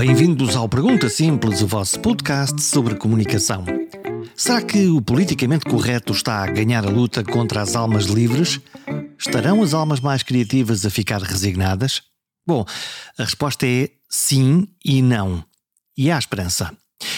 Bem-vindos 0.00 0.56
ao 0.56 0.66
Pergunta 0.66 1.10
Simples, 1.10 1.60
o 1.60 1.66
vosso 1.66 2.00
podcast 2.00 2.62
sobre 2.62 2.94
comunicação. 2.94 3.66
Será 4.34 4.62
que 4.62 4.88
o 4.88 5.02
politicamente 5.02 5.66
correto 5.66 6.14
está 6.14 6.42
a 6.42 6.46
ganhar 6.46 6.86
a 6.86 6.88
luta 6.88 7.22
contra 7.22 7.60
as 7.60 7.76
almas 7.76 8.06
livres? 8.06 8.58
Estarão 9.18 9.62
as 9.62 9.74
almas 9.74 10.00
mais 10.00 10.22
criativas 10.22 10.86
a 10.86 10.90
ficar 10.90 11.20
resignadas? 11.20 12.00
Bom, 12.46 12.64
a 13.18 13.24
resposta 13.24 13.66
é 13.66 13.90
sim 14.08 14.66
e 14.82 15.02
não. 15.02 15.44
E 15.94 16.10
há 16.10 16.18
esperança. 16.18 16.74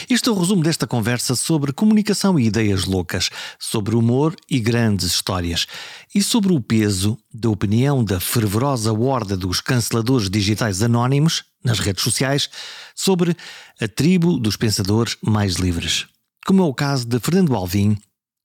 Este 0.08 0.28
é 0.28 0.32
o 0.32 0.38
resumo 0.38 0.62
desta 0.62 0.86
conversa 0.86 1.34
sobre 1.34 1.72
comunicação 1.72 2.38
e 2.38 2.46
ideias 2.46 2.84
loucas, 2.84 3.30
sobre 3.58 3.94
humor 3.94 4.34
e 4.50 4.58
grandes 4.60 5.06
histórias, 5.06 5.66
e 6.14 6.22
sobre 6.22 6.52
o 6.52 6.60
peso 6.60 7.18
da 7.32 7.48
opinião 7.48 8.04
da 8.04 8.20
fervorosa 8.20 8.92
horda 8.92 9.36
dos 9.36 9.60
canceladores 9.60 10.28
digitais 10.28 10.82
anónimos 10.82 11.44
nas 11.64 11.78
redes 11.78 12.02
sociais 12.02 12.50
sobre 12.94 13.36
a 13.80 13.88
tribo 13.88 14.38
dos 14.38 14.56
pensadores 14.56 15.16
mais 15.22 15.56
livres, 15.56 16.06
como 16.46 16.62
é 16.62 16.66
o 16.66 16.74
caso 16.74 17.06
de 17.06 17.18
Fernando 17.20 17.54
Alvim, 17.54 17.96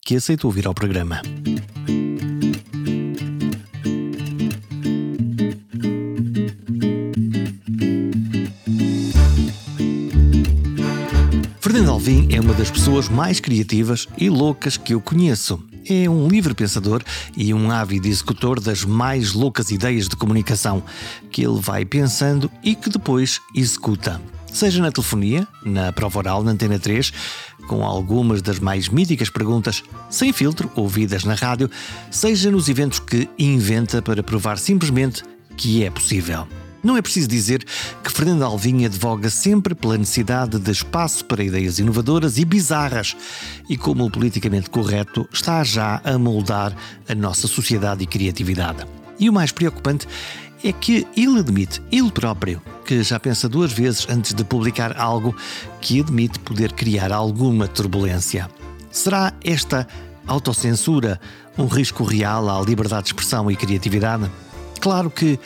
que 0.06 0.16
aceitou 0.16 0.52
vir 0.52 0.68
ao 0.68 0.74
programa. 0.74 1.22
Alvim 12.08 12.30
é 12.32 12.40
uma 12.40 12.54
das 12.54 12.72
pessoas 12.72 13.10
mais 13.10 13.42
criativas 13.42 14.08
e 14.18 14.30
loucas 14.30 14.78
que 14.78 14.94
eu 14.94 15.02
conheço. 15.02 15.62
É 15.86 16.10
um 16.10 16.26
livre 16.30 16.54
pensador 16.54 17.04
e 17.36 17.54
um 17.54 17.70
ávido 17.70 18.08
executor 18.08 18.62
das 18.62 18.86
mais 18.86 19.34
loucas 19.34 19.72
ideias 19.72 20.08
de 20.08 20.16
comunicação 20.16 20.82
que 21.30 21.46
ele 21.46 21.60
vai 21.60 21.84
pensando 21.84 22.50
e 22.64 22.76
que 22.76 22.90
depois 22.90 23.42
executa. 23.54 24.22
Seja 24.54 24.82
na 24.82 24.90
telefonia, 24.90 25.46
na 25.66 25.92
prova 25.92 26.20
oral 26.20 26.44
na 26.46 26.52
Antena 26.52 26.80
3, 26.80 27.12
com 27.68 27.84
algumas 27.84 28.42
das 28.42 28.58
mais 28.58 28.88
míticas 28.88 29.30
perguntas 29.30 29.84
sem 30.10 30.32
filtro 30.32 30.72
ouvidas 30.78 31.26
na 31.26 31.34
rádio, 31.34 31.70
seja 32.10 32.50
nos 32.50 32.70
eventos 32.70 33.00
que 33.00 33.28
inventa 33.38 34.02
para 34.02 34.24
provar 34.24 34.58
simplesmente 34.58 35.24
que 35.58 35.84
é 35.84 35.90
possível. 35.90 36.48
Não 36.84 36.96
é 36.96 37.02
preciso 37.02 37.28
dizer 37.28 37.66
que 38.04 38.12
Fernando 38.12 38.44
Alvim 38.44 38.86
advoga 38.86 39.30
sempre 39.30 39.74
pela 39.74 39.98
necessidade 39.98 40.60
de 40.60 40.72
espaço 40.72 41.26
para 41.26 41.44
ideias 41.44 41.80
inovadoras 41.80 42.38
e 42.38 42.46
bizarras, 42.46 43.16
e 43.70 43.76
como 43.76 44.06
o 44.06 44.12
politicamente 44.12 44.70
correto 44.70 45.28
está 45.32 45.64
já 45.64 46.02
a 46.04 46.18
moldar 46.18 46.76
a 47.08 47.16
nossa 47.16 47.48
sociedade 47.48 48.04
e 48.04 48.08
criatividade. 48.08 48.86
E 49.20 49.30
o 49.30 49.34
mais 49.34 49.52
preocupante 49.52 50.08
é 50.64 50.72
que 50.72 51.06
ele 51.16 51.40
admite, 51.40 51.82
ele 51.92 52.12
próprio, 52.12 52.62
que 52.86 53.04
já 53.04 53.20
pensa 53.20 53.50
duas 53.50 53.72
vezes 53.72 54.08
antes 54.10 54.34
de 54.34 54.44
publicar 54.44 54.98
algo 54.98 55.36
que 55.82 56.00
admite 56.00 56.40
poder 56.40 56.72
criar 56.74 57.12
alguma 57.12 57.68
turbulência. 57.68 58.50
Será 58.92 59.34
esta 59.44 59.88
autocensura 60.26 61.20
um 61.58 61.66
risco 61.66 62.04
real 62.04 62.50
à 62.50 62.62
liberdade 62.64 63.04
de 63.04 63.10
expressão 63.10 63.50
e 63.50 63.56
criatividade? 63.56 64.30
Claro 64.80 65.10
que 65.10 65.40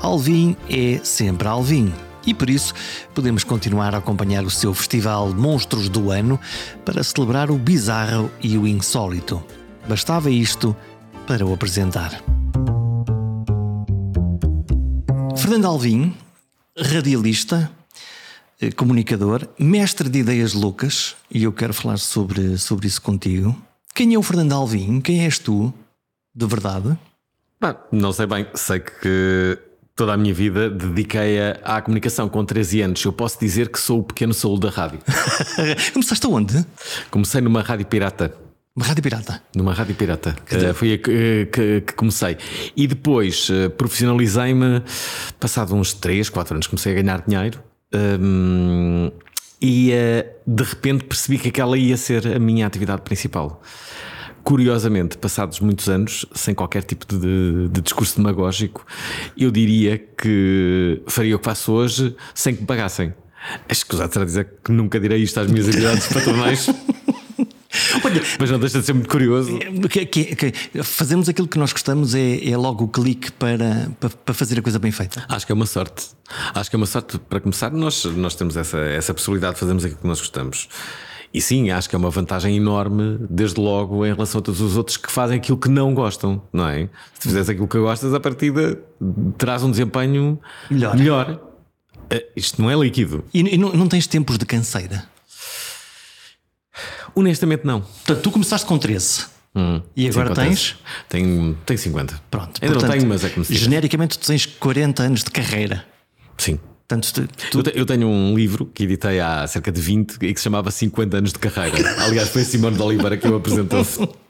Alvin 0.00 0.56
é 0.68 0.98
sempre 1.02 1.48
Alvin. 1.48 1.92
E 2.26 2.34
por 2.34 2.50
isso 2.50 2.74
podemos 3.14 3.44
continuar 3.44 3.94
a 3.94 3.98
acompanhar 3.98 4.44
o 4.44 4.50
seu 4.50 4.74
festival 4.74 5.32
Monstros 5.32 5.88
do 5.88 6.10
Ano 6.10 6.40
para 6.84 7.02
celebrar 7.04 7.50
o 7.50 7.56
bizarro 7.56 8.30
e 8.42 8.58
o 8.58 8.66
insólito. 8.66 9.42
Bastava 9.88 10.30
isto 10.30 10.76
para 11.26 11.46
o 11.46 11.54
apresentar. 11.54 12.20
Fernando 15.36 15.66
Alvim, 15.66 16.16
radialista, 16.76 17.70
eh, 18.60 18.72
comunicador, 18.72 19.48
mestre 19.58 20.08
de 20.08 20.18
ideias 20.18 20.54
loucas, 20.54 21.14
e 21.30 21.44
eu 21.44 21.52
quero 21.52 21.72
falar 21.72 21.98
sobre, 21.98 22.58
sobre 22.58 22.88
isso 22.88 23.00
contigo. 23.00 23.56
Quem 23.94 24.14
é 24.14 24.18
o 24.18 24.22
Fernando 24.22 24.52
Alvim? 24.52 25.00
Quem 25.00 25.24
és 25.24 25.38
tu, 25.38 25.72
de 26.34 26.46
verdade? 26.46 26.98
Não 27.92 28.12
sei 28.12 28.26
bem, 28.26 28.46
sei 28.54 28.80
que 28.80 29.58
toda 29.96 30.12
a 30.12 30.16
minha 30.16 30.34
vida 30.34 30.68
dediquei-a 30.68 31.58
à 31.64 31.80
comunicação 31.80 32.28
com 32.28 32.44
13 32.44 32.82
anos. 32.82 33.02
Eu 33.02 33.12
posso 33.12 33.40
dizer 33.40 33.70
que 33.70 33.80
sou 33.80 34.00
o 34.00 34.02
pequeno 34.02 34.34
Saúl 34.34 34.58
da 34.58 34.68
rádio. 34.68 35.00
Começaste 35.94 36.26
aonde? 36.26 36.64
Comecei 37.10 37.40
numa 37.40 37.62
rádio 37.62 37.86
pirata. 37.86 38.32
Uma 38.76 38.84
rádio 38.84 39.02
pirata? 39.02 39.42
Numa 39.56 39.72
rádio 39.72 39.94
pirata. 39.94 40.36
Uh, 40.52 40.74
foi 40.74 40.92
a 40.92 40.98
que, 40.98 41.48
que, 41.50 41.80
que, 41.80 41.92
comecei. 41.94 42.36
E 42.76 42.86
depois 42.86 43.48
uh, 43.48 43.70
profissionalizei-me, 43.70 44.82
passado 45.40 45.74
uns 45.74 45.94
3, 45.94 46.28
4 46.28 46.54
anos, 46.54 46.66
comecei 46.66 46.92
a 46.92 47.02
ganhar 47.02 47.24
dinheiro. 47.26 47.58
Um, 47.94 49.10
e 49.62 49.92
uh, 49.92 50.26
de 50.46 50.62
repente 50.62 51.04
percebi 51.04 51.38
que 51.38 51.48
aquela 51.48 51.78
ia 51.78 51.96
ser 51.96 52.36
a 52.36 52.38
minha 52.38 52.66
atividade 52.66 53.00
principal. 53.00 53.62
Curiosamente, 54.46 55.18
passados 55.18 55.58
muitos 55.58 55.88
anos, 55.88 56.24
sem 56.32 56.54
qualquer 56.54 56.84
tipo 56.84 57.04
de, 57.04 57.68
de 57.68 57.80
discurso 57.80 58.16
demagógico, 58.16 58.86
eu 59.36 59.50
diria 59.50 59.98
que 59.98 61.02
faria 61.08 61.34
o 61.34 61.38
que 61.40 61.44
faço 61.44 61.72
hoje 61.72 62.14
sem 62.32 62.54
que 62.54 62.60
me 62.60 62.66
pagassem. 62.66 63.12
Escusado 63.68 64.12
será 64.12 64.24
dizer 64.24 64.48
que 64.64 64.70
nunca 64.70 65.00
direi 65.00 65.20
isto 65.20 65.40
às 65.40 65.50
minhas 65.50 65.68
atividades 65.68 66.06
patronais. 66.06 66.68
Olha, 68.04 68.22
mas 68.38 68.48
não 68.48 68.60
deixa 68.60 68.78
de 68.78 68.86
ser 68.86 68.92
muito 68.92 69.08
curioso. 69.08 69.58
Que, 69.90 70.06
que, 70.06 70.36
que, 70.36 70.52
fazemos 70.84 71.28
aquilo 71.28 71.48
que 71.48 71.58
nós 71.58 71.72
gostamos 71.72 72.14
é, 72.14 72.48
é 72.48 72.56
logo 72.56 72.84
o 72.84 72.88
clique 72.88 73.32
para, 73.32 73.90
para, 73.98 74.10
para, 74.10 74.32
fazer 74.32 74.60
a 74.60 74.62
coisa 74.62 74.78
bem 74.78 74.92
feita. 74.92 75.24
Acho 75.28 75.44
que 75.44 75.50
é 75.50 75.56
uma 75.56 75.66
sorte. 75.66 76.06
Acho 76.54 76.70
que 76.70 76.76
é 76.76 76.78
uma 76.78 76.86
sorte. 76.86 77.18
Para 77.18 77.40
começar, 77.40 77.72
nós, 77.72 78.04
nós 78.04 78.36
temos 78.36 78.56
essa, 78.56 78.78
essa 78.78 79.12
possibilidade 79.12 79.54
de 79.54 79.60
fazermos 79.60 79.84
aquilo 79.84 80.00
que 80.00 80.06
nós 80.06 80.20
gostamos. 80.20 80.68
E 81.32 81.40
sim, 81.40 81.70
acho 81.70 81.88
que 81.88 81.94
é 81.94 81.98
uma 81.98 82.10
vantagem 82.10 82.56
enorme, 82.56 83.18
desde 83.28 83.60
logo, 83.60 84.06
em 84.06 84.12
relação 84.12 84.38
a 84.38 84.42
todos 84.42 84.60
os 84.60 84.76
outros 84.76 84.96
que 84.96 85.10
fazem 85.10 85.36
aquilo 85.36 85.58
que 85.58 85.68
não 85.68 85.92
gostam, 85.94 86.42
não 86.52 86.68
é? 86.68 86.88
Se 87.14 87.28
fizeres 87.28 87.48
aquilo 87.48 87.68
que 87.68 87.78
gostas, 87.78 88.14
a 88.14 88.20
partida 88.20 88.80
terás 89.36 89.62
um 89.62 89.70
desempenho 89.70 90.40
melhor. 90.70 90.96
melhor. 90.96 91.30
Uh, 92.12 92.22
isto 92.36 92.62
não 92.62 92.70
é 92.70 92.76
líquido. 92.76 93.24
E, 93.34 93.40
e 93.40 93.58
não, 93.58 93.72
não, 93.72 93.88
tens 93.88 94.06
tempos 94.06 94.38
de 94.38 94.46
canseira? 94.46 95.04
Honestamente, 97.14 97.64
não. 97.64 97.80
Portanto, 97.80 98.22
tu 98.22 98.30
começaste 98.30 98.66
com 98.66 98.78
13. 98.78 99.26
Hum, 99.54 99.80
e 99.96 100.06
agora 100.08 100.34
tens? 100.34 100.76
Tenho, 101.08 101.56
tenho 101.64 101.78
50. 101.78 102.20
Pronto. 102.30 102.60
Ainda 102.60 102.74
portanto, 102.74 102.90
não 102.90 102.98
tenho, 102.98 103.08
mas 103.08 103.24
é 103.24 103.30
que 103.30 103.42
Genericamente, 103.42 104.18
tu 104.18 104.26
tens 104.26 104.44
40 104.44 105.02
anos 105.02 105.24
de 105.24 105.30
carreira. 105.30 105.84
Sim. 106.36 106.60
Portanto, 106.88 107.28
tu... 107.50 107.62
eu, 107.74 107.84
tenho 107.84 108.06
um 108.06 108.36
livro 108.36 108.66
que 108.66 108.84
editei 108.84 109.18
há 109.18 109.46
cerca 109.46 109.72
de 109.72 109.80
20 109.80 110.18
e 110.22 110.32
que 110.32 110.38
se 110.38 110.44
chamava 110.44 110.70
50 110.70 111.16
anos 111.16 111.32
de 111.32 111.38
carreira. 111.38 111.76
Aliás, 112.04 112.28
foi 112.28 112.44
Simone 112.44 112.76
de 112.76 112.82
Oliveira 112.82 113.16
que 113.16 113.26
o 113.26 113.36
apresentou. 113.36 113.84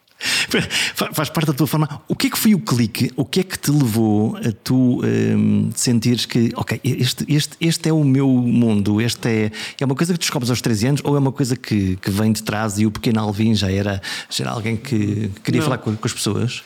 Faz 1.13 1.29
parte 1.29 1.49
da 1.49 1.53
tua 1.53 1.67
forma. 1.67 2.03
O 2.09 2.17
que 2.17 2.29
é 2.29 2.31
que 2.31 2.39
foi 2.39 2.55
o 2.55 2.59
clique? 2.59 3.13
O 3.17 3.25
que 3.25 3.41
é 3.41 3.43
que 3.43 3.59
te 3.59 3.71
levou 3.71 4.37
a 4.37 4.51
tu 4.65 5.03
um, 5.05 5.71
sentires 5.75 6.25
que, 6.25 6.51
ok, 6.57 6.81
este, 6.83 7.27
este, 7.29 7.57
este 7.61 7.89
é 7.91 7.93
o 7.93 8.03
meu 8.03 8.27
mundo, 8.27 8.99
este 9.01 9.29
é, 9.29 9.53
é 9.79 9.85
uma 9.85 9.95
coisa 9.95 10.15
que 10.15 10.19
descobres 10.19 10.49
aos 10.49 10.63
13 10.63 10.87
anos 10.87 11.01
ou 11.05 11.17
é 11.17 11.19
uma 11.19 11.33
coisa 11.33 11.55
que, 11.55 11.97
que 11.97 12.11
vem 12.11 12.33
de 12.33 12.43
trás 12.43 12.79
e 12.79 12.87
o 12.87 12.91
pequeno 12.91 13.21
Alvin 13.21 13.55
já 13.55 13.71
era, 13.71 14.01
já 14.31 14.45
era 14.45 14.53
alguém 14.53 14.77
que 14.77 15.31
queria 15.45 15.61
Não. 15.61 15.67
falar 15.67 15.79
com, 15.79 15.95
com 15.95 16.07
as 16.07 16.15
pessoas? 16.15 16.63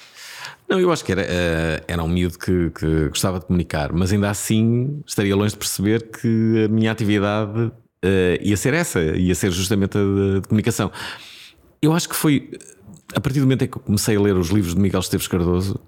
Não, 0.71 0.79
eu 0.79 0.93
acho 0.93 1.05
que 1.05 1.11
era, 1.11 1.23
uh, 1.23 1.85
era 1.89 2.01
um 2.01 2.07
miúdo 2.07 2.39
que, 2.39 2.71
que, 2.71 3.09
gostava 3.09 3.41
de 3.41 3.47
comunicar, 3.47 3.93
mas 3.93 4.13
ainda 4.13 4.31
assim 4.31 5.03
estaria 5.05 5.35
longe 5.35 5.53
de 5.53 5.59
perceber 5.59 6.13
que 6.13 6.65
a 6.65 6.69
minha 6.69 6.93
atividade 6.93 7.61
uh, 7.61 7.73
ia 8.41 8.57
ser 8.57 8.75
essa, 8.75 9.01
ia 9.01 9.35
ser 9.35 9.51
justamente 9.51 9.99
a 9.99 10.01
de, 10.01 10.47
comunicação. 10.47 10.93
Eu 11.83 11.93
acho 11.93 12.09
que 12.09 12.15
foi 12.15 12.53
a 13.17 13.21
partir 13.21 13.41
do 13.41 13.47
momento 13.47 13.65
em 13.65 13.67
que 13.67 13.77
eu 13.77 13.83
comecei 13.83 14.15
a 14.15 14.21
ler 14.21 14.37
os 14.37 14.51
livros 14.51 14.77
de 14.77 14.81
Miguel 14.81 15.01
Esteves 15.01 15.27
Cardoso 15.27 15.81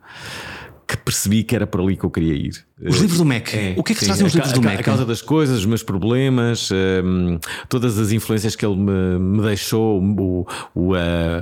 que 0.92 0.96
percebi 0.98 1.42
que 1.42 1.56
era 1.56 1.66
para 1.66 1.82
ali 1.82 1.96
que 1.96 2.04
eu 2.04 2.10
queria 2.10 2.34
ir. 2.34 2.64
Os 2.80 2.98
livros 2.98 3.18
do 3.18 3.24
MEC. 3.24 3.56
É, 3.56 3.74
o 3.76 3.82
que 3.82 3.92
é 3.92 3.94
que 3.94 4.00
sim, 4.00 4.06
trazem 4.06 4.26
os 4.26 4.34
livros 4.34 4.52
a, 4.52 4.54
do 4.54 4.60
MEC? 4.60 4.80
A 4.80 4.82
causa 4.82 5.06
das 5.06 5.22
coisas, 5.22 5.58
os 5.60 5.66
meus 5.66 5.82
problemas, 5.82 6.70
um, 6.70 7.38
todas 7.68 7.98
as 7.98 8.12
influências 8.12 8.54
que 8.54 8.66
ele 8.66 8.76
me, 8.76 9.18
me 9.18 9.42
deixou. 9.42 10.02
O, 10.02 10.46
o, 10.74 10.92
uh, 10.92 10.96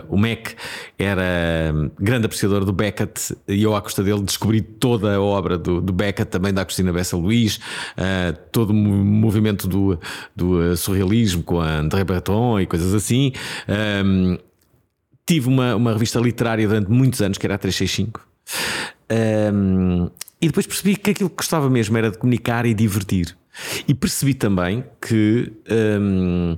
o 0.09 0.19
MEC 0.19 0.55
era 0.99 1.73
grande 1.99 2.27
apreciador 2.27 2.65
do 2.65 2.73
Beckett 2.73 3.37
e 3.49 3.63
eu, 3.63 3.75
à 3.75 3.83
custa 3.83 4.03
dele, 4.03 4.23
descobri 4.23 4.61
toda 4.61 5.15
a 5.15 5.21
obra 5.21 5.59
do, 5.59 5.81
do 5.81 5.93
Beckett, 5.93 6.31
também 6.31 6.53
da 6.53 6.65
Cristina 6.65 6.93
Bessa 6.93 7.17
Luís, 7.17 7.57
uh, 7.57 8.37
todo 8.53 8.71
o 8.71 8.75
movimento 8.75 9.67
do, 9.67 9.99
do 10.37 10.77
surrealismo 10.77 11.43
com 11.43 11.61
a 11.61 11.79
André 11.79 12.05
Breton 12.05 12.61
e 12.61 12.67
coisas 12.67 12.95
assim. 12.95 13.33
Um, 14.05 14.39
tive 15.27 15.49
uma, 15.49 15.77
uma 15.77 15.93
revista 15.93 16.19
literária 16.19 16.67
durante 16.67 16.91
muitos 16.91 17.21
anos, 17.23 17.39
que 17.39 17.47
era 17.47 17.55
a 17.55 17.59
365. 17.59 18.30
Um, 19.11 20.09
e 20.41 20.47
depois 20.47 20.67
percebi 20.67 20.97
que 20.97 21.11
aquilo 21.11 21.29
que 21.29 21.37
gostava 21.37 21.69
mesmo 21.69 21.97
era 21.99 22.11
de 22.11 22.19
comunicar 22.19 22.65
e 22.65 22.73
divertir. 22.73 23.37
E 23.87 23.95
percebi 23.95 24.33
também 24.33 24.85
que 25.01 25.53
um, 26.01 26.57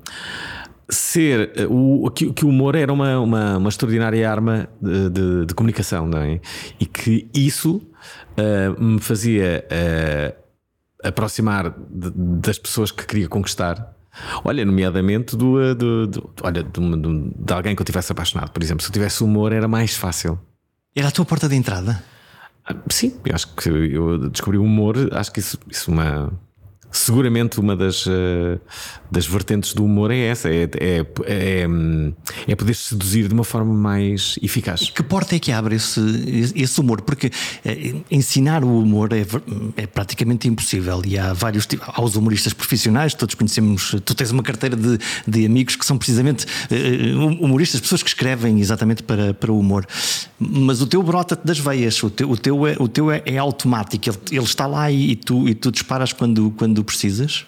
ser 0.89 1.53
o, 1.69 2.11
que, 2.11 2.45
o 2.45 2.49
humor 2.49 2.75
era 2.75 2.93
uma, 2.93 3.19
uma, 3.19 3.57
uma 3.57 3.69
extraordinária 3.69 4.31
arma 4.31 4.69
de, 4.81 5.11
de, 5.11 5.47
de, 5.47 5.55
comunicação, 5.55 6.07
não 6.07 6.19
é? 6.19 6.41
E 6.79 6.87
que 6.87 7.29
isso 7.35 7.77
uh, 7.77 8.83
me 8.83 9.01
fazia 9.01 9.65
uh, 9.67 10.43
aproximar 11.03 11.75
de, 11.91 12.11
das 12.15 12.59
pessoas 12.59 12.91
que 12.91 13.07
queria 13.07 13.29
conquistar. 13.29 13.97
Olha, 14.45 14.65
nomeadamente 14.65 15.35
do, 15.35 15.75
do, 15.75 16.07
do 16.07 16.31
olha, 16.43 16.63
de, 16.63 16.81
de, 17.37 17.53
alguém 17.53 17.75
que 17.75 17.81
eu 17.81 17.87
tivesse 17.87 18.13
apaixonado, 18.13 18.51
por 18.51 18.63
exemplo. 18.63 18.83
Se 18.83 18.91
eu 18.91 18.93
tivesse 18.93 19.25
humor, 19.25 19.53
era 19.53 19.67
mais 19.67 19.97
fácil. 19.97 20.39
Era 20.95 21.09
a 21.09 21.11
tua 21.11 21.25
porta 21.25 21.49
de 21.49 21.57
entrada? 21.57 22.05
Ah, 22.65 22.77
sim, 22.91 23.15
acho 23.33 23.55
que 23.57 23.69
eu 23.69 24.31
descobri 24.31 24.59
o 24.59 24.63
humor, 24.63 24.97
acho 25.13 25.33
que 25.33 25.41
isso, 25.41 25.59
isso 25.69 25.91
é 25.91 25.95
uma 25.95 26.33
seguramente 26.93 27.59
uma 27.59 27.75
das, 27.75 28.07
uh, 28.07 28.61
das 29.11 29.27
vertentes 29.27 29.73
do 29.73 29.85
humor 29.85 30.11
é 30.11 30.19
essa: 30.19 30.49
é, 30.49 30.69
é, 30.79 31.07
é, 31.25 31.67
é, 32.47 32.55
poder 32.55 32.75
seduzir 32.75 33.29
de 33.29 33.35
uma 33.35 33.45
forma 33.45 33.73
mais 33.73 34.39
eficaz. 34.43 34.91
Que 34.91 35.03
porta 35.03 35.35
é 35.35 35.39
que 35.39 35.51
abre 35.51 35.77
esse, 35.77 36.53
esse 36.55 36.81
humor? 36.81 37.01
Porque 37.01 37.29
uh, 37.29 38.05
ensinar 38.11 38.63
o 38.63 38.79
humor 38.79 39.11
é, 39.13 39.25
é 39.77 39.87
praticamente 39.87 40.47
impossível 40.47 41.03
e 41.05 41.19
há 41.19 41.33
vários. 41.33 41.67
Há 41.81 42.03
os 42.03 42.15
humoristas 42.15 42.53
profissionais, 42.53 43.15
todos 43.15 43.35
conhecemos. 43.35 43.97
Tu 44.05 44.15
tens 44.15 44.31
uma 44.31 44.43
carteira 44.43 44.77
de, 44.77 44.99
de 45.27 45.47
amigos 45.47 45.77
que 45.77 45.87
são 45.87 45.97
precisamente 45.97 46.45
uh, 46.45 47.45
humoristas, 47.45 47.81
pessoas 47.81 48.03
que 48.03 48.09
escrevem 48.09 48.61
exatamente 48.61 49.03
para, 49.03 49.33
para 49.33 49.51
o 49.51 49.59
humor. 49.59 49.87
Mas 50.39 50.83
o 50.83 50.87
teu 50.87 51.03
brota-te 51.03 51.47
das 51.47 51.59
veias, 51.59 52.03
o 52.03 52.11
teu, 52.11 52.31
o 52.31 52.37
teu, 52.37 52.67
é, 52.67 52.77
o 52.79 52.89
teu 52.89 53.11
é, 53.11 53.23
é 53.25 53.39
automático, 53.39 54.09
ele, 54.09 54.19
ele 54.31 54.45
está 54.45 54.67
lá 54.67 54.91
e, 54.91 55.13
e, 55.13 55.17
tu, 55.17 55.49
e 55.49 55.55
tu 55.55 55.71
disparas 55.71 56.13
quando, 56.13 56.53
quando 56.57 56.82
precisas? 56.85 57.47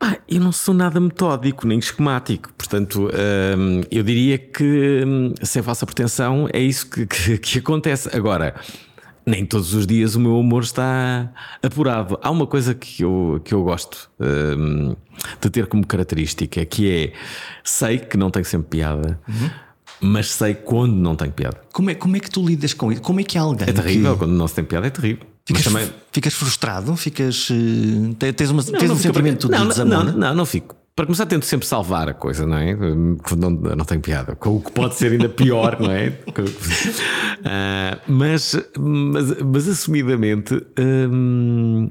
Ah, 0.00 0.18
eu 0.28 0.40
não 0.40 0.50
sou 0.50 0.74
nada 0.74 0.98
metódico 0.98 1.64
nem 1.64 1.78
esquemático, 1.78 2.52
portanto, 2.54 3.08
hum, 3.56 3.82
eu 3.88 4.02
diria 4.02 4.36
que, 4.36 5.04
hum, 5.06 5.32
sem 5.42 5.62
falsa 5.62 5.86
pretensão, 5.86 6.48
é 6.52 6.58
isso 6.58 6.90
que, 6.90 7.06
que, 7.06 7.38
que, 7.38 7.58
acontece. 7.60 8.08
Agora, 8.12 8.56
nem 9.24 9.46
todos 9.46 9.74
os 9.74 9.86
dias 9.86 10.16
o 10.16 10.20
meu 10.20 10.36
humor 10.36 10.64
está 10.64 11.32
apurado. 11.62 12.18
Há 12.20 12.32
uma 12.32 12.48
coisa 12.48 12.74
que 12.74 13.04
eu, 13.04 13.40
que 13.44 13.54
eu 13.54 13.62
gosto 13.62 14.10
hum, 14.18 14.96
de 15.40 15.50
ter 15.50 15.66
como 15.68 15.86
característica, 15.86 16.64
que 16.64 16.90
é 16.90 17.12
sei 17.62 17.98
que 17.98 18.16
não 18.16 18.28
tenho 18.28 18.44
sempre 18.44 18.70
piada. 18.70 19.20
Uhum 19.28 19.50
mas 20.04 20.32
sei 20.32 20.54
quando 20.54 20.94
não 20.94 21.14
tenho 21.14 21.30
piada. 21.30 21.60
Como 21.72 21.88
é, 21.88 21.94
como 21.94 22.16
é 22.16 22.20
que 22.20 22.28
tu 22.28 22.44
lidas 22.44 22.74
com 22.74 22.90
isso? 22.90 23.00
Como 23.00 23.20
é 23.20 23.22
que 23.22 23.38
alguém. 23.38 23.68
É 23.68 23.72
terrível, 23.72 24.14
que... 24.14 24.18
quando 24.18 24.32
não 24.32 24.48
se 24.48 24.54
tem 24.56 24.64
piada, 24.64 24.88
é 24.88 24.90
terrível. 24.90 25.24
Ficas, 25.44 25.64
também... 25.64 25.90
ficas 26.12 26.34
frustrado? 26.34 26.94
Ficas. 26.96 27.48
Eh, 27.50 28.32
tens, 28.32 28.50
uma, 28.50 28.62
não, 28.62 28.72
tens 28.72 28.88
não 28.88 28.94
um 28.94 28.98
sentimento 28.98 29.48
para... 29.48 29.58
de 29.58 29.68
desamor? 29.68 30.04
Não, 30.04 30.12
não, 30.12 30.34
não 30.34 30.46
fico. 30.46 30.76
Para 30.94 31.06
começar, 31.06 31.24
tento 31.24 31.46
sempre 31.46 31.66
salvar 31.66 32.08
a 32.08 32.14
coisa, 32.14 32.46
não 32.46 32.58
é? 32.58 32.74
Não, 32.74 33.50
não 33.50 33.84
tenho 33.84 34.00
piada. 34.02 34.36
O 34.44 34.60
que 34.60 34.72
pode 34.72 34.94
ser 34.94 35.12
ainda 35.12 35.28
pior, 35.28 35.80
não 35.80 35.90
é? 35.90 36.12
Uh, 37.42 37.98
mas, 38.06 38.54
mas, 38.78 39.42
mas, 39.42 39.68
assumidamente. 39.68 40.64
Hum, 40.78 41.90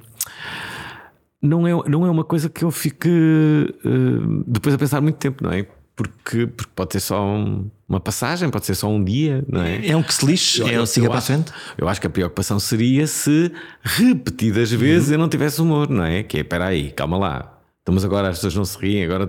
não 1.42 1.68
é, 1.68 1.89
não 1.89 2.06
é 2.06 2.09
uma 2.09 2.24
coisa 2.24 2.50
que 2.50 2.63
eu 2.63 2.71
fique 2.71 3.09
uh, 3.09 4.44
depois 4.47 4.74
a 4.74 4.77
pensar 4.77 5.01
muito 5.01 5.18
tempo, 5.18 5.44
não 5.44 5.51
é? 5.51 5.68
Porque, 6.09 6.48
porque 6.48 6.71
pode 6.75 6.94
ser 6.94 7.00
só 7.00 7.24
um, 7.24 7.69
uma 7.88 8.00
passagem, 8.00 8.50
pode 8.50 8.65
ser 8.65 8.75
só 8.75 8.88
um 8.88 9.03
dia, 9.03 9.44
não 9.48 9.62
é? 9.62 9.88
É 9.88 9.95
um 9.95 10.03
que 10.03 10.13
se 10.13 10.25
lixe, 10.25 10.62
é 10.62 10.80
o 10.80 10.86
siga 10.86 11.09
para 11.09 11.19
a 11.19 11.21
frente. 11.21 11.51
Eu 11.77 11.88
acho 11.88 12.00
que 12.00 12.07
a 12.07 12.09
preocupação 12.09 12.59
seria 12.59 13.06
se 13.07 13.51
repetidas 13.81 14.71
vezes 14.71 15.07
uhum. 15.09 15.13
eu 15.15 15.19
não 15.19 15.30
tivesse 15.30 15.62
humor, 15.62 15.89
não 15.89 16.03
é? 16.03 16.24
Que 16.24 16.38
é, 16.38 16.42
espera 16.42 16.68
aí, 16.68 16.92
calma 16.92 17.18
lá. 17.18 17.57
Então, 17.81 17.95
mas 17.95 18.06
agora 18.06 18.30
as 18.30 18.38
pessoas 18.38 18.56
não 18.56 18.65
se 18.65 18.77
riem, 18.77 19.06
agora 19.06 19.27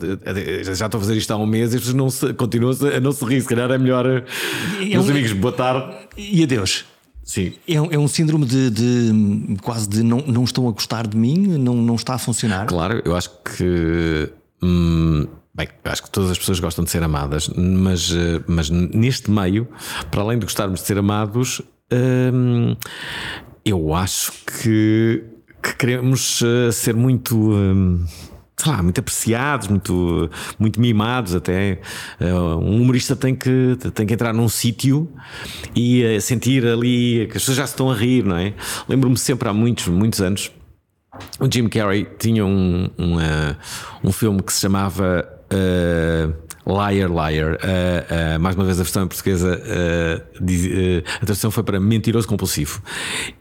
já 0.62 0.86
estou 0.86 0.98
a 0.98 1.00
fazer 1.00 1.16
isto 1.16 1.30
há 1.30 1.36
um 1.36 1.46
mês 1.46 1.72
e 1.72 1.76
as 1.76 1.82
pessoas 1.82 1.96
não 1.96 2.10
se, 2.10 2.34
continuam 2.34 2.74
a 2.94 3.00
não 3.00 3.12
se 3.12 3.24
rir. 3.24 3.40
Se 3.40 3.48
calhar 3.48 3.70
é 3.70 3.78
melhor, 3.78 4.06
é 4.06 4.24
meus 4.84 5.06
um, 5.06 5.10
amigos, 5.10 5.32
boa 5.32 5.52
tarde. 5.52 5.96
E 6.16 6.42
adeus. 6.42 6.84
Sim. 7.24 7.54
É, 7.66 7.74
é 7.74 7.98
um 7.98 8.08
síndrome 8.08 8.44
de, 8.44 8.70
de, 8.70 9.56
quase 9.62 9.88
de 9.88 10.02
não, 10.02 10.18
não 10.18 10.44
estão 10.44 10.68
a 10.68 10.72
gostar 10.72 11.06
de 11.06 11.16
mim, 11.16 11.38
não, 11.58 11.74
não 11.74 11.94
está 11.94 12.14
a 12.14 12.18
funcionar. 12.18 12.66
Claro, 12.66 13.00
eu 13.04 13.16
acho 13.16 13.30
que. 13.42 14.30
Hum, 14.62 15.26
Bem, 15.54 15.68
acho 15.84 16.02
que 16.04 16.10
todas 16.10 16.30
as 16.30 16.38
pessoas 16.38 16.60
gostam 16.60 16.82
de 16.82 16.90
ser 16.90 17.02
amadas, 17.02 17.50
mas, 17.54 18.10
eh, 18.10 18.42
mas 18.46 18.70
neste 18.70 19.30
meio, 19.30 19.68
para 20.10 20.22
além 20.22 20.38
de 20.38 20.46
gostarmos 20.46 20.80
de 20.80 20.86
ser 20.86 20.96
amados, 20.96 21.60
hum, 21.92 22.74
eu 23.62 23.92
acho 23.92 24.32
que, 24.46 25.22
que 25.62 25.76
queremos 25.76 26.40
eh, 26.42 26.72
ser 26.72 26.94
muito. 26.94 27.36
Hum, 27.36 28.02
sei 28.56 28.72
lá, 28.72 28.82
muito 28.82 28.98
apreciados, 28.98 29.68
muito, 29.68 30.30
muito 30.58 30.80
mimados 30.80 31.34
até. 31.34 31.82
Eh, 32.18 32.32
um 32.32 32.80
humorista 32.80 33.14
tem 33.14 33.34
que, 33.34 33.76
tem 33.92 34.06
que 34.06 34.14
entrar 34.14 34.32
num 34.32 34.48
sítio 34.48 35.12
e 35.76 36.18
sentir 36.22 36.66
ali 36.66 37.26
que 37.26 37.36
as 37.36 37.42
pessoas 37.42 37.58
já 37.58 37.66
se 37.66 37.74
estão 37.74 37.90
a 37.90 37.94
rir, 37.94 38.24
não 38.24 38.38
é? 38.38 38.54
Lembro-me 38.88 39.18
sempre 39.18 39.50
há 39.50 39.52
muitos, 39.52 39.86
muitos 39.88 40.22
anos. 40.22 40.50
O 41.38 41.46
Jim 41.52 41.68
Carrey 41.68 42.08
tinha 42.18 42.42
um, 42.42 42.88
um, 42.98 43.16
um 44.02 44.12
filme 44.12 44.42
que 44.42 44.50
se 44.50 44.60
chamava 44.60 45.31
liar, 46.66 47.10
liar. 47.10 47.54
Uh, 47.54 48.36
uh, 48.36 48.40
mais 48.40 48.54
uma 48.56 48.64
vez 48.64 48.78
a 48.78 48.82
versão 48.82 49.04
em 49.04 49.08
portuguesa, 49.08 49.62
diz, 50.40 50.66
a 51.20 51.24
tradução 51.26 51.50
foi 51.50 51.62
para 51.62 51.80
mentiroso 51.80 52.28
compulsivo. 52.28 52.82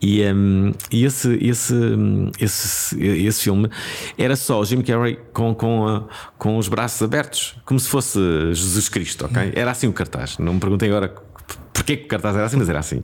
E, 0.02 0.24
um, 0.24 0.72
e 0.92 1.06
esse, 1.06 1.38
esse, 1.42 1.76
esse, 2.40 3.04
esse 3.04 3.44
filme 3.44 3.70
era 4.18 4.36
só 4.36 4.60
o 4.60 4.66
Jim 4.66 4.82
Carrey 4.82 5.20
com, 5.34 5.54
com, 5.54 6.08
com 6.38 6.58
os 6.58 6.68
braços 6.68 7.02
abertos, 7.02 7.56
como 7.66 7.80
se 7.80 7.88
fosse 7.88 8.20
Jesus 8.54 8.90
Cristo, 8.90 9.26
ok? 9.26 9.54
Era 9.56 9.72
assim 9.72 9.88
o 9.88 9.94
cartaz. 9.94 10.38
Não 10.38 10.54
me 10.54 10.60
perguntem 10.60 10.90
agora 10.90 11.14
Porquê 11.74 11.98
que 11.98 12.06
o 12.06 12.08
cartaz 12.08 12.36
era 12.36 12.46
assim, 12.46 12.58
mas 12.58 12.70
era 12.70 12.80
assim. 12.80 13.02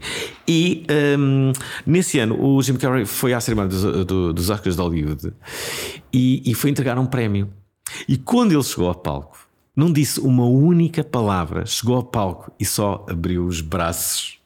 E 0.48 0.86
um, 1.18 1.51
nesse 1.86 2.19
ano 2.19 2.39
o 2.39 2.62
Jim 2.62 2.75
Carrey 2.75 3.06
foi 3.06 3.33
à 3.33 3.39
cerimónia 3.39 3.69
dos, 3.69 4.06
do, 4.06 4.33
dos 4.33 4.50
Oscars 4.50 4.75
de 4.75 4.81
Hollywood 4.81 5.33
e, 6.13 6.44
e 6.45 6.54
foi 6.54 6.69
entregar 6.69 7.00
um 7.00 7.06
prémio. 7.06 7.50
E 8.07 8.17
quando 8.17 8.51
ele 8.51 8.63
chegou 8.63 8.87
ao 8.87 8.95
palco, 8.95 9.37
não 9.75 9.91
disse 9.91 10.19
uma 10.19 10.45
única 10.45 11.03
palavra, 11.03 11.65
chegou 11.65 11.95
ao 11.95 12.03
palco 12.03 12.51
e 12.59 12.65
só 12.65 13.05
abriu 13.07 13.45
os 13.45 13.61
braços. 13.61 14.37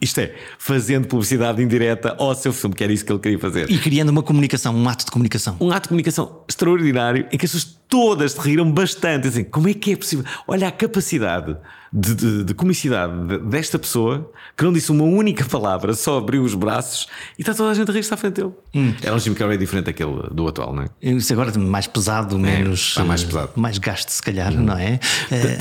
Isto 0.00 0.20
é, 0.20 0.34
fazendo 0.58 1.06
publicidade 1.08 1.62
indireta 1.62 2.14
ao 2.18 2.34
seu 2.34 2.52
filme, 2.52 2.74
que 2.74 2.84
era 2.84 2.92
isso 2.92 3.04
que 3.04 3.12
ele 3.12 3.20
queria 3.20 3.38
fazer. 3.38 3.70
E 3.70 3.78
criando 3.78 4.10
uma 4.10 4.22
comunicação, 4.22 4.74
um 4.74 4.86
ato 4.88 5.04
de 5.06 5.10
comunicação. 5.10 5.56
Um 5.60 5.70
ato 5.70 5.84
de 5.84 5.88
comunicação 5.88 6.42
extraordinário 6.48 7.26
em 7.32 7.38
que 7.38 7.46
as 7.46 7.52
pessoas 7.52 7.78
todas 7.88 8.32
se 8.32 8.40
riram 8.40 8.70
bastante. 8.70 9.28
Assim, 9.28 9.44
como 9.44 9.68
é 9.68 9.72
que 9.72 9.92
é 9.92 9.96
possível? 9.96 10.24
Olha 10.46 10.68
a 10.68 10.72
capacidade 10.72 11.56
de, 11.94 12.14
de, 12.14 12.44
de, 12.44 12.54
comicidade 12.54 13.38
desta 13.38 13.78
pessoa 13.78 14.28
que 14.56 14.64
não 14.64 14.72
disse 14.72 14.90
uma 14.90 15.04
única 15.04 15.44
palavra, 15.44 15.94
só 15.94 16.18
abriu 16.18 16.42
os 16.42 16.52
braços 16.52 17.06
e 17.38 17.42
está 17.42 17.54
toda 17.54 17.70
a 17.70 17.74
gente 17.74 17.88
a 17.88 17.94
rir-se 17.94 18.12
à 18.12 18.16
frente 18.16 18.34
dele. 18.34 18.52
Hum. 18.74 18.92
Era 19.00 19.14
um 19.14 19.18
Jim 19.20 19.32
Carrey 19.32 19.56
diferente 19.56 19.86
daquele 19.86 20.28
do 20.32 20.48
atual, 20.48 20.74
não 20.74 20.82
é? 20.82 20.88
Isso 21.00 21.32
agora 21.32 21.56
mais 21.56 21.86
pesado, 21.86 22.36
menos. 22.36 22.96
É, 22.98 23.04
mais 23.04 23.22
pesado. 23.22 23.50
Mais 23.54 23.78
gasto, 23.78 24.08
se 24.08 24.20
calhar, 24.20 24.52
hum. 24.52 24.64
não 24.64 24.76
é? 24.76 24.98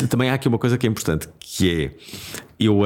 Também 0.09 0.31
há 0.31 0.33
aqui 0.33 0.47
uma 0.47 0.57
coisa 0.57 0.75
que 0.75 0.87
é 0.87 0.89
importante, 0.89 1.29
que 1.39 1.83
é. 1.83 1.91
Eu, 2.59 2.81
uh, 2.81 2.85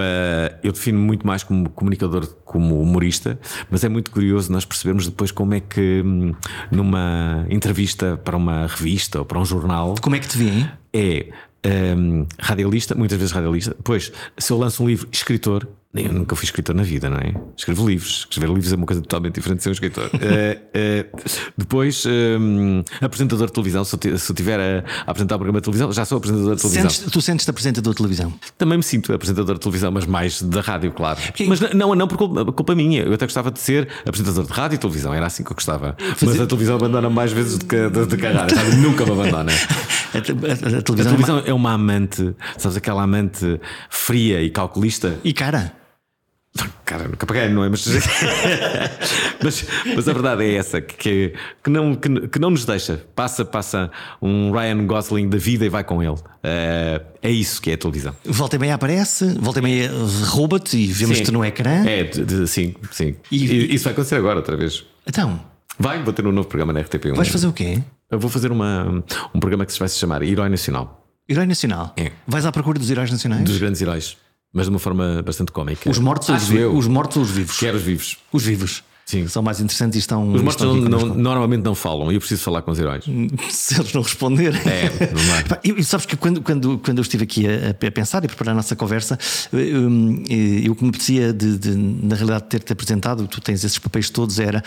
eu 0.63 0.71
defino 0.71 0.97
muito 0.97 1.27
mais 1.27 1.43
como 1.43 1.69
comunicador, 1.69 2.25
como 2.43 2.81
humorista, 2.81 3.39
mas 3.69 3.83
é 3.83 3.89
muito 3.89 4.09
curioso 4.09 4.51
nós 4.51 4.65
percebermos 4.65 5.05
depois 5.05 5.29
como 5.29 5.53
é 5.53 5.59
que 5.59 6.01
hum, 6.03 6.33
numa 6.71 7.45
entrevista 7.49 8.17
para 8.17 8.35
uma 8.35 8.65
revista 8.65 9.19
ou 9.19 9.25
para 9.25 9.37
um 9.37 9.45
jornal. 9.45 9.95
Como 10.01 10.15
é 10.15 10.19
que 10.19 10.27
te 10.27 10.37
vêem? 10.37 10.69
É 10.91 11.27
um, 11.65 12.25
radialista, 12.39 12.95
muitas 12.95 13.17
vezes 13.17 13.33
radialista. 13.33 13.73
Depois, 13.75 14.11
se 14.37 14.51
eu 14.51 14.57
lanço 14.57 14.83
um 14.83 14.87
livro, 14.87 15.07
escritor, 15.11 15.67
eu 15.95 16.13
nunca 16.13 16.35
fui 16.35 16.45
escritor 16.45 16.75
na 16.75 16.83
vida, 16.83 17.09
não 17.09 17.17
é? 17.17 17.33
Escrevo 17.55 17.87
livros. 17.87 18.27
Escrever 18.29 18.53
livros 18.53 18.71
é 18.71 18.75
uma 18.75 18.85
coisa 18.85 19.01
totalmente 19.01 19.35
diferente 19.35 19.59
de 19.59 19.63
ser 19.63 19.69
um 19.69 19.73
escritor. 19.73 20.05
uh, 20.05 20.09
uh, 20.13 21.49
depois, 21.57 22.05
um, 22.05 22.83
apresentador 23.01 23.47
de 23.47 23.53
televisão. 23.53 23.83
Se 23.83 23.95
eu, 23.95 24.17
se 24.17 24.31
eu 24.31 24.35
tiver 24.35 24.59
a, 24.59 24.83
a, 25.05 25.11
apresentar 25.11 25.35
um 25.35 25.39
programa 25.39 25.59
de 25.59 25.63
televisão, 25.63 25.91
já 25.91 26.05
sou 26.05 26.17
apresentador 26.17 26.55
de 26.55 26.61
televisão. 26.61 26.89
Sentes, 26.89 27.11
tu 27.11 27.21
sentes-te 27.21 27.49
apresentador 27.49 27.93
de 27.93 27.97
televisão? 27.97 28.33
Também 28.57 28.77
me 28.77 28.83
sinto 28.83 29.11
apresentador 29.13 29.55
de 29.55 29.61
televisão, 29.61 29.91
mas 29.91 30.05
mais 30.05 30.41
da 30.41 30.61
rádio, 30.61 30.91
claro. 30.91 31.19
Mas 31.47 31.59
não, 31.73 31.95
não 31.95 32.07
por 32.07 32.17
culpa, 32.17 32.45
culpa, 32.51 32.75
minha. 32.75 33.03
Eu 33.03 33.13
até 33.13 33.25
gostava 33.25 33.49
de 33.49 33.59
ser 33.59 33.87
apresentador 34.05 34.45
de 34.45 34.51
rádio 34.51 34.75
e 34.75 34.77
televisão. 34.77 35.13
Era 35.13 35.25
assim 35.25 35.43
que 35.43 35.51
eu 35.51 35.55
gostava. 35.55 35.95
Fazer... 36.15 36.25
Mas 36.25 36.41
a 36.41 36.45
televisão 36.45 36.75
abandona 36.75 37.09
mais 37.09 37.31
vezes 37.31 37.57
do 37.57 37.65
que, 37.65 37.89
do, 37.89 38.05
do 38.05 38.17
que 38.17 38.25
a 38.25 38.31
rádio. 38.33 38.57
Nunca 38.77 39.05
me 39.05 39.11
abandona. 39.13 39.51
a, 40.17 40.75
a, 40.75 40.79
a, 40.79 40.81
televisão, 40.81 41.11
a 41.11 41.15
televisão 41.15 41.37
é, 41.37 41.41
uma... 41.41 41.49
é 41.49 41.53
uma 41.53 41.73
amante, 41.73 42.35
sabes, 42.57 42.77
aquela 42.77 43.03
amante 43.03 43.59
fria 43.89 44.41
e 44.41 44.49
calculista. 44.49 45.17
E 45.23 45.33
cara. 45.33 45.73
Cara, 46.85 47.07
nunca 47.07 47.25
paguei, 47.25 47.49
não 47.49 47.63
é? 47.63 47.69
Mas, 47.69 47.85
mas, 49.43 49.65
mas, 49.95 50.07
a 50.07 50.13
verdade 50.13 50.43
é 50.43 50.55
essa: 50.55 50.81
que, 50.81 51.33
que, 51.63 51.69
não, 51.69 51.95
que, 51.95 52.27
que, 52.27 52.39
não 52.39 52.49
nos 52.49 52.65
deixa. 52.65 53.03
Passa, 53.15 53.45
passa 53.45 53.91
um 54.21 54.51
Ryan 54.51 54.85
Gosling 54.85 55.29
da 55.29 55.37
vida 55.37 55.65
e 55.65 55.69
vai 55.69 55.83
com 55.83 56.01
ele. 56.01 56.13
Uh, 56.13 57.05
é 57.21 57.29
isso 57.29 57.61
que 57.61 57.71
é 57.71 57.73
a 57.73 57.77
televisão. 57.77 58.15
Volta 58.25 58.55
e 58.55 58.59
meia 58.59 58.75
aparece, 58.75 59.35
volta 59.39 59.59
e 59.59 59.61
meia 59.61 59.91
rouba-te 60.27 60.77
e 60.77 60.87
vemos-te 60.87 61.31
no 61.31 61.43
ecrã. 61.43 61.85
É, 61.85 62.03
de, 62.03 62.23
de, 62.23 62.47
sim, 62.47 62.73
sim. 62.91 63.15
E, 63.31 63.45
e, 63.45 63.75
isso 63.75 63.83
vai 63.83 63.93
acontecer 63.93 64.15
agora, 64.15 64.37
outra 64.37 64.55
vez. 64.55 64.85
Então. 65.05 65.39
Vai, 65.79 66.01
vou 66.01 66.11
ter 66.11 66.25
um 66.25 66.31
novo 66.31 66.47
programa 66.47 66.73
na 66.73 66.81
RTP1. 66.81 67.15
Vais 67.15 67.29
fazer 67.29 67.47
o 67.47 67.53
quê? 67.53 67.83
Eu 68.09 68.19
vou 68.19 68.29
fazer 68.29 68.51
uma, 68.51 69.03
um 69.33 69.39
programa 69.39 69.65
que 69.65 69.77
vai 69.77 69.89
se 69.89 69.97
chamar 69.97 70.21
Herói 70.21 70.49
Nacional. 70.49 71.05
Herói 71.27 71.45
Nacional? 71.45 71.93
É. 71.97 72.11
Vais 72.25 72.45
à 72.45 72.51
procura 72.51 72.79
dos 72.79 72.89
heróis 72.89 73.11
nacionais? 73.11 73.43
Dos 73.43 73.57
grandes 73.57 73.81
heróis 73.81 74.17
mas 74.53 74.65
de 74.65 74.69
uma 74.71 74.79
forma 74.79 75.21
bastante 75.23 75.51
cómica. 75.51 75.89
Os 75.89 75.99
mortos, 75.99 76.29
ou 76.29 76.35
os, 76.35 76.49
os 76.49 76.87
mortos 76.87 77.17
ou 77.17 77.23
os 77.23 77.29
vivos? 77.29 77.59
Quero 77.59 77.77
os 77.77 77.83
vivos. 77.83 78.17
Os 78.31 78.43
vivos. 78.43 78.83
Sim. 79.05 79.25
São 79.27 79.41
mais 79.41 79.61
interessantes 79.61 79.95
e 79.95 79.99
estão. 79.99 80.33
Os 80.33 80.41
mortos 80.41 80.65
estão 80.65 80.75
não, 80.75 80.99
não, 80.99 81.15
normalmente 81.15 81.63
não 81.63 81.73
falam 81.73 82.11
e 82.11 82.15
eu 82.15 82.19
preciso 82.19 82.41
falar 82.41 82.61
com 82.61 82.71
os 82.71 82.79
heróis. 82.79 83.05
Se 83.49 83.79
eles 83.79 83.93
não 83.93 84.01
responderem. 84.01 84.59
É, 84.65 84.89
não 85.63 85.77
E 85.77 85.83
sabes 85.83 86.05
que 86.05 86.17
quando, 86.17 86.41
quando, 86.41 86.77
quando 86.79 86.97
eu 86.97 87.01
estive 87.03 87.23
aqui 87.23 87.45
a, 87.47 87.69
a 87.69 87.91
pensar 87.91 88.25
e 88.25 88.27
preparar 88.27 88.51
a 88.51 88.55
nossa 88.55 88.75
conversa, 88.75 89.17
eu, 89.53 89.89
eu 90.63 90.75
que 90.75 90.83
me 90.83 90.89
apetecia 90.89 91.31
de, 91.31 91.57
de, 91.57 91.69
na 91.69 92.15
realidade, 92.15 92.45
ter-te 92.49 92.73
apresentado, 92.73 93.25
tu 93.27 93.39
tens 93.39 93.63
esses 93.63 93.79
papéis 93.79 94.09
todos, 94.09 94.39
era, 94.39 94.61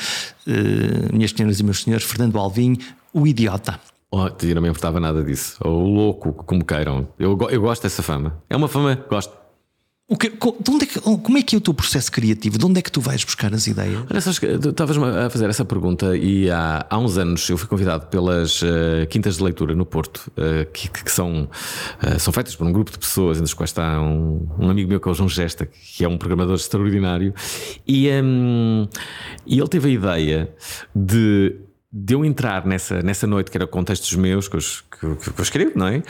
uh, 0.47 1.15
minhas 1.15 1.33
senhoras 1.33 1.61
e 1.61 1.63
meus 1.63 1.83
senhores, 1.83 2.07
Fernando 2.07 2.39
Alvim, 2.39 2.79
o 3.13 3.27
idiota. 3.27 3.81
Oh, 4.13 4.27
eu 4.43 4.55
não 4.55 4.63
me 4.63 4.69
importava 4.69 4.99
nada 4.99 5.23
disso. 5.23 5.57
Ou 5.61 5.85
o 5.85 5.89
louco, 5.89 6.33
como 6.33 6.65
queiram. 6.65 7.09
Eu, 7.19 7.39
eu 7.51 7.61
gosto 7.61 7.83
dessa 7.83 8.03
fama. 8.03 8.43
É 8.51 8.57
uma 8.57 8.67
fama, 8.67 8.97
gosto. 9.09 9.41
O 10.13 10.17
que, 10.17 10.29
de 10.29 10.35
é 10.83 10.87
que, 10.87 11.01
como 11.01 11.39
é 11.39 11.43
que 11.45 11.55
é 11.55 11.59
o 11.59 11.61
teu 11.61 11.73
processo 11.73 12.11
criativo? 12.11 12.59
De 12.59 12.67
onde 12.67 12.81
é 12.81 12.83
que 12.83 12.91
tu 12.91 13.01
vais 13.01 13.23
buscar 13.23 13.55
as 13.55 13.69
ideias? 13.69 14.03
Olha, 14.11 14.21
sabes 14.21 14.41
que 14.41 14.47
estavas 14.47 14.99
a 14.99 15.31
fazer 15.31 15.49
essa 15.49 15.65
pergunta 15.65 16.17
e 16.17 16.51
há, 16.51 16.85
há 16.91 16.99
uns 16.99 17.17
anos 17.17 17.49
eu 17.49 17.57
fui 17.57 17.69
convidado 17.69 18.07
pelas 18.07 18.61
uh, 18.61 19.07
quintas 19.09 19.37
de 19.37 19.45
leitura 19.45 19.73
no 19.73 19.87
Porto, 19.87 20.29
uh, 20.31 20.69
que, 20.73 20.89
que, 20.89 21.13
são, 21.13 21.45
uh, 21.45 22.19
são 22.19 22.33
feitas 22.33 22.57
por 22.57 22.67
um 22.67 22.73
grupo 22.73 22.91
de 22.91 22.99
pessoas, 22.99 23.37
entre 23.37 23.45
os 23.45 23.55
quais 23.55 23.71
está 23.71 24.01
um, 24.01 24.49
um, 24.59 24.69
amigo 24.69 24.89
meu 24.89 24.99
que 24.99 25.09
é 25.09 25.13
o 25.13 25.15
João 25.15 25.29
Gesta, 25.29 25.65
que 25.65 26.05
é 26.05 26.09
um 26.09 26.19
programador 26.19 26.57
extraordinário, 26.57 27.33
e, 27.87 28.11
um, 28.11 28.89
e 29.47 29.61
ele 29.61 29.69
teve 29.69 29.91
a 29.91 29.93
ideia 29.93 30.55
de 30.93 31.55
de 31.93 32.15
eu 32.15 32.25
entrar 32.25 32.65
nessa, 32.65 33.03
nessa 33.03 33.27
noite, 33.27 33.51
que 33.51 33.57
era 33.57 33.67
com 33.67 33.83
textos 33.83 34.15
meus, 34.15 34.49
que 34.49 34.57
eu, 34.57 34.61
que, 34.61 35.33
que 35.33 35.41
eu 35.41 35.43
escrevo, 35.43 35.73
não 35.75 35.89
é? 35.89 36.03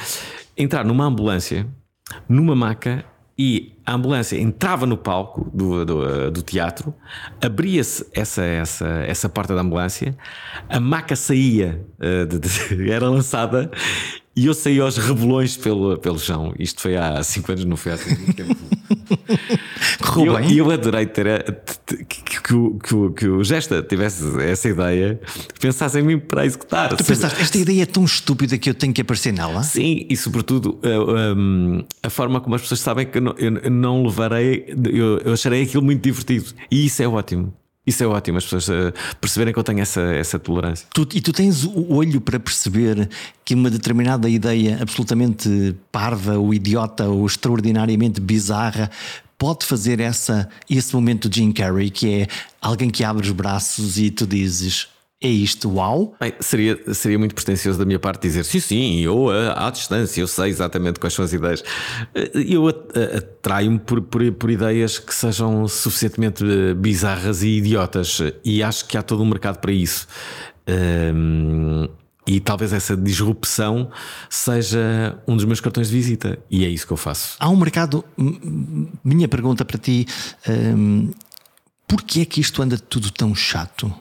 Entrar 0.56 0.84
numa 0.84 1.04
ambulância, 1.04 1.66
numa 2.28 2.54
maca 2.54 3.04
e 3.38 3.72
a 3.86 3.94
ambulância 3.94 4.38
entrava 4.38 4.84
no 4.84 4.98
palco 4.98 5.50
do, 5.54 5.86
do, 5.86 6.30
do 6.30 6.42
teatro, 6.42 6.94
abria-se 7.40 8.06
essa, 8.12 8.44
essa, 8.44 8.86
essa 9.06 9.28
porta 9.30 9.54
da 9.54 9.62
ambulância, 9.62 10.14
a 10.68 10.78
maca 10.78 11.16
saía, 11.16 11.82
uh, 11.98 12.26
de, 12.26 12.38
de, 12.38 12.90
era 12.92 13.08
lançada 13.08 13.70
e 14.34 14.46
eu 14.46 14.54
saí 14.54 14.80
aos 14.80 14.96
rebolões 14.96 15.56
pelo, 15.56 15.98
pelo 15.98 16.18
chão. 16.18 16.54
Isto 16.58 16.80
foi 16.82 16.96
há 16.96 17.22
5 17.22 17.52
anos, 17.52 17.64
não 17.64 17.76
foi 17.76 17.92
há 17.92 17.96
5 17.96 18.32
tempo. 18.34 18.56
e 20.48 20.58
eu, 20.58 20.70
adorei 20.70 21.06
ter 21.06 21.26
a, 21.28 21.38
que, 21.86 22.04
que, 22.04 22.42
que, 22.42 22.54
o, 22.94 23.10
que 23.10 23.28
o 23.28 23.42
Gesta 23.42 23.82
tivesse 23.82 24.24
essa 24.42 24.68
ideia, 24.68 25.20
pensasse 25.60 25.98
em 25.98 26.02
mim 26.02 26.18
para 26.18 26.46
executar. 26.46 26.96
Tu 26.96 27.04
pensaste, 27.04 27.40
esta 27.40 27.58
ideia 27.58 27.82
é 27.82 27.86
tão 27.86 28.04
estúpida 28.04 28.56
que 28.56 28.70
eu 28.70 28.74
tenho 28.74 28.92
que 28.92 29.00
aparecer 29.00 29.32
nela? 29.32 29.62
Sim, 29.62 30.06
e 30.08 30.16
sobretudo 30.16 30.78
a, 30.82 32.04
a, 32.04 32.06
a 32.06 32.10
forma 32.10 32.40
como 32.40 32.54
as 32.54 32.62
pessoas 32.62 32.80
sabem 32.80 33.06
que 33.06 33.18
eu 33.18 33.22
não, 33.22 33.34
eu 33.36 33.70
não 33.70 34.04
levarei, 34.04 34.74
eu, 34.92 35.18
eu 35.18 35.32
acharei 35.32 35.62
aquilo 35.62 35.82
muito 35.82 36.02
divertido. 36.02 36.54
E 36.70 36.86
isso 36.86 37.02
é 37.02 37.08
ótimo. 37.08 37.52
Isso 37.86 38.04
é 38.04 38.06
ótimo, 38.06 38.38
as 38.38 38.44
pessoas 38.44 38.68
uh, 38.68 38.92
perceberem 39.20 39.54
que 39.54 39.58
eu 39.58 39.64
tenho 39.64 39.80
essa, 39.80 40.00
essa 40.00 40.38
tolerância. 40.38 40.86
Tu, 40.92 41.08
e 41.14 41.20
tu 41.20 41.32
tens 41.32 41.64
o 41.64 41.94
olho 41.94 42.20
para 42.20 42.38
perceber 42.38 43.08
que 43.44 43.54
uma 43.54 43.70
determinada 43.70 44.28
ideia 44.28 44.78
absolutamente 44.80 45.74
parva, 45.90 46.38
ou 46.38 46.52
idiota, 46.52 47.08
ou 47.08 47.26
extraordinariamente 47.26 48.20
bizarra 48.20 48.90
pode 49.38 49.64
fazer 49.64 49.98
essa, 49.98 50.46
esse 50.68 50.94
momento 50.94 51.26
de 51.26 51.40
Jim 51.40 51.50
Carrey, 51.50 51.90
que 51.90 52.20
é 52.20 52.26
alguém 52.60 52.90
que 52.90 53.02
abre 53.02 53.26
os 53.26 53.32
braços 53.32 53.98
e 53.98 54.10
tu 54.10 54.26
dizes 54.26 54.86
é 55.22 55.28
isto, 55.28 55.70
uau? 55.70 56.14
Bem, 56.18 56.32
seria, 56.40 56.94
seria 56.94 57.18
muito 57.18 57.34
pretencioso 57.34 57.78
da 57.78 57.84
minha 57.84 57.98
parte 57.98 58.22
dizer 58.22 58.42
sim, 58.42 58.58
sim, 58.58 59.00
eu 59.00 59.28
à 59.28 59.70
distância, 59.70 60.20
eu 60.22 60.26
sei 60.26 60.48
exatamente 60.48 60.98
quais 60.98 61.12
são 61.12 61.22
as 61.22 61.32
ideias. 61.34 61.62
Eh, 62.14 62.30
eu 62.34 62.66
atraio-me 62.66 63.78
por, 63.78 64.00
por, 64.00 64.32
por, 64.32 64.50
ideias 64.50 64.98
que 64.98 65.14
sejam 65.14 65.68
suficientemente 65.68 66.42
eh, 66.42 66.72
bizarras 66.72 67.42
e 67.42 67.58
idiotas 67.58 68.18
e 68.42 68.62
acho 68.62 68.86
que 68.86 68.96
há 68.96 69.02
todo 69.02 69.22
um 69.22 69.26
mercado 69.26 69.58
para 69.58 69.72
isso. 69.72 70.08
Um, 70.66 71.86
e 72.26 72.38
talvez 72.40 72.72
essa 72.72 72.96
disrupção 72.96 73.90
seja 74.28 75.18
um 75.26 75.36
dos 75.36 75.44
meus 75.44 75.60
cartões 75.60 75.88
de 75.90 75.96
visita. 75.96 76.38
E 76.50 76.64
é 76.64 76.68
isso 76.68 76.86
que 76.86 76.92
eu 76.92 76.96
faço. 76.96 77.36
Há 77.40 77.48
um 77.50 77.56
mercado. 77.56 78.04
Minha 79.04 79.28
pergunta 79.28 79.64
para 79.64 79.76
ti: 79.76 80.06
um, 80.48 81.10
porquê 81.86 82.20
é 82.20 82.24
que 82.24 82.40
isto 82.40 82.62
anda 82.62 82.78
tudo 82.78 83.10
tão 83.10 83.34
chato? 83.34 83.92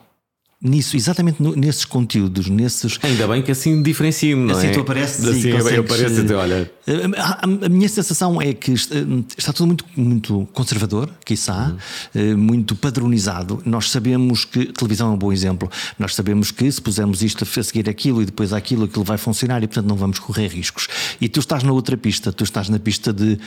Nisso, 0.62 0.96
exatamente 0.96 1.42
no, 1.42 1.56
nesses 1.56 1.84
conteúdos, 1.84 2.48
nesses. 2.48 2.98
Ainda 3.02 3.26
bem 3.26 3.42
que 3.42 3.50
assim 3.50 3.82
diferencio-me, 3.82 4.44
não 4.46 4.56
assim 4.56 4.68
é? 4.68 4.70
tu 4.70 4.80
apareces 4.80 5.26
assim 5.26 5.48
eu, 5.48 5.68
eu 5.68 5.80
apareço 5.82 6.20
então, 6.20 6.38
olha. 6.38 6.70
A, 7.16 7.22
a, 7.22 7.66
a, 7.66 7.68
minha 7.68 7.88
sensação 7.88 8.40
é 8.40 8.52
que 8.52 8.72
está, 8.72 8.94
está 9.36 9.52
tudo 9.52 9.66
muito, 9.68 9.84
muito 9.96 10.48
conservador, 10.52 11.10
quiçá, 11.24 11.74
uhum. 12.14 12.36
muito 12.36 12.74
padronizado. 12.74 13.62
Nós 13.64 13.90
sabemos 13.90 14.44
que 14.44 14.66
televisão 14.66 15.10
é 15.10 15.14
um 15.14 15.18
bom 15.18 15.32
exemplo. 15.32 15.70
Nós 15.98 16.14
sabemos 16.14 16.50
que 16.50 16.70
se 16.70 16.80
pusermos 16.80 17.22
isto 17.22 17.44
a 17.44 17.62
seguir 17.62 17.88
aquilo 17.88 18.22
e 18.22 18.26
depois 18.26 18.52
aquilo, 18.52 18.84
aquilo 18.84 19.04
vai 19.04 19.18
funcionar 19.18 19.62
e 19.62 19.66
portanto 19.66 19.86
não 19.86 19.96
vamos 19.96 20.18
correr 20.18 20.48
riscos. 20.48 20.88
E 21.20 21.28
tu 21.28 21.40
estás 21.40 21.62
na 21.62 21.72
outra 21.72 21.96
pista, 21.96 22.32
tu 22.32 22.44
estás 22.44 22.68
na 22.68 22.78
pista 22.78 23.12
de 23.12 23.38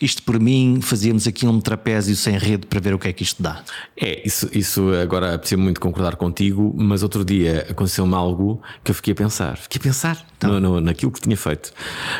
isto 0.00 0.22
por 0.22 0.38
mim, 0.38 0.80
fazíamos 0.82 1.26
aqui 1.26 1.46
um 1.46 1.60
trapézio 1.60 2.14
sem 2.16 2.36
rede 2.38 2.66
para 2.66 2.80
ver 2.80 2.94
o 2.94 2.98
que 2.98 3.08
é 3.08 3.12
que 3.12 3.22
isto 3.22 3.42
dá. 3.42 3.62
É, 3.96 4.26
isso, 4.26 4.48
isso 4.52 4.92
agora 4.94 5.38
preciso 5.38 5.60
muito 5.60 5.80
concordar 5.80 6.16
contigo 6.16 6.62
mas 6.74 7.02
outro 7.02 7.24
dia 7.24 7.66
aconteceu-me 7.70 8.14
algo 8.14 8.60
que 8.82 8.90
eu 8.90 8.94
fiquei 8.94 9.12
a 9.12 9.16
pensar. 9.16 9.56
Fiquei 9.56 9.78
a 9.80 9.82
pensar 9.82 10.26
então. 10.36 10.50
no, 10.50 10.60
no, 10.60 10.80
naquilo 10.80 11.10
que 11.10 11.20
tinha 11.20 11.36
feito. 11.36 11.72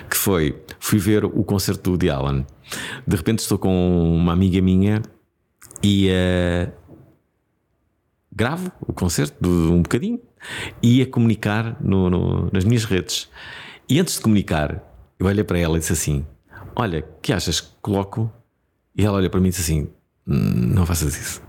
Que 0.08 0.16
foi, 0.16 0.56
fui 0.78 0.98
ver 0.98 1.24
o 1.24 1.44
concerto 1.44 1.96
do 1.96 2.10
Allen. 2.10 2.46
De 3.06 3.16
repente 3.16 3.40
estou 3.40 3.58
com 3.58 4.16
uma 4.16 4.32
amiga 4.32 4.60
minha 4.60 5.02
e 5.82 6.08
uh, 6.08 6.72
gravo 8.30 8.72
o 8.80 8.92
concerto 8.92 9.36
de 9.40 9.48
um 9.48 9.82
bocadinho 9.82 10.20
e 10.82 10.98
ia 10.98 11.06
comunicar 11.06 11.76
no, 11.80 12.08
no, 12.08 12.50
nas 12.52 12.64
minhas 12.64 12.84
redes. 12.84 13.28
E 13.88 14.00
antes 14.00 14.16
de 14.16 14.20
comunicar, 14.20 14.82
eu 15.18 15.26
olhei 15.26 15.44
para 15.44 15.58
ela 15.58 15.76
e 15.76 15.80
disse 15.80 15.92
assim: 15.92 16.26
Olha, 16.74 17.02
que 17.20 17.32
achas 17.32 17.60
que 17.60 17.70
coloco? 17.80 18.32
E 18.96 19.04
ela 19.04 19.16
olha 19.16 19.30
para 19.30 19.40
mim 19.40 19.48
e 19.48 19.50
disse 19.50 19.62
assim: 19.62 19.88
hum, 20.26 20.72
Não 20.74 20.86
faças 20.86 21.16
isso. 21.16 21.42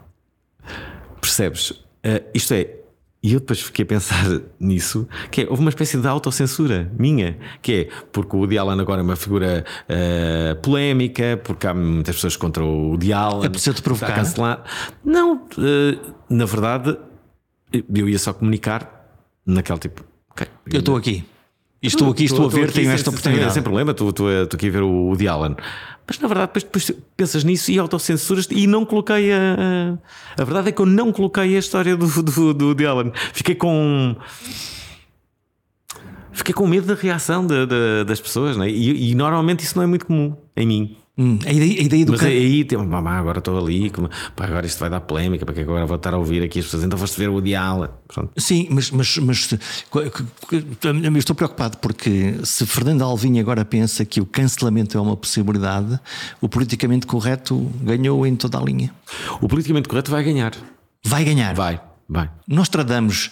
Percebes? 1.22 1.72
Uh, 1.72 2.24
isto 2.34 2.54
é, 2.54 2.83
e 3.24 3.34
eu 3.34 3.40
depois 3.40 3.62
fiquei 3.62 3.84
a 3.84 3.86
pensar 3.86 4.26
nisso, 4.60 5.08
que 5.32 5.42
é, 5.42 5.48
houve 5.50 5.62
uma 5.62 5.70
espécie 5.70 5.98
de 5.98 6.06
autocensura 6.06 6.92
minha, 7.00 7.38
que 7.62 7.74
é 7.74 7.90
porque 8.12 8.36
o 8.36 8.40
Woody 8.40 8.58
Allen 8.58 8.82
agora 8.82 9.02
é 9.02 9.04
uma 9.04 9.16
figura 9.16 9.64
uh, 9.88 10.56
polémica, 10.62 11.40
porque 11.42 11.66
há 11.66 11.74
muitas 11.74 12.16
pessoas 12.16 12.36
contra 12.36 12.62
o 12.62 12.90
Woody 12.90 13.14
Allen. 13.14 13.46
É 13.46 13.50
preciso 13.50 13.78
te 13.78 13.82
provocar. 13.82 14.14
Cancelar. 14.14 14.64
Não, 15.06 15.38
uh, 15.38 16.14
na 16.30 16.46
verdade, 16.46 16.98
eu 17.72 18.10
ia 18.10 18.20
só 18.20 18.34
comunicar 18.34 19.08
naquele 19.46 19.80
tipo. 19.80 20.04
Okay, 20.32 20.48
eu 20.72 20.80
estou 20.80 20.98
aqui. 20.98 21.24
Estou 21.84 22.10
aqui, 22.10 22.24
estou, 22.24 22.48
estou 22.48 22.62
a 22.62 22.66
ver, 22.66 22.72
tenho 22.72 22.90
esta 22.92 23.10
oportunidade. 23.10 23.54
Sem 23.54 23.62
problema, 23.62 23.92
estou, 23.92 24.10
estou, 24.10 24.32
estou 24.32 24.58
aqui 24.58 24.68
a 24.70 24.72
ver 24.72 24.84
o 24.84 25.08
Woody 25.08 25.28
Allen. 25.28 25.56
Mas 26.08 26.20
na 26.20 26.28
verdade, 26.28 26.52
depois, 26.54 26.64
depois 26.64 26.92
pensas 27.18 27.44
nisso 27.44 27.72
e 27.72 27.78
autocensuras 27.78 28.48
e 28.50 28.66
não 28.68 28.86
coloquei 28.86 29.34
a, 29.34 29.38
a. 30.38 30.42
A 30.42 30.46
verdade 30.46 30.70
é 30.70 30.72
que 30.72 30.82
eu 30.82 30.86
não 30.86 31.12
coloquei 31.12 31.56
a 31.56 31.60
história 31.60 31.96
do, 31.98 32.08
do, 32.24 32.54
do 32.54 32.66
Woody 32.68 32.86
Allen. 32.86 33.12
Fiquei 33.34 33.56
com. 33.56 34.16
Fiquei 36.32 36.54
com 36.54 36.66
medo 36.66 36.88
da 36.88 36.96
reação 36.96 37.46
de, 37.46 37.66
de, 37.68 38.04
das 38.06 38.20
pessoas, 38.20 38.58
né? 38.58 38.68
e, 38.68 39.12
e 39.12 39.16
normalmente 39.16 39.64
isso 39.64 39.78
não 39.78 39.84
é 39.84 39.88
muito 39.88 40.08
comum 40.08 40.36
em 40.56 40.66
mim. 40.66 40.98
Hum, 41.16 41.38
a, 41.46 41.52
ideia, 41.52 41.80
a 41.80 41.84
ideia 41.84 42.06
do 42.06 42.14
Mas 42.14 42.22
can... 42.22 42.28
aí, 42.28 42.64
tipo, 42.64 42.84
mamá, 42.84 43.20
agora 43.20 43.38
estou 43.38 43.56
ali, 43.56 43.92
como, 43.92 44.10
pá, 44.36 44.46
agora 44.46 44.66
isto 44.66 44.80
vai 44.80 44.90
dar 44.90 45.00
polémica, 45.02 45.46
porque 45.46 45.62
agora 45.62 45.86
vou 45.86 45.96
estar 45.96 46.12
a 46.12 46.18
ouvir 46.18 46.42
aqui 46.42 46.58
as 46.58 46.66
pessoas, 46.66 46.84
então 46.84 46.98
foste 46.98 47.20
ver 47.20 47.30
o 47.30 47.40
diálogo. 47.40 47.94
Sim, 48.36 48.68
mas, 48.72 48.90
mas, 48.90 49.18
mas 49.20 49.50
eu 49.94 51.18
estou 51.18 51.36
preocupado 51.36 51.78
porque 51.78 52.36
se 52.44 52.66
Fernando 52.66 53.04
Alvim 53.04 53.40
agora 53.40 53.64
pensa 53.64 54.04
que 54.04 54.20
o 54.20 54.26
cancelamento 54.26 54.98
é 54.98 55.02
uma 55.02 55.16
possibilidade, 55.16 56.00
o 56.42 56.50
politicamente 56.50 57.06
correto 57.06 57.72
ganhou 57.84 58.26
em 58.26 58.36
toda 58.36 58.58
a 58.58 58.62
linha. 58.62 58.92
O 59.40 59.48
politicamente 59.48 59.88
correto 59.88 60.10
vai 60.10 60.24
ganhar. 60.24 60.54
Vai 61.06 61.24
ganhar. 61.24 61.54
Vai, 61.54 61.80
vai. 62.10 62.32
Nós 62.48 62.70
tradamos. 62.70 63.30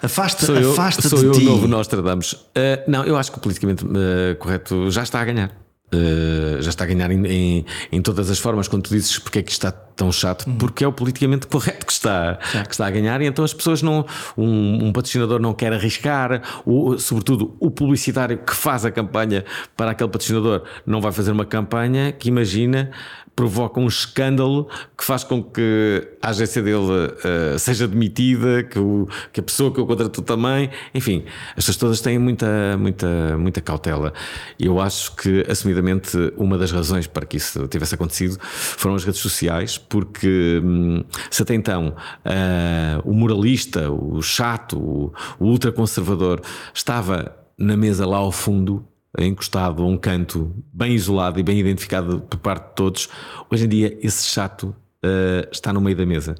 Afasta, 0.00 0.46
sou 0.46 0.56
eu, 0.56 0.70
afasta 0.72 1.08
sou 1.08 1.18
de 1.18 1.24
eu 1.24 1.32
ti. 1.32 1.40
o 1.40 1.44
novo 1.44 1.66
Nostradamus. 1.66 2.34
Uh, 2.34 2.84
não, 2.86 3.04
eu 3.04 3.16
acho 3.16 3.32
que 3.32 3.38
o 3.38 3.40
politicamente 3.40 3.84
uh, 3.84 4.36
correto 4.38 4.90
já 4.90 5.02
está 5.02 5.20
a 5.20 5.24
ganhar. 5.24 5.65
Uh, 5.92 6.60
já 6.60 6.70
está 6.70 6.82
a 6.82 6.86
ganhar 6.88 7.10
em, 7.12 7.24
em, 7.26 7.66
em, 7.92 8.02
todas 8.02 8.28
as 8.28 8.40
formas. 8.40 8.66
Quando 8.66 8.82
tu 8.82 8.90
dizes 8.90 9.20
porque 9.20 9.38
é 9.38 9.42
que 9.42 9.52
está 9.52 9.70
tão 9.70 10.10
chato, 10.10 10.46
uhum. 10.46 10.58
porque 10.58 10.82
é 10.82 10.88
o 10.88 10.92
politicamente 10.92 11.46
correto 11.46 11.86
que 11.86 11.92
está, 11.92 12.38
que 12.66 12.72
está 12.72 12.86
a 12.86 12.90
ganhar, 12.90 13.22
e 13.22 13.26
então 13.26 13.44
as 13.44 13.54
pessoas 13.54 13.82
não. 13.82 14.04
Um, 14.36 14.86
um 14.86 14.92
patrocinador 14.92 15.40
não 15.40 15.54
quer 15.54 15.72
arriscar, 15.72 16.42
ou, 16.66 16.98
sobretudo 16.98 17.56
o 17.60 17.70
publicitário 17.70 18.38
que 18.38 18.54
faz 18.54 18.84
a 18.84 18.90
campanha 18.90 19.44
para 19.76 19.92
aquele 19.92 20.10
patrocinador 20.10 20.64
não 20.84 21.00
vai 21.00 21.12
fazer 21.12 21.30
uma 21.30 21.44
campanha 21.44 22.10
que 22.10 22.28
imagina 22.28 22.90
provoca 23.36 23.78
um 23.78 23.86
escândalo 23.86 24.66
que 24.96 25.04
faz 25.04 25.22
com 25.22 25.42
que 25.42 26.08
a 26.22 26.30
agência 26.30 26.62
dele 26.62 26.78
uh, 26.78 27.58
seja 27.58 27.86
demitida, 27.86 28.64
que, 28.64 28.78
o, 28.78 29.06
que 29.30 29.40
a 29.40 29.42
pessoa 29.42 29.70
que 29.70 29.78
o 29.78 29.86
contratou 29.86 30.24
também. 30.24 30.70
Enfim, 30.94 31.24
as 31.50 31.56
pessoas 31.56 31.76
todas 31.76 32.00
têm 32.00 32.18
muita, 32.18 32.76
muita, 32.78 33.36
muita 33.36 33.60
cautela. 33.60 34.14
Eu 34.58 34.80
acho 34.80 35.14
que, 35.16 35.44
assumidamente, 35.48 36.16
uma 36.38 36.56
das 36.56 36.72
razões 36.72 37.06
para 37.06 37.26
que 37.26 37.36
isso 37.36 37.68
tivesse 37.68 37.94
acontecido 37.94 38.38
foram 38.40 38.94
as 38.94 39.04
redes 39.04 39.20
sociais, 39.20 39.76
porque 39.76 40.60
hum, 40.64 41.04
se 41.30 41.42
até 41.42 41.54
então 41.54 41.94
uh, 42.24 43.02
o 43.04 43.12
moralista, 43.12 43.90
o 43.90 44.22
chato, 44.22 44.78
o, 44.78 45.12
o 45.38 45.44
ultraconservador 45.44 46.40
estava 46.72 47.36
na 47.58 47.76
mesa 47.76 48.06
lá 48.06 48.16
ao 48.16 48.32
fundo 48.32 48.86
encostado 49.24 49.82
a 49.82 49.86
um 49.86 49.96
canto 49.96 50.52
bem 50.72 50.94
isolado 50.94 51.38
e 51.40 51.42
bem 51.42 51.58
identificado 51.58 52.20
por 52.20 52.38
parte 52.38 52.68
de 52.68 52.74
todos, 52.74 53.08
hoje 53.50 53.64
em 53.64 53.68
dia 53.68 53.98
esse 54.02 54.26
chato 54.26 54.74
uh, 55.04 55.48
está 55.50 55.72
no 55.72 55.80
meio 55.80 55.96
da 55.96 56.06
mesa. 56.06 56.34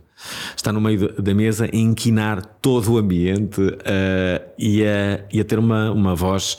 Está 0.56 0.72
no 0.72 0.80
meio 0.80 1.12
da 1.20 1.34
mesa 1.34 1.66
a 1.66 1.76
inquinar 1.76 2.44
todo 2.44 2.92
o 2.92 2.98
ambiente 2.98 3.60
uh, 3.60 4.52
e, 4.58 4.84
a, 4.84 5.24
e, 5.32 5.40
a, 5.40 5.44
ter 5.44 5.58
uma, 5.58 5.90
uma 5.90 6.14
voz 6.14 6.58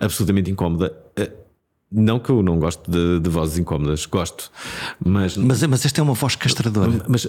absolutamente 0.00 0.50
incómoda. 0.50 0.96
Uh, 1.18 1.46
não 1.90 2.18
que 2.18 2.30
eu 2.30 2.42
não 2.42 2.58
gosto 2.58 2.90
de, 2.90 3.20
de, 3.20 3.30
vozes 3.30 3.58
incómodas, 3.58 4.06
gosto, 4.06 4.50
mas, 5.04 5.36
mas. 5.36 5.62
Mas 5.62 5.84
esta 5.84 6.00
é 6.00 6.02
uma 6.02 6.14
voz 6.14 6.34
castradora. 6.34 6.90
Mas, 7.06 7.28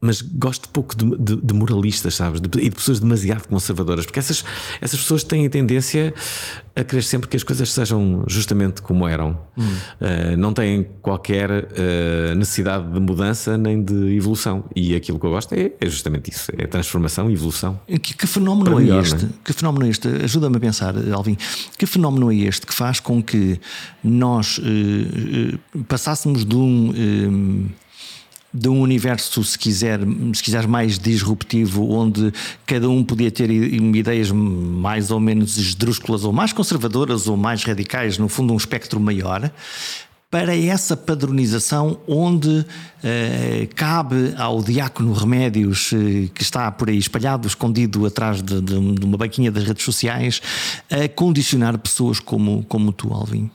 mas 0.00 0.22
gosto 0.22 0.66
pouco 0.70 0.96
de, 0.96 1.16
de, 1.18 1.36
de 1.36 1.54
moralistas, 1.54 2.14
sabes? 2.14 2.40
De, 2.40 2.48
e 2.58 2.70
de 2.70 2.74
pessoas 2.74 3.00
demasiado 3.00 3.46
conservadoras, 3.46 4.06
porque 4.06 4.18
essas, 4.18 4.42
essas 4.80 4.98
pessoas 4.98 5.22
têm 5.22 5.46
a 5.46 5.50
tendência 5.50 6.14
a 6.74 6.82
querer 6.82 7.02
sempre 7.02 7.28
que 7.28 7.36
as 7.36 7.42
coisas 7.42 7.70
sejam 7.70 8.24
justamente 8.26 8.80
como 8.80 9.06
eram. 9.06 9.38
Hum. 9.58 9.62
Uh, 10.00 10.36
não 10.38 10.54
têm 10.54 10.84
qualquer 11.02 11.50
uh, 11.50 12.34
necessidade 12.34 12.90
de 12.90 12.98
mudança 12.98 13.58
nem 13.58 13.82
de 13.82 14.16
evolução. 14.16 14.64
E 14.74 14.94
aquilo 14.94 15.18
que 15.20 15.26
eu 15.26 15.30
gosto 15.30 15.52
é, 15.52 15.72
é 15.78 15.90
justamente 15.90 16.30
isso: 16.30 16.50
é 16.56 16.66
transformação 16.66 17.30
e 17.30 17.34
evolução. 17.34 17.78
Que, 17.86 18.14
que 18.14 18.26
fenómeno 18.26 18.78
é 18.78 18.82
melhor, 18.82 19.02
este? 19.02 19.26
É? 19.26 19.28
Que 19.44 19.52
fenómeno 19.52 19.84
é 19.84 19.90
este? 19.90 20.08
Ajuda-me 20.08 20.56
a 20.56 20.60
pensar, 20.60 20.94
Alvin. 21.12 21.36
Que 21.76 21.84
fenómeno 21.84 22.32
é 22.32 22.36
este 22.36 22.66
que 22.66 22.72
faz 22.72 23.00
com 23.00 23.22
que 23.22 23.60
nós 24.02 24.56
uh, 24.58 25.84
passássemos 25.86 26.46
de 26.46 26.56
um 26.56 27.68
de 28.52 28.68
um 28.68 28.80
universo, 28.80 29.44
se 29.44 29.58
quiser, 29.58 30.00
se 30.34 30.42
quiser 30.42 30.66
mais 30.66 30.98
disruptivo, 30.98 31.90
onde 31.90 32.32
cada 32.66 32.88
um 32.88 33.04
podia 33.04 33.30
ter 33.30 33.50
ideias 33.50 34.30
mais 34.30 35.10
ou 35.10 35.20
menos 35.20 35.56
esdrúxulas, 35.56 36.24
ou 36.24 36.32
mais 36.32 36.52
conservadoras, 36.52 37.28
ou 37.28 37.36
mais 37.36 37.62
radicais, 37.62 38.18
no 38.18 38.28
fundo, 38.28 38.52
um 38.52 38.56
espectro 38.56 38.98
maior, 38.98 39.50
para 40.30 40.56
essa 40.56 40.96
padronização 40.96 41.98
onde 42.06 42.64
eh, 43.02 43.68
cabe 43.74 44.32
ao 44.38 44.62
diácono 44.62 45.12
Remédios, 45.12 45.92
eh, 45.92 46.28
que 46.32 46.42
está 46.42 46.70
por 46.70 46.88
aí 46.88 46.98
espalhado, 46.98 47.48
escondido 47.48 48.06
atrás 48.06 48.40
de, 48.40 48.60
de, 48.60 48.74
uma 48.74 49.16
banquinha 49.16 49.50
das 49.50 49.64
redes 49.64 49.84
sociais, 49.84 50.40
a 50.88 51.08
condicionar 51.08 51.76
pessoas 51.78 52.20
como, 52.20 52.64
como 52.68 52.92
tu, 52.92 53.12
Alvin. 53.12 53.50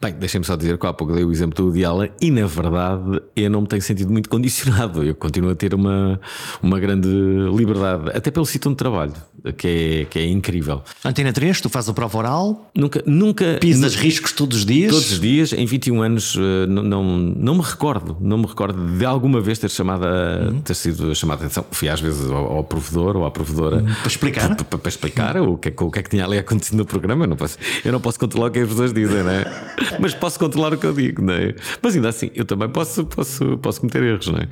Bem, 0.00 0.14
deixem-me 0.14 0.46
só 0.46 0.56
dizer 0.56 0.78
que 0.78 0.86
há 0.86 0.92
pouco 0.92 1.12
dei 1.12 1.24
o 1.24 1.30
exemplo 1.30 1.70
do 1.70 1.78
Woody 1.78 2.12
e 2.20 2.30
na 2.30 2.46
verdade 2.46 3.20
eu 3.36 3.50
não 3.50 3.62
me 3.62 3.66
tenho 3.66 3.82
sentido 3.82 4.10
muito 4.10 4.28
condicionado. 4.28 5.04
Eu 5.04 5.14
continuo 5.14 5.50
a 5.50 5.54
ter 5.54 5.74
uma, 5.74 6.20
uma 6.62 6.80
grande 6.80 7.08
liberdade, 7.54 8.16
até 8.16 8.30
pelo 8.30 8.46
sítio 8.46 8.70
onde 8.70 8.78
trabalho, 8.78 9.12
que 9.52 9.68
é, 9.68 10.04
que 10.04 10.18
é 10.18 10.26
incrível. 10.26 10.82
Antena 11.04 11.32
3, 11.32 11.60
tu 11.60 11.68
fazes 11.68 11.90
a 11.90 11.94
prova 11.94 12.18
oral? 12.18 12.70
Nunca. 12.74 13.02
nunca 13.06 13.58
Pisas 13.60 13.92
nunca, 13.94 14.04
riscos 14.04 14.32
todos 14.32 14.58
os 14.58 14.66
dias? 14.66 14.90
Todos 14.90 15.12
os 15.12 15.20
dias, 15.20 15.52
em 15.52 15.66
21 15.66 16.02
anos, 16.02 16.36
eh, 16.36 16.66
não, 16.66 16.82
não, 16.82 17.18
não 17.18 17.54
me 17.56 17.62
recordo, 17.62 18.16
não 18.20 18.38
me 18.38 18.46
recordo 18.46 18.98
de 18.98 19.04
alguma 19.04 19.40
vez 19.40 19.58
ter, 19.58 19.70
chamada, 19.70 20.50
uhum. 20.50 20.60
ter 20.60 20.74
sido 20.74 21.14
chamada 21.14 21.42
a 21.42 21.46
atenção. 21.46 21.64
Fui 21.70 21.88
às 21.88 22.00
vezes 22.00 22.30
ao, 22.30 22.56
ao 22.56 22.64
provedor 22.64 23.16
ou 23.16 23.24
à 23.24 23.30
provedora 23.30 23.76
uhum. 23.76 23.94
para 23.94 24.08
explicar, 24.08 24.56
para, 24.56 24.78
para 24.78 24.88
explicar 24.88 25.36
uhum. 25.36 25.52
o, 25.52 25.58
que 25.58 25.68
é, 25.68 25.74
o 25.78 25.90
que 25.90 25.98
é 25.98 26.02
que 26.02 26.10
tinha 26.10 26.24
ali 26.24 26.38
acontecido 26.38 26.76
no 26.76 26.86
programa. 26.86 27.24
Eu 27.24 27.28
não 27.28 27.36
posso, 27.36 27.58
eu 27.84 27.92
não 27.92 28.00
posso 28.00 28.18
controlar 28.18 28.48
o 28.48 28.50
que 28.50 28.58
as 28.58 28.68
pessoas 28.68 28.92
dizem, 28.92 29.22
não 29.22 29.30
é? 29.30 29.44
mas 30.00 30.14
posso 30.14 30.38
controlar 30.38 30.72
o 30.72 30.78
que 30.78 30.86
eu 30.86 30.92
digo, 30.92 31.22
não 31.22 31.34
é? 31.34 31.54
Mas 31.82 31.94
ainda 31.94 32.08
assim, 32.08 32.30
eu 32.34 32.44
também 32.44 32.68
posso, 32.68 33.04
posso, 33.04 33.58
posso 33.58 33.80
cometer 33.80 34.02
erros, 34.02 34.28
não 34.28 34.38
é? 34.38 34.48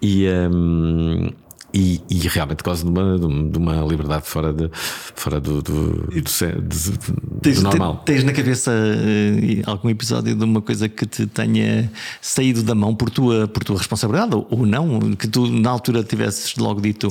E, 0.00 0.26
um, 0.28 1.30
e, 1.74 2.00
e, 2.08 2.28
realmente 2.28 2.62
quase 2.62 2.84
de 2.84 2.88
uma, 2.88 3.18
de 3.18 3.58
uma 3.58 3.84
liberdade 3.84 4.24
fora, 4.24 4.52
de, 4.52 4.70
fora 4.72 5.40
do, 5.40 5.60
do, 5.60 5.90
do, 6.06 6.22
do, 6.22 7.40
tens, 7.42 7.60
normal. 7.60 7.96
Tens 8.06 8.22
na 8.22 8.32
cabeça 8.32 8.70
uh, 8.70 9.68
algum 9.68 9.90
episódio 9.90 10.36
de 10.36 10.44
uma 10.44 10.62
coisa 10.62 10.88
que 10.88 11.04
te 11.04 11.26
tenha 11.26 11.90
saído 12.22 12.62
da 12.62 12.76
mão 12.76 12.94
por 12.94 13.10
tua, 13.10 13.48
por 13.48 13.64
tua 13.64 13.76
responsabilidade 13.76 14.36
ou, 14.36 14.46
ou 14.50 14.64
não? 14.64 15.00
Que 15.16 15.26
tu 15.26 15.50
na 15.50 15.70
altura 15.70 16.04
tivesses 16.04 16.54
logo 16.56 16.80
dito. 16.80 17.08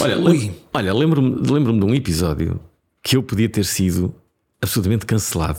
Olha, 0.00 0.14
lem, 0.14 0.54
olha 0.72 0.94
lembro-me 0.94 1.50
lembro 1.50 1.72
de 1.72 1.84
um 1.84 1.92
episódio 1.92 2.60
que 3.02 3.16
eu 3.16 3.22
podia 3.22 3.48
ter 3.48 3.64
sido 3.64 4.14
absolutamente 4.62 5.06
cancelado. 5.06 5.58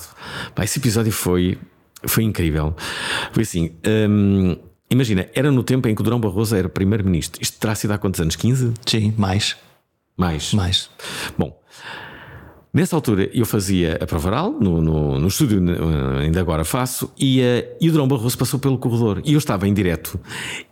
Pá, 0.55 0.63
esse 0.63 0.79
episódio 0.79 1.11
foi, 1.11 1.57
foi 2.07 2.23
incrível. 2.23 2.73
Foi 3.33 3.43
assim. 3.43 3.71
Hum, 3.85 4.55
imagina, 4.95 5.27
era 5.33 5.51
no 5.51 5.63
tempo 5.63 5.87
em 5.87 5.93
que 5.93 6.01
o 6.01 6.03
Durão 6.03 6.19
Barroso 6.19 6.55
era 6.55 6.67
primeiro-ministro. 6.67 7.41
Isto 7.41 7.59
terá 7.59 7.75
sido 7.75 7.91
há 7.91 7.97
quantos 7.97 8.19
anos? 8.19 8.35
15? 8.35 8.73
Sim, 8.85 9.13
mais. 9.17 9.55
Mais. 10.17 10.53
Mais. 10.53 10.89
Bom, 11.37 11.59
Nessa 12.75 12.93
altura 12.93 13.29
eu 13.33 13.45
fazia 13.45 13.97
a 14.01 14.05
prova 14.05 14.27
oral, 14.27 14.51
no, 14.51 14.81
no, 14.81 15.17
no 15.17 15.27
estúdio 15.29 15.61
ainda 16.19 16.41
agora 16.41 16.65
faço, 16.65 17.09
e, 17.17 17.39
uh, 17.39 17.77
e 17.79 17.89
o 17.89 17.93
Drão 17.93 18.05
Barroso 18.05 18.37
passou 18.37 18.59
pelo 18.59 18.77
corredor 18.77 19.21
e 19.23 19.31
eu 19.31 19.37
estava 19.37 19.65
em 19.65 19.73
direto 19.73 20.19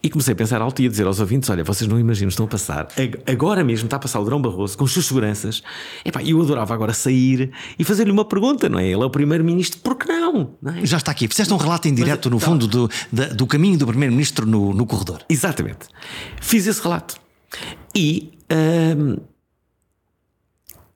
e 0.04 0.10
comecei 0.10 0.34
a 0.34 0.36
pensar 0.36 0.62
alto 0.62 0.82
e 0.82 0.86
a 0.86 0.90
dizer 0.90 1.08
aos 1.08 1.22
ouvintes: 1.22 1.50
Olha, 1.50 1.64
vocês 1.64 1.90
não 1.90 1.98
imaginam, 1.98 2.28
estão 2.28 2.46
a 2.46 2.50
passar, 2.50 2.90
agora 3.26 3.64
mesmo 3.64 3.86
está 3.86 3.96
a 3.96 4.00
passar 4.00 4.20
o 4.20 4.26
Drão 4.26 4.42
Barroso 4.42 4.78
com 4.78 4.84
as 4.84 4.92
suas 4.92 5.06
seguranças. 5.06 5.64
Epá, 6.04 6.22
eu 6.22 6.42
adorava 6.42 6.74
agora 6.74 6.92
sair 6.92 7.52
e 7.80 7.86
fazer-lhe 7.86 8.12
uma 8.12 8.26
pergunta, 8.26 8.68
não 8.68 8.80
é? 8.80 8.86
Ele 8.86 9.02
é 9.02 9.06
o 9.06 9.10
primeiro-ministro, 9.10 9.80
por 9.80 9.96
que 9.96 10.06
não? 10.06 10.58
não 10.62 10.74
é? 10.74 10.86
Já 10.86 10.98
está 10.98 11.12
aqui, 11.14 11.26
fizeste 11.30 11.54
um 11.54 11.58
relato 11.58 11.88
em 11.88 11.94
direto, 11.94 12.30
no 12.30 12.38
tá 12.38 12.48
fundo, 12.48 12.68
do, 12.68 12.90
do 13.34 13.48
caminho 13.48 13.78
do 13.78 13.88
primeiro-ministro 13.88 14.46
no, 14.46 14.74
no 14.74 14.86
corredor. 14.86 15.22
Exatamente. 15.30 15.88
Fiz 16.42 16.68
esse 16.68 16.84
relato 16.84 17.16
e. 17.96 18.34
Uh, 18.52 19.33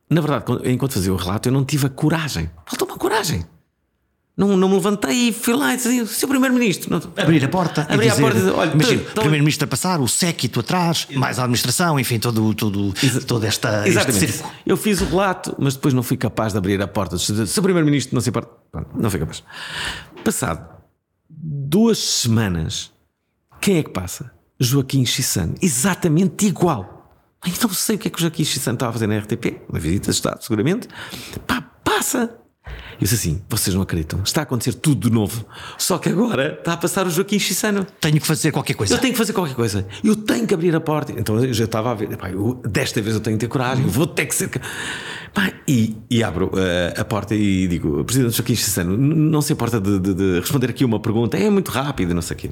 na 0.09 0.21
verdade, 0.21 0.45
enquanto 0.65 0.93
fazia 0.93 1.13
o 1.13 1.17
relato, 1.17 1.49
eu 1.49 1.53
não 1.53 1.65
tive 1.65 1.87
a 1.87 1.89
coragem. 1.89 2.49
Faltou 2.65 2.87
uma 2.87 2.97
coragem. 2.97 3.45
Não, 4.35 4.55
não 4.55 4.69
me 4.69 4.75
levantei 4.75 5.29
e 5.29 5.33
fui 5.33 5.55
lá 5.55 5.73
e 5.73 5.77
disse: 5.77 6.07
Seu 6.07 6.27
Primeiro-Ministro. 6.27 7.01
Abrir 7.17 7.43
a 7.43 7.49
porta. 7.49 7.87
Abrir 7.89 8.11
a 8.11 8.15
porta 8.15 8.53
Olha, 8.53 8.71
imagina, 8.71 9.01
o 9.01 9.13
Primeiro-Ministro 9.15 9.65
a 9.65 9.67
passar, 9.67 9.99
o 9.99 10.07
séquito 10.07 10.59
atrás, 10.59 11.07
mais 11.15 11.39
a 11.39 11.43
administração, 11.43 11.99
enfim, 11.99 12.19
todo, 12.19 12.53
todo, 12.53 12.93
todo 13.25 13.43
esta, 13.43 13.87
Exatamente. 13.87 14.25
este 14.25 14.37
circo. 14.37 14.53
Eu 14.63 14.77
fiz 14.77 15.01
o 15.01 15.05
relato, 15.05 15.55
mas 15.57 15.73
depois 15.73 15.93
não 15.93 16.03
fui 16.03 16.17
capaz 16.17 16.53
de 16.53 16.59
abrir 16.59 16.79
a 16.79 16.87
porta. 16.87 17.17
Seu 17.17 17.63
Primeiro-Ministro 17.63 18.13
não 18.13 18.21
se 18.21 18.29
importa. 18.29 18.51
Não 18.95 19.09
fui 19.09 19.19
capaz. 19.19 19.43
Passado 20.23 20.77
duas 21.29 21.97
semanas, 21.99 22.91
quem 23.61 23.77
é 23.77 23.83
que 23.83 23.91
passa? 23.91 24.31
Joaquim 24.59 25.05
Chissano. 25.05 25.55
Exatamente 25.61 26.47
igual. 26.47 26.96
Então 27.45 27.69
sei 27.69 27.95
o 27.95 27.99
que 27.99 28.07
é 28.07 28.11
que 28.11 28.17
o 28.17 28.21
Joaquim 28.21 28.43
Chissano 28.43 28.75
estava 28.75 28.89
a 28.89 28.93
fazer 28.93 29.07
na 29.07 29.17
RTP, 29.17 29.61
uma 29.69 29.79
visita 29.79 30.11
de 30.11 30.15
Estado, 30.17 30.41
seguramente. 30.41 30.87
Pá, 31.45 31.61
passa! 31.83 32.37
Eu 32.93 33.01
disse 33.01 33.15
assim: 33.15 33.41
vocês 33.47 33.75
não 33.75 33.81
acreditam, 33.81 34.21
está 34.23 34.41
a 34.41 34.43
acontecer 34.43 34.73
tudo 34.73 35.07
de 35.07 35.13
novo. 35.13 35.45
Só 35.77 35.97
que 35.97 36.09
agora 36.09 36.55
está 36.57 36.73
a 36.73 36.77
passar 36.77 37.05
o 37.05 37.09
Joaquim 37.09 37.39
Chissano. 37.39 37.85
Tenho 38.01 38.19
que 38.19 38.27
fazer 38.27 38.51
qualquer 38.51 38.73
coisa. 38.73 38.93
Eu 38.95 38.99
tenho 38.99 39.13
que 39.13 39.17
fazer 39.17 39.33
qualquer 39.33 39.55
coisa. 39.55 39.87
Eu 40.03 40.15
tenho 40.15 40.47
que 40.47 40.53
abrir 40.53 40.75
a 40.75 40.79
porta. 40.81 41.13
Então 41.17 41.41
eu 41.41 41.53
já 41.53 41.65
estava 41.65 41.91
a 41.91 41.93
ver, 41.93 42.09
eu, 42.31 42.55
desta 42.65 43.01
vez 43.01 43.15
eu 43.15 43.21
tenho 43.21 43.37
que 43.37 43.45
ter 43.45 43.51
coragem, 43.51 43.85
vou 43.85 44.07
ter 44.07 44.25
que 44.25 44.35
ser. 44.35 44.49
Pá, 45.37 45.53
e, 45.67 45.95
e, 46.09 46.23
abro 46.23 46.47
uh, 46.47 46.99
a 46.99 47.05
porta 47.05 47.35
e 47.35 47.67
digo: 47.67 48.03
Presidente 48.03 48.35
Joaquim 48.35 48.55
Chissano, 48.55 48.97
não 48.97 49.39
se 49.39 49.53
importa 49.53 49.79
de, 49.79 49.99
de, 49.99 50.13
de, 50.15 50.39
responder 50.39 50.71
aqui 50.71 50.83
uma 50.83 50.99
pergunta, 50.99 51.37
é 51.37 51.47
muito 51.47 51.69
rápido, 51.69 52.15
não 52.15 52.23
sei 52.23 52.35
o 52.35 52.39
quê. 52.39 52.49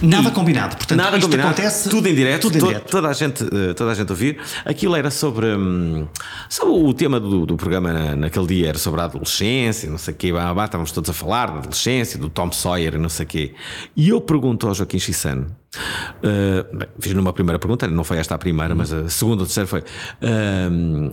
Nada 0.00 0.28
e, 0.28 0.30
combinado, 0.30 0.76
portanto, 0.76 0.98
nada 0.98 1.16
isto 1.16 1.26
combinado, 1.26 1.48
acontece. 1.48 1.88
Tudo 1.88 2.08
em 2.08 2.14
direto, 2.14 2.42
tudo 2.42 2.58
em 2.58 2.60
to, 2.60 2.66
direto. 2.68 2.90
Toda, 2.92 3.08
a 3.08 3.12
gente, 3.12 3.42
uh, 3.42 3.74
toda 3.74 3.90
a 3.90 3.94
gente 3.94 4.08
ouvir. 4.08 4.38
Aquilo 4.64 4.94
era 4.94 5.10
sobre, 5.10 5.46
um, 5.46 6.06
sobre 6.48 6.72
o 6.72 6.94
tema 6.94 7.18
do, 7.18 7.44
do 7.44 7.56
programa 7.56 7.92
na, 7.92 8.14
naquele 8.14 8.46
dia, 8.46 8.68
era 8.68 8.78
sobre 8.78 9.00
a 9.00 9.04
adolescência, 9.06 9.90
não 9.90 9.98
sei 9.98 10.14
o 10.14 10.16
quê, 10.16 10.28
estávamos 10.28 10.92
todos 10.92 11.10
a 11.10 11.12
falar 11.12 11.46
da 11.46 11.58
adolescência, 11.58 12.20
do 12.20 12.28
Tom 12.28 12.52
Sawyer 12.52 13.00
não 13.00 13.08
sei 13.08 13.26
o 13.26 13.28
quê. 13.28 13.54
E 13.96 14.10
eu 14.10 14.20
pergunto 14.20 14.68
ao 14.68 14.74
Joaquim 14.74 15.00
Chissano, 15.00 15.56
uh, 15.76 16.76
bem, 16.76 16.88
fiz 17.00 17.14
numa 17.14 17.32
primeira 17.32 17.58
pergunta, 17.58 17.88
não 17.88 18.04
foi 18.04 18.18
esta 18.18 18.36
a 18.36 18.38
primeira, 18.38 18.76
mas 18.76 18.92
a 18.92 19.08
segunda 19.08 19.42
ou 19.42 19.46
terceira 19.46 19.66
foi: 19.66 19.80
uh, 19.80 21.10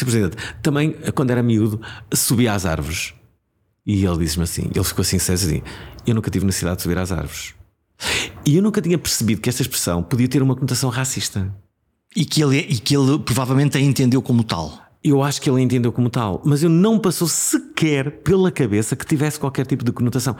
Sr. 0.00 0.04
Presidente, 0.04 0.36
também 0.62 0.94
quando 1.14 1.30
era 1.30 1.42
miúdo 1.42 1.80
subia 2.12 2.52
às 2.52 2.66
árvores. 2.66 3.14
E 3.86 4.04
ele 4.04 4.18
disse-me 4.18 4.44
assim: 4.44 4.70
ele 4.74 4.84
ficou 4.84 5.02
assim, 5.02 5.16
assim, 5.16 5.62
eu 6.06 6.14
nunca 6.14 6.30
tive 6.30 6.44
necessidade 6.44 6.76
de 6.76 6.82
subir 6.82 6.98
às 6.98 7.12
árvores. 7.12 7.54
E 8.44 8.56
eu 8.56 8.62
nunca 8.62 8.80
tinha 8.80 8.98
percebido 8.98 9.40
que 9.40 9.48
esta 9.48 9.62
expressão 9.62 10.02
podia 10.02 10.28
ter 10.28 10.42
uma 10.42 10.54
conotação 10.54 10.90
racista. 10.90 11.54
E 12.16 12.24
que 12.24 12.42
ele, 12.42 12.58
e 12.58 12.78
que 12.78 12.96
ele 12.96 13.18
provavelmente 13.18 13.76
a 13.76 13.80
entendeu 13.80 14.20
como 14.20 14.42
tal. 14.42 14.78
Eu 15.02 15.22
acho 15.22 15.40
que 15.40 15.48
ele 15.48 15.62
entendeu 15.62 15.92
como 15.92 16.10
tal, 16.10 16.42
mas 16.44 16.62
eu 16.62 16.68
não 16.68 16.98
passou 16.98 17.26
sequer 17.26 18.22
pela 18.22 18.50
cabeça 18.50 18.94
que 18.94 19.06
tivesse 19.06 19.40
qualquer 19.40 19.64
tipo 19.64 19.82
de 19.84 19.92
conotação. 19.92 20.36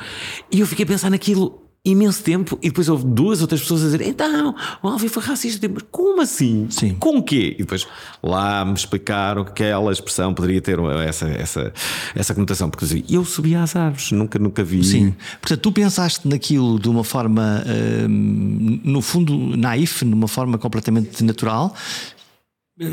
E 0.50 0.60
eu 0.60 0.66
fiquei 0.66 0.84
a 0.84 0.88
pensar 0.88 1.10
naquilo 1.10 1.69
imenso 1.82 2.22
tempo 2.22 2.58
e 2.60 2.68
depois 2.68 2.90
houve 2.90 3.06
duas 3.06 3.40
outras 3.40 3.60
pessoas 3.62 3.82
a 3.82 3.84
dizer 3.86 4.02
então 4.02 4.54
o 4.82 4.88
Alvin 4.88 5.08
foi 5.08 5.22
racista 5.22 5.66
mas 5.66 5.82
como 5.90 6.20
assim? 6.20 6.66
Sim. 6.68 6.94
com 6.94 7.18
o 7.18 7.22
quê? 7.22 7.54
e 7.58 7.62
depois 7.62 7.86
lá 8.22 8.64
me 8.66 8.74
explicaram 8.74 9.44
que 9.44 9.50
aquela 9.50 9.90
expressão 9.90 10.34
poderia 10.34 10.60
ter 10.60 10.78
essa, 11.06 11.26
essa, 11.28 11.72
essa 12.14 12.34
conotação 12.34 12.68
porque 12.68 13.02
eu 13.08 13.24
subi 13.24 13.54
às 13.54 13.74
árvores 13.74 14.12
nunca, 14.12 14.38
nunca 14.38 14.62
vi 14.62 14.84
Sim, 14.84 15.14
portanto 15.40 15.60
tu 15.60 15.72
pensaste 15.72 16.28
naquilo 16.28 16.78
de 16.78 16.88
uma 16.88 17.02
forma 17.02 17.64
hum, 18.08 18.80
no 18.84 19.00
fundo 19.00 19.56
naif, 19.56 20.04
numa 20.04 20.28
forma 20.28 20.58
completamente 20.58 21.24
natural 21.24 21.74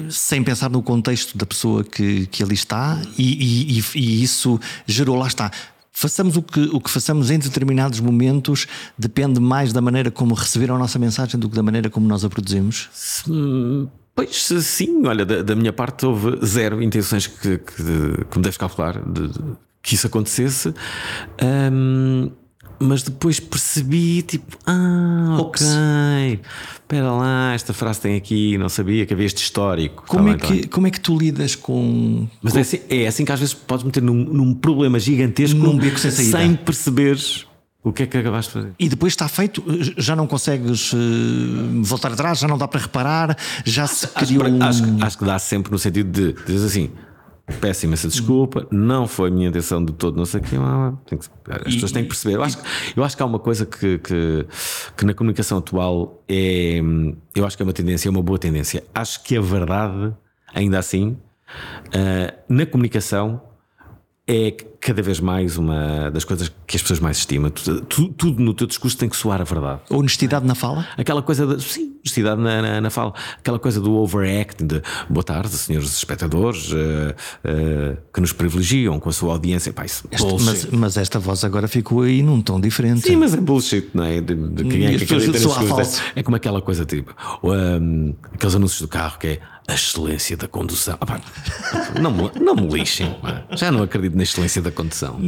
sem 0.09 0.43
pensar 0.43 0.69
no 0.69 0.81
contexto 0.81 1.37
da 1.37 1.45
pessoa 1.45 1.83
que, 1.83 2.25
que 2.27 2.43
ali 2.43 2.53
está 2.53 3.01
e, 3.17 3.79
e, 3.79 3.83
e 3.95 4.23
isso 4.23 4.59
gerou, 4.85 5.15
lá 5.15 5.27
está 5.27 5.51
façamos 5.97 6.37
o 6.37 6.43
que, 6.43 6.59
o 6.71 6.79
que 6.79 6.91
façamos 6.91 7.31
em 7.31 7.39
determinados 7.39 7.99
momentos 7.99 8.67
depende 8.95 9.39
mais 9.39 9.73
da 9.73 9.81
maneira 9.81 10.11
como 10.11 10.35
receberam 10.35 10.75
a 10.75 10.77
nossa 10.77 10.99
mensagem 10.99 11.39
do 11.39 11.49
que 11.49 11.55
da 11.55 11.63
maneira 11.63 11.89
como 11.89 12.07
nós 12.07 12.23
a 12.23 12.29
produzimos? 12.29 12.87
Pois 14.13 14.35
sim, 14.45 15.07
olha, 15.07 15.25
da, 15.25 15.41
da 15.41 15.55
minha 15.55 15.73
parte 15.73 16.05
houve 16.05 16.45
zero 16.45 16.83
intenções 16.83 17.25
que, 17.25 17.57
que, 17.57 18.25
que 18.29 18.37
me 18.37 18.43
deves 18.43 18.57
calcular 18.57 19.01
de, 19.01 19.31
que 19.81 19.95
isso 19.95 20.05
acontecesse. 20.05 20.71
Um, 21.41 22.31
mas 22.79 23.03
depois 23.03 23.39
percebi, 23.39 24.21
tipo, 24.21 24.57
ah, 24.65 25.37
ok, 25.39 26.39
espera 26.73 27.11
lá, 27.11 27.53
esta 27.53 27.73
frase 27.73 28.01
tem 28.01 28.15
aqui, 28.15 28.57
não 28.57 28.69
sabia 28.69 29.05
que 29.05 29.13
havia 29.13 29.25
este 29.25 29.43
histórico. 29.43 30.03
Como, 30.07 30.25
tá 30.25 30.31
é, 30.31 30.35
bem, 30.35 30.61
que, 30.61 30.67
tá 30.67 30.73
como 30.73 30.87
é 30.87 30.91
que 30.91 30.99
tu 30.99 31.17
lidas 31.17 31.55
com. 31.55 32.27
Mas 32.41 32.53
com... 32.53 32.59
É, 32.59 32.61
assim, 32.61 32.79
é 32.89 33.07
assim 33.07 33.25
que 33.25 33.31
às 33.31 33.39
vezes 33.39 33.53
podes 33.53 33.85
meter 33.85 34.01
num, 34.01 34.13
num 34.13 34.53
problema 34.53 34.99
gigantesco 34.99 35.59
num 35.59 35.77
beco 35.77 35.99
sem, 35.99 36.11
saída. 36.11 36.37
sem 36.37 36.55
perceberes. 36.55 37.45
O 37.83 37.93
que 37.93 38.03
é 38.03 38.05
que 38.05 38.17
acabaste 38.17 38.51
de 38.51 38.53
fazer? 38.53 38.73
E 38.77 38.89
depois 38.89 39.13
está 39.13 39.29
feito, 39.29 39.63
já 39.97 40.13
não 40.13 40.27
consegues 40.27 40.91
uh, 40.91 40.97
voltar 41.83 42.11
atrás, 42.11 42.39
já 42.39 42.47
não 42.47 42.57
dá 42.57 42.67
para 42.67 42.81
reparar, 42.81 43.37
já 43.63 43.87
se 43.87 44.05
criou. 44.07 44.43
Acho, 44.43 44.83
um... 44.83 44.95
acho, 44.97 45.05
acho 45.05 45.17
que 45.17 45.23
dá 45.23 45.39
sempre 45.39 45.71
no 45.71 45.79
sentido 45.79 46.11
de 46.11 46.33
dizer 46.45 46.65
assim: 46.65 46.89
Peço 47.61 47.85
imensa 47.85 48.09
desculpa, 48.09 48.67
não 48.69 49.07
foi 49.07 49.29
a 49.29 49.31
minha 49.31 49.47
intenção 49.47 49.83
de 49.83 49.93
todo, 49.93 50.17
não 50.17 50.25
sei 50.25 50.41
o 50.41 50.43
que. 50.43 50.55
As 51.65 51.73
pessoas 51.73 51.93
têm 51.93 52.03
que 52.03 52.09
perceber. 52.09 52.35
Eu 52.35 52.43
acho, 52.43 52.57
eu 52.93 53.03
acho 53.05 53.15
que 53.15 53.23
há 53.23 53.25
uma 53.25 53.39
coisa 53.39 53.65
que, 53.65 53.97
que, 53.99 54.45
que, 54.97 55.05
na 55.05 55.13
comunicação 55.13 55.57
atual 55.59 56.21
é. 56.27 56.81
Eu 57.33 57.45
acho 57.45 57.55
que 57.55 57.63
é 57.63 57.65
uma 57.65 57.71
tendência, 57.71 58.09
é 58.09 58.11
uma 58.11 58.21
boa 58.21 58.37
tendência. 58.37 58.83
Acho 58.93 59.23
que 59.23 59.37
a 59.37 59.41
verdade, 59.41 60.13
ainda 60.53 60.77
assim, 60.77 61.17
uh, 61.87 62.37
na 62.49 62.65
comunicação, 62.65 63.41
é 64.27 64.51
cada 64.81 65.01
vez 65.01 65.19
mais 65.19 65.57
uma 65.57 66.11
das 66.11 66.25
coisas 66.25 66.51
que 66.65 66.75
as 66.75 66.81
pessoas 66.81 66.99
mais 66.99 67.17
estimam. 67.17 67.49
Tudo, 67.49 68.09
tudo, 68.09 68.41
no 68.41 68.53
teu 68.53 68.67
discurso 68.67 68.97
tem 68.97 69.07
que 69.07 69.15
soar 69.15 69.41
a 69.41 69.43
verdade. 69.43 69.81
Honestidade 69.89 70.45
na 70.45 70.53
fala? 70.53 70.85
Aquela 70.97 71.21
coisa 71.21 71.47
de. 71.47 71.63
Sim, 71.63 71.95
honestidade 71.99 72.41
na, 72.41 72.61
na, 72.61 72.81
na 72.81 72.89
fala. 72.89 73.13
Aquela 73.37 73.57
coisa 73.57 73.79
do 73.79 73.93
overacting, 73.95 74.67
de 74.67 74.81
boa 75.09 75.23
tarde, 75.23 75.49
senhores 75.49 75.95
espectadores 75.95 76.71
uh, 76.71 76.75
uh, 76.75 77.97
que 78.13 78.19
nos 78.19 78.33
privilegiam 78.33 78.99
com 78.99 79.09
a 79.09 79.13
sua 79.13 79.33
audiência. 79.33 79.71
Pá, 79.71 79.85
isso, 79.85 80.07
este, 80.11 80.43
mas, 80.43 80.65
mas, 80.65 80.97
esta 80.97 81.19
voz 81.19 81.43
agora 81.43 81.67
ficou 81.67 82.01
aí 82.01 82.21
num 82.21 82.41
tom 82.41 82.59
diferente. 82.59 83.01
Sim, 83.01 83.15
mas 83.15 83.33
é 83.33 83.37
bullshit, 83.37 83.89
não 83.93 84.03
é? 84.03 84.19
De, 84.19 84.35
de 84.35 84.63
quem 84.65 84.85
é 84.85 84.97
que 84.97 85.03
acredita 85.05 85.39
nas 85.39 86.01
É 86.15 86.23
como 86.23 86.35
aquela 86.35 86.61
coisa 86.61 86.85
tipo. 86.85 87.15
Um, 87.43 88.13
aqueles 88.33 88.55
anúncios 88.55 88.81
do 88.81 88.87
carro 88.87 89.17
que 89.19 89.27
é 89.27 89.39
a 89.67 89.73
excelência 89.73 90.37
da 90.37 90.47
condução. 90.47 90.97
Ah, 91.01 91.19
não, 91.99 92.11
me, 92.11 92.31
não 92.39 92.55
me 92.55 92.67
lixem, 92.67 93.13
já 93.51 93.69
não 93.69 93.83
acredito 93.83 94.15
na 94.15 94.23
excelência 94.23 94.61
da 94.61 94.71
condução. 94.71 95.19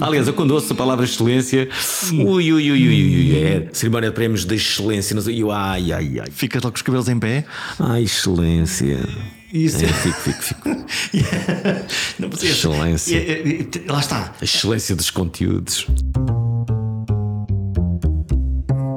Aliás, 0.00 0.26
eu 0.26 0.32
quando 0.32 0.52
ouço 0.52 0.72
a 0.72 0.76
palavra 0.76 1.04
excelência, 1.04 1.68
ui, 2.12 2.52
ui, 2.52 2.52
ui, 2.52 2.70
ui, 2.70 2.88
ui 2.88 3.36
é 3.36 3.68
cerimónia 3.72 4.08
de 4.08 4.14
prémios 4.14 4.46
da 4.46 4.54
excelência, 4.54 5.20
sei, 5.20 5.42
eu, 5.42 5.50
ai, 5.50 5.92
ai, 5.92 6.20
ai. 6.20 6.30
Ficas 6.30 6.62
logo 6.62 6.72
com 6.72 6.76
os 6.76 6.82
cabelos 6.82 7.08
em 7.08 7.18
pé? 7.18 7.44
Ai, 7.78 8.04
excelência. 8.04 9.06
Isso. 9.52 9.84
É, 9.84 9.88
fico, 9.88 10.20
fico, 10.20 10.42
fico. 10.42 10.68
yeah. 11.14 11.86
não, 12.18 12.28
excelência. 12.30 13.16
Yeah, 13.16 13.92
lá 13.92 14.00
está. 14.00 14.34
A 14.40 14.44
excelência 14.44 14.96
dos 14.96 15.10
conteúdos. 15.10 15.86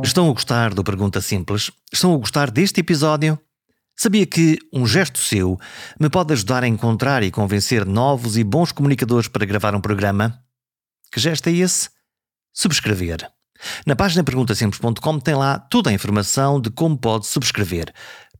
Estão 0.04 0.30
a 0.30 0.34
gostar 0.34 0.74
do 0.74 0.84
Pergunta 0.84 1.20
Simples? 1.20 1.70
Estão 1.92 2.14
a 2.14 2.18
gostar 2.18 2.50
deste 2.50 2.80
episódio? 2.80 3.38
Sabia 4.00 4.28
que 4.28 4.60
um 4.72 4.86
gesto 4.86 5.18
seu 5.18 5.60
me 6.00 6.08
pode 6.08 6.32
ajudar 6.32 6.64
a 6.64 6.68
encontrar 6.68 7.24
e 7.24 7.32
convencer 7.32 7.84
novos 7.84 8.38
e 8.38 8.44
bons 8.44 8.72
comunicadores 8.72 9.28
para 9.28 9.44
gravar 9.44 9.74
um 9.74 9.82
programa? 9.82 10.40
Que 11.12 11.20
gesto 11.20 11.48
é 11.48 11.54
esse? 11.54 11.90
Subscrever. 12.54 13.28
Na 13.88 13.96
página 13.96 14.24
perguntasimples.com 14.24 15.20
tem 15.20 15.34
lá 15.34 15.58
toda 15.58 15.90
a 15.90 15.94
informação 15.94 16.62
de 16.62 16.70
como 16.70 16.96
pode 16.96 17.26
subscrever. 17.26 17.92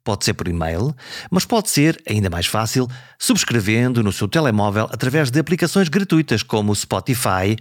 Pode 0.04 0.26
ser 0.26 0.36
por 0.36 0.48
e-mail, 0.48 0.96
mas 1.32 1.44
pode 1.44 1.72
ser, 1.72 2.00
ainda 2.08 2.30
mais 2.30 2.46
fácil, 2.46 2.88
subscrevendo 3.18 4.04
no 4.04 4.12
seu 4.12 4.28
telemóvel 4.28 4.88
através 4.92 5.32
de 5.32 5.40
aplicações 5.40 5.90
gratuitas 5.90 6.44
como 6.44 6.72
o 6.72 6.76
Spotify, 6.76 7.58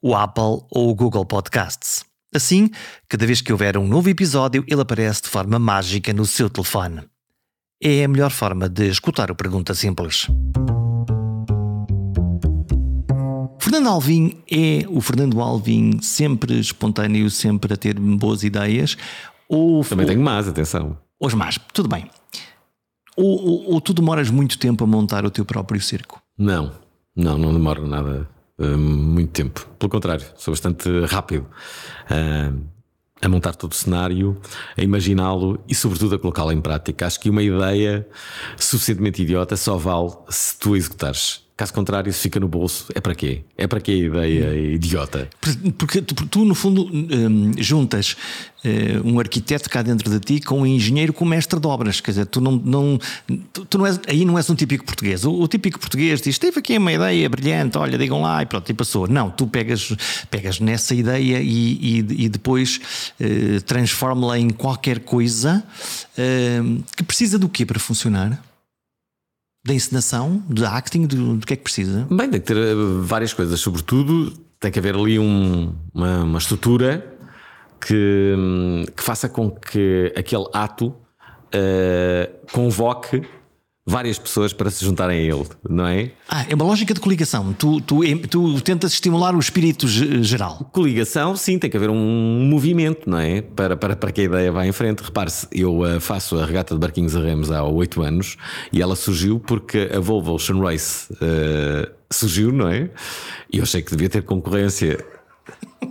o 0.00 0.14
Apple 0.14 0.64
ou 0.70 0.90
o 0.90 0.94
Google 0.94 1.26
Podcasts. 1.26 2.04
Assim, 2.32 2.70
cada 3.08 3.26
vez 3.26 3.40
que 3.40 3.50
houver 3.50 3.76
um 3.76 3.86
novo 3.86 4.08
episódio, 4.08 4.64
ele 4.68 4.80
aparece 4.80 5.22
de 5.22 5.28
forma 5.28 5.58
mágica 5.58 6.12
no 6.12 6.24
seu 6.24 6.48
telefone 6.48 7.11
é 7.82 8.04
a 8.04 8.08
melhor 8.08 8.30
forma 8.30 8.68
de 8.68 8.88
escutar 8.88 9.30
o 9.30 9.34
Pergunta 9.34 9.74
Simples. 9.74 10.28
Fernando 13.58 13.88
Alvim 13.88 14.36
é 14.48 14.86
o 14.88 15.00
Fernando 15.00 15.40
Alvim 15.40 16.00
sempre 16.00 16.58
espontâneo, 16.60 17.28
sempre 17.28 17.74
a 17.74 17.76
ter 17.76 17.98
boas 17.98 18.44
ideias? 18.44 18.96
Ou, 19.48 19.84
Também 19.84 20.06
tenho 20.06 20.20
más, 20.20 20.46
atenção. 20.46 20.96
Os 21.18 21.34
más, 21.34 21.58
tudo 21.72 21.88
bem. 21.88 22.08
Ou, 23.16 23.26
ou, 23.26 23.72
ou, 23.74 23.80
tu 23.80 23.92
demoras 23.92 24.30
muito 24.30 24.58
tempo 24.58 24.84
a 24.84 24.86
montar 24.86 25.24
o 25.24 25.30
teu 25.30 25.44
próprio 25.44 25.80
circo? 25.80 26.22
Não, 26.38 26.72
não, 27.14 27.36
não 27.36 27.52
demoro 27.52 27.86
nada 27.86 28.28
uh, 28.58 28.78
muito 28.78 29.32
tempo. 29.32 29.66
Pelo 29.78 29.90
contrário, 29.90 30.24
sou 30.36 30.52
bastante 30.52 30.88
rápido. 31.06 31.46
Uh, 32.10 32.58
a 33.22 33.28
montar 33.28 33.54
todo 33.54 33.70
o 33.70 33.74
cenário, 33.74 34.36
a 34.76 34.82
imaginá-lo 34.82 35.62
e, 35.68 35.74
sobretudo, 35.74 36.16
a 36.16 36.18
colocá-lo 36.18 36.50
em 36.50 36.60
prática. 36.60 37.06
Acho 37.06 37.20
que 37.20 37.30
uma 37.30 37.42
ideia 37.42 38.06
suficientemente 38.56 39.22
idiota 39.22 39.56
só 39.56 39.76
vale 39.76 40.10
se 40.28 40.58
tu 40.58 40.74
executares. 40.74 41.40
Caso 41.62 41.74
contrário, 41.74 42.10
isso 42.10 42.18
fica 42.18 42.40
no 42.40 42.48
bolso. 42.48 42.86
É 42.92 43.00
para 43.00 43.14
quê? 43.14 43.44
É 43.56 43.68
para 43.68 43.80
quê 43.80 43.92
a 43.92 43.94
ideia 43.94 44.74
idiota? 44.74 45.30
Porque 45.78 46.02
tu, 46.02 46.12
tu 46.26 46.44
no 46.44 46.56
fundo, 46.56 46.90
um, 46.92 47.52
juntas 47.56 48.16
uh, 48.64 49.08
um 49.08 49.20
arquiteto 49.20 49.70
cá 49.70 49.80
dentro 49.80 50.10
de 50.10 50.18
ti 50.18 50.44
com 50.44 50.62
um 50.62 50.66
engenheiro 50.66 51.12
com 51.12 51.24
mestre 51.24 51.60
de 51.60 51.66
obras. 51.68 52.00
Quer 52.00 52.10
dizer, 52.10 52.26
tu 52.26 52.40
não. 52.40 52.56
não 52.56 52.98
tu, 53.52 53.78
não 53.78 53.86
és, 53.86 54.00
aí 54.08 54.24
não 54.24 54.36
és 54.36 54.50
um 54.50 54.56
típico 54.56 54.84
português. 54.84 55.24
O, 55.24 55.34
o, 55.34 55.46
típico 55.46 55.78
português 55.78 56.20
diz: 56.20 56.36
teve 56.36 56.58
aqui 56.58 56.76
uma 56.76 56.92
ideia 56.92 57.28
brilhante, 57.28 57.78
olha, 57.78 57.96
digam 57.96 58.22
lá 58.22 58.42
e 58.42 58.46
pronto, 58.46 58.68
e 58.68 58.74
passou. 58.74 59.06
Não, 59.06 59.30
tu 59.30 59.46
pegas, 59.46 59.94
pegas 60.32 60.58
nessa 60.58 60.96
ideia 60.96 61.38
e, 61.40 61.44
e, 61.46 62.24
e 62.24 62.28
depois 62.28 62.80
uh, 63.20 63.62
transforma-la 63.62 64.36
em 64.36 64.50
qualquer 64.50 64.98
coisa 64.98 65.62
uh, 66.18 66.82
que 66.96 67.04
precisa 67.04 67.38
do 67.38 67.48
quê 67.48 67.64
para 67.64 67.78
funcionar? 67.78 68.51
Da 69.64 69.72
encenação, 69.72 70.42
de 70.48 70.64
acting, 70.64 71.06
do, 71.06 71.36
do 71.36 71.46
que 71.46 71.54
é 71.54 71.56
que 71.56 71.62
precisa? 71.62 72.06
Bem, 72.10 72.28
tem 72.28 72.40
que 72.40 72.46
ter 72.46 72.56
eh, 72.56 72.74
várias 73.00 73.32
coisas, 73.32 73.60
sobretudo 73.60 74.32
tem 74.58 74.70
que 74.70 74.78
haver 74.78 74.94
ali 74.94 75.18
um, 75.18 75.74
uma, 75.92 76.22
uma, 76.22 76.38
estrutura 76.38 77.04
que, 77.80 78.34
hum, 78.38 78.84
que, 78.96 79.02
faça 79.02 79.28
com 79.28 79.50
que 79.50 80.12
aquele 80.16 80.46
ato 80.52 80.86
uh, 80.88 82.46
convoque 82.52 83.22
várias 83.84 84.18
pessoas 84.18 84.52
para 84.52 84.70
se 84.70 84.84
juntarem 84.84 85.18
a 85.18 85.34
ele, 85.34 85.46
não 85.68 85.86
é? 85.86 86.12
Ah, 86.28 86.46
é 86.48 86.54
uma 86.54 86.64
lógica 86.64 86.94
de 86.94 87.00
coligação. 87.00 87.52
Tu, 87.52 87.80
tu, 87.80 88.00
tu 88.28 88.60
tentas 88.60 88.92
estimular 88.92 89.34
o 89.34 89.40
espírito 89.40 89.88
geral. 89.88 90.70
Coligação, 90.72 91.34
sim, 91.36 91.58
tem 91.58 91.68
que 91.68 91.76
haver 91.76 91.90
um 91.90 92.46
movimento, 92.48 93.10
não 93.10 93.18
é? 93.18 93.42
Para, 93.42 93.76
para, 93.76 93.96
para 93.96 94.12
que 94.12 94.20
a 94.20 94.24
ideia 94.24 94.52
vá 94.52 94.64
em 94.66 94.72
frente. 94.72 95.00
Repare-se, 95.00 95.48
eu 95.50 95.80
uh, 95.80 96.00
faço 96.00 96.38
a 96.38 96.46
regata 96.46 96.74
de 96.74 96.80
barquinhos 96.80 97.16
a 97.16 97.20
remos 97.20 97.50
há 97.50 97.64
oito 97.64 98.02
anos 98.02 98.36
e 98.72 98.80
ela 98.80 98.94
surgiu 98.94 99.40
porque 99.40 99.90
a 99.92 99.98
Volvo 99.98 100.32
Ocean 100.32 100.60
Race 100.60 101.12
uh, 101.14 101.90
surgiu, 102.10 102.52
não 102.52 102.68
é? 102.68 102.88
E 103.52 103.58
eu 103.58 103.64
achei 103.64 103.82
que 103.82 103.90
devia 103.90 104.08
ter 104.08 104.22
concorrência 104.22 105.04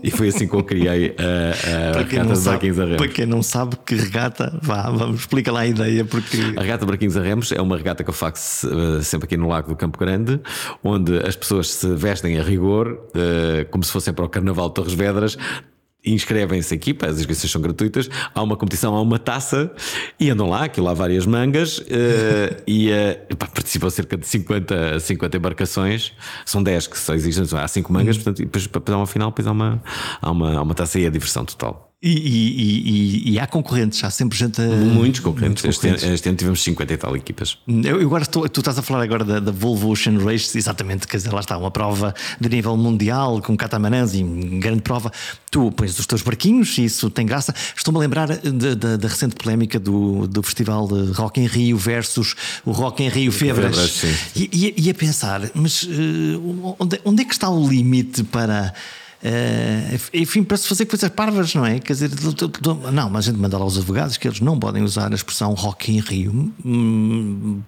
e 0.03 0.09
foi 0.09 0.29
assim 0.29 0.47
que 0.47 0.55
eu 0.55 0.63
criei 0.63 1.15
a, 1.17 1.97
a 1.97 2.01
regata 2.01 2.33
de 2.33 2.41
Barquinhos 2.41 2.79
a 2.79 2.85
Remos. 2.85 2.97
Para 2.97 3.07
quem 3.07 3.25
não 3.25 3.43
sabe 3.43 3.77
que 3.85 3.95
regata, 3.95 4.57
vá, 4.61 4.89
vamos 4.89 5.21
explica 5.21 5.51
lá 5.51 5.61
a 5.61 5.67
ideia. 5.67 6.05
Porque... 6.05 6.37
A 6.55 6.61
regata 6.61 6.85
de 6.85 6.85
Barquinhos 6.85 7.17
a 7.17 7.21
Remos 7.21 7.51
é 7.51 7.61
uma 7.61 7.77
regata 7.77 8.03
que 8.03 8.09
eu 8.09 8.13
faço 8.13 8.67
uh, 8.67 9.03
sempre 9.03 9.25
aqui 9.25 9.37
no 9.37 9.47
Lago 9.47 9.69
do 9.69 9.75
Campo 9.75 9.99
Grande, 9.99 10.39
onde 10.83 11.17
as 11.17 11.35
pessoas 11.35 11.69
se 11.69 11.93
vestem 11.95 12.39
a 12.39 12.43
rigor, 12.43 12.93
uh, 12.93 13.69
como 13.69 13.83
se 13.83 13.91
fossem 13.91 14.13
para 14.13 14.25
o 14.25 14.29
Carnaval 14.29 14.69
de 14.69 14.75
Torres 14.75 14.93
Vedras, 14.93 15.37
inscrevem-se 16.05 16.73
aqui, 16.73 16.97
as 17.01 17.19
inscrições 17.19 17.51
são 17.51 17.61
gratuitas, 17.61 18.09
há 18.33 18.41
uma 18.41 18.57
competição, 18.57 18.95
há 18.95 19.01
uma 19.01 19.19
taça 19.19 19.71
e 20.19 20.29
andam 20.29 20.49
lá, 20.49 20.65
aquilo 20.65 20.87
há 20.87 20.93
várias 20.93 21.25
mangas 21.25 21.77
uh, 21.79 21.83
e 22.65 22.89
uh, 22.89 23.35
pá, 23.35 23.47
participam 23.47 23.89
cerca 23.89 24.17
de 24.17 24.25
50, 24.27 24.99
50 24.99 25.37
embarcações, 25.37 26.13
são 26.45 26.63
10 26.63 26.87
que 26.87 26.97
só 26.97 27.13
existem, 27.13 27.45
há 27.59 27.67
5 27.67 27.93
mangas, 27.93 28.17
portanto, 28.17 28.41
e 28.41 28.45
depois 28.45 28.67
para 28.67 28.81
dar 28.81 28.97
uma 28.97 29.07
final, 29.07 29.29
depois 29.29 29.47
há 29.47 29.51
uma, 29.51 29.83
há 30.21 30.31
uma, 30.31 30.57
há 30.57 30.61
uma 30.61 30.73
taça 30.73 30.99
e 30.99 31.05
é 31.05 31.09
diversão 31.09 31.45
total. 31.45 31.90
E, 32.03 32.09
e, 32.09 33.29
e, 33.29 33.31
e, 33.33 33.39
há 33.39 33.45
concorrentes, 33.45 34.03
há 34.03 34.09
sempre 34.09 34.35
gente 34.35 34.59
a... 34.59 34.65
Muitos 34.65 35.19
concorrentes. 35.19 35.63
Muitos 35.63 35.77
concorrentes. 35.77 36.01
Este, 36.01 36.13
este, 36.15 36.29
ano 36.29 36.35
tivemos 36.35 36.63
50 36.63 36.93
e 36.93 36.97
tal 36.97 37.15
equipas. 37.15 37.59
Eu, 37.67 38.01
agora 38.01 38.23
estou, 38.23 38.49
tu 38.49 38.59
estás 38.59 38.79
a 38.79 38.81
falar 38.81 39.03
agora 39.03 39.23
da, 39.23 39.39
da, 39.39 39.51
Volvo 39.51 39.91
Ocean 39.91 40.17
Race, 40.17 40.57
exatamente, 40.57 41.07
quer 41.07 41.17
dizer, 41.17 41.31
lá 41.31 41.41
está, 41.41 41.55
uma 41.59 41.69
prova 41.69 42.15
de 42.39 42.49
nível 42.49 42.75
mundial, 42.75 43.39
com 43.39 43.55
catamarãs 43.55 44.15
e 44.15 44.23
grande 44.23 44.81
prova. 44.81 45.11
Tu 45.51 45.71
pões 45.73 45.99
os 45.99 46.07
teus 46.07 46.23
barquinhos 46.23 46.75
e 46.79 46.85
isso 46.85 47.07
tem 47.11 47.23
graça. 47.23 47.53
Estou-me 47.77 47.99
a 47.99 48.01
lembrar 48.01 48.29
da, 48.29 49.07
recente 49.07 49.35
polémica 49.35 49.79
do, 49.79 50.25
do 50.25 50.41
Festival 50.41 50.87
de 50.87 51.11
Rock 51.11 51.39
em 51.39 51.45
Rio 51.45 51.77
versus 51.77 52.33
o 52.65 52.71
Rock 52.71 53.03
em 53.03 53.09
Rio 53.09 53.31
Febras. 53.31 53.77
Febras 53.77 54.31
e, 54.35 54.73
e, 54.75 54.89
a 54.89 54.93
pensar, 54.95 55.51
mas 55.53 55.83
uh, 55.83 56.75
onde, 56.79 56.99
onde 57.05 57.21
é 57.21 57.25
que 57.25 57.33
está 57.33 57.47
o 57.47 57.69
limite 57.69 58.23
para 58.23 58.73
enfim, 60.13 60.43
para 60.43 60.57
se 60.57 60.67
fazer 60.67 60.85
coisas 60.85 61.09
parvas, 61.09 61.53
não 61.53 61.65
é? 61.65 61.79
Quer 61.79 61.93
dizer, 61.93 62.11
não, 62.91 63.09
mas 63.09 63.27
a 63.27 63.31
gente 63.31 63.39
manda 63.39 63.57
lá 63.57 63.63
aos 63.63 63.77
advogados 63.77 64.17
que 64.17 64.27
eles 64.27 64.39
não 64.39 64.59
podem 64.59 64.83
usar 64.83 65.11
a 65.11 65.15
expressão 65.15 65.53
Rock 65.53 65.91
em 65.91 65.99
Rio, 65.99 66.51
hum, 66.65 67.61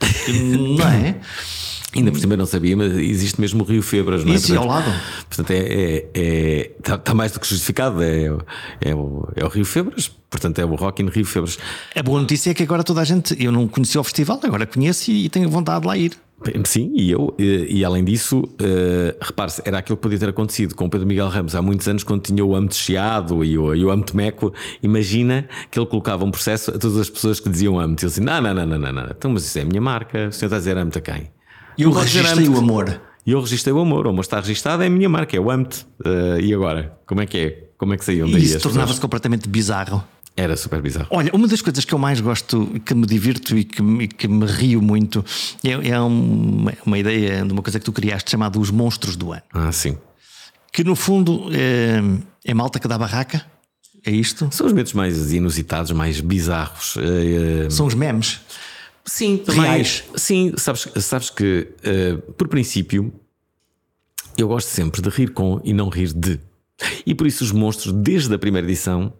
não 0.77 0.87
é? 0.87 1.15
Ainda 1.95 2.11
por 2.11 2.19
cima 2.19 2.35
não 2.35 2.45
sabia, 2.45 2.75
mas 2.75 2.93
existe 2.93 3.39
mesmo 3.39 3.63
o 3.63 3.65
Rio 3.65 3.81
Febras, 3.81 4.23
não 4.23 4.33
é? 4.33 4.35
Isso, 4.35 4.47
portanto, 4.47 4.63
ao 4.63 4.69
lado. 4.69 4.93
Portanto, 5.27 5.51
é, 5.51 5.57
é, 5.57 6.09
é 6.13 6.71
está, 6.77 6.95
está, 6.95 7.13
mais 7.13 7.31
do 7.31 7.39
que 7.39 7.47
justificado. 7.47 8.01
É, 8.01 8.29
é, 8.81 8.95
o, 8.95 9.27
é 9.35 9.45
o 9.45 9.47
Rio 9.47 9.65
Febras, 9.65 10.11
portanto, 10.29 10.59
é 10.59 10.65
o 10.65 10.75
Rock 10.75 11.03
in 11.03 11.07
Rio 11.07 11.25
Febras. 11.25 11.57
A 11.95 12.01
boa 12.01 12.19
notícia 12.19 12.51
é 12.51 12.53
que 12.53 12.63
agora 12.63 12.83
toda 12.83 13.01
a 13.01 13.03
gente, 13.03 13.35
eu 13.43 13.51
não 13.51 13.67
conhecia 13.67 14.01
o 14.01 14.03
festival, 14.03 14.39
agora 14.43 14.65
conheço 14.65 15.11
e, 15.11 15.25
e 15.25 15.29
tenho 15.29 15.49
vontade 15.49 15.81
de 15.81 15.87
lá 15.87 15.97
ir. 15.97 16.17
Sim, 16.65 16.91
e 16.93 17.11
eu, 17.11 17.33
e, 17.39 17.79
e 17.79 17.85
além 17.85 18.03
disso, 18.03 18.39
uh, 18.39 19.17
repare-se, 19.21 19.61
era 19.63 19.77
aquilo 19.77 19.95
que 19.95 20.01
podia 20.01 20.19
ter 20.19 20.29
acontecido 20.29 20.75
com 20.75 20.85
o 20.85 20.89
Pedro 20.89 21.07
Miguel 21.07 21.29
Ramos 21.29 21.55
há 21.55 21.61
muitos 21.61 21.87
anos, 21.87 22.03
quando 22.03 22.21
tinha 22.21 22.43
o 22.43 22.55
âmbito 22.55 22.75
chiado 22.75 23.45
e 23.45 23.57
o, 23.57 23.73
e 23.73 23.85
o 23.85 23.89
âmbito 23.89 24.15
meco. 24.15 24.53
Imagina 24.81 25.47
que 25.71 25.79
ele 25.79 25.85
colocava 25.85 26.25
um 26.25 26.31
processo 26.31 26.71
a 26.71 26.77
todas 26.77 26.97
as 26.97 27.09
pessoas 27.09 27.39
que 27.39 27.49
diziam 27.49 27.79
âmbito. 27.79 28.03
Ele 28.03 28.09
disse: 28.09 28.21
não, 28.21 28.41
não, 28.41 28.53
não, 28.53 28.65
não, 28.65 28.77
não, 28.77 28.91
não, 28.91 29.07
então, 29.09 29.31
mas 29.31 29.45
isso 29.45 29.57
é 29.57 29.61
a 29.61 29.65
minha 29.65 29.81
marca, 29.81 30.27
o 30.27 30.31
senhor 30.31 30.47
está 30.47 30.55
a 30.57 30.59
dizer 30.59 30.77
âmbito 30.77 30.99
a 30.99 31.01
quem? 31.01 31.29
E 31.77 31.83
eu 31.83 31.91
registrei 31.91 32.47
o 32.47 32.57
amor. 32.57 33.01
E 33.25 33.31
eu 33.31 33.39
registrei 33.39 33.73
o 33.73 33.79
amor, 33.79 34.05
o 34.05 34.09
amor 34.09 34.21
está 34.21 34.39
registado, 34.39 34.83
é 34.83 34.87
a 34.87 34.89
minha 34.89 35.07
marca, 35.07 35.35
é 35.35 35.39
o 35.39 35.49
âmbito. 35.49 35.85
Uh, 36.05 36.39
e 36.41 36.53
agora? 36.53 36.97
Como 37.05 37.21
é 37.21 37.25
que 37.25 37.37
é? 37.37 37.69
Como 37.77 37.93
é 37.93 37.97
que 37.97 38.03
saiu? 38.03 38.27
E 38.27 38.43
isso 38.43 38.59
tornava-se 38.59 38.99
completamente 38.99 39.47
bizarro. 39.47 40.03
Era 40.35 40.57
super 40.57 40.81
bizarro. 40.81 41.07
Olha, 41.11 41.29
uma 41.33 41.47
das 41.47 41.61
coisas 41.61 41.85
que 41.85 41.93
eu 41.93 41.99
mais 41.99 42.19
gosto, 42.19 42.65
que 42.83 42.93
me 42.95 43.05
divirto 43.05 43.55
e 43.55 43.63
que, 43.63 43.81
e 43.81 44.07
que 44.07 44.27
me 44.27 44.45
rio 44.45 44.81
muito 44.81 45.23
é, 45.63 45.71
é 45.71 45.99
uma, 45.99 46.73
uma, 46.85 46.97
ideia 46.97 47.45
de 47.45 47.53
uma 47.53 47.61
coisa 47.61 47.79
que 47.79 47.85
tu 47.85 47.93
criaste 47.93 48.31
chamada 48.31 48.59
Os 48.59 48.71
Monstros 48.71 49.15
do 49.15 49.31
Ano. 49.31 49.43
Ah, 49.53 49.71
sim. 49.71 49.95
Que 50.71 50.83
no 50.83 50.95
fundo 50.95 51.49
é, 51.51 52.01
é 52.43 52.53
malta 52.53 52.79
que 52.79 52.87
dá 52.87 52.97
barraca. 52.97 53.45
É 54.05 54.11
isto? 54.11 54.49
São 54.51 54.65
os 54.65 54.73
medos 54.73 54.91
mais 54.93 55.31
inusitados, 55.31 55.91
mais 55.91 56.19
bizarros. 56.19 56.97
É, 56.97 57.65
é... 57.65 57.69
São 57.69 57.85
os 57.85 57.93
memes. 57.93 58.41
Sim, 59.05 59.37
também. 59.37 59.61
Reais. 59.61 60.03
Sim, 60.15 60.53
sabes, 60.57 60.87
sabes 60.97 61.29
que, 61.29 61.69
uh, 61.85 62.33
por 62.33 62.47
princípio, 62.47 63.13
eu 64.37 64.47
gosto 64.47 64.67
sempre 64.67 65.01
de 65.01 65.09
rir 65.09 65.31
com 65.31 65.61
e 65.63 65.73
não 65.73 65.89
rir 65.89 66.13
de. 66.13 66.39
E 67.05 67.13
por 67.13 67.27
isso 67.27 67.43
os 67.43 67.51
monstros, 67.51 67.93
desde 67.93 68.33
a 68.33 68.39
primeira 68.39 68.65
edição, 68.65 69.13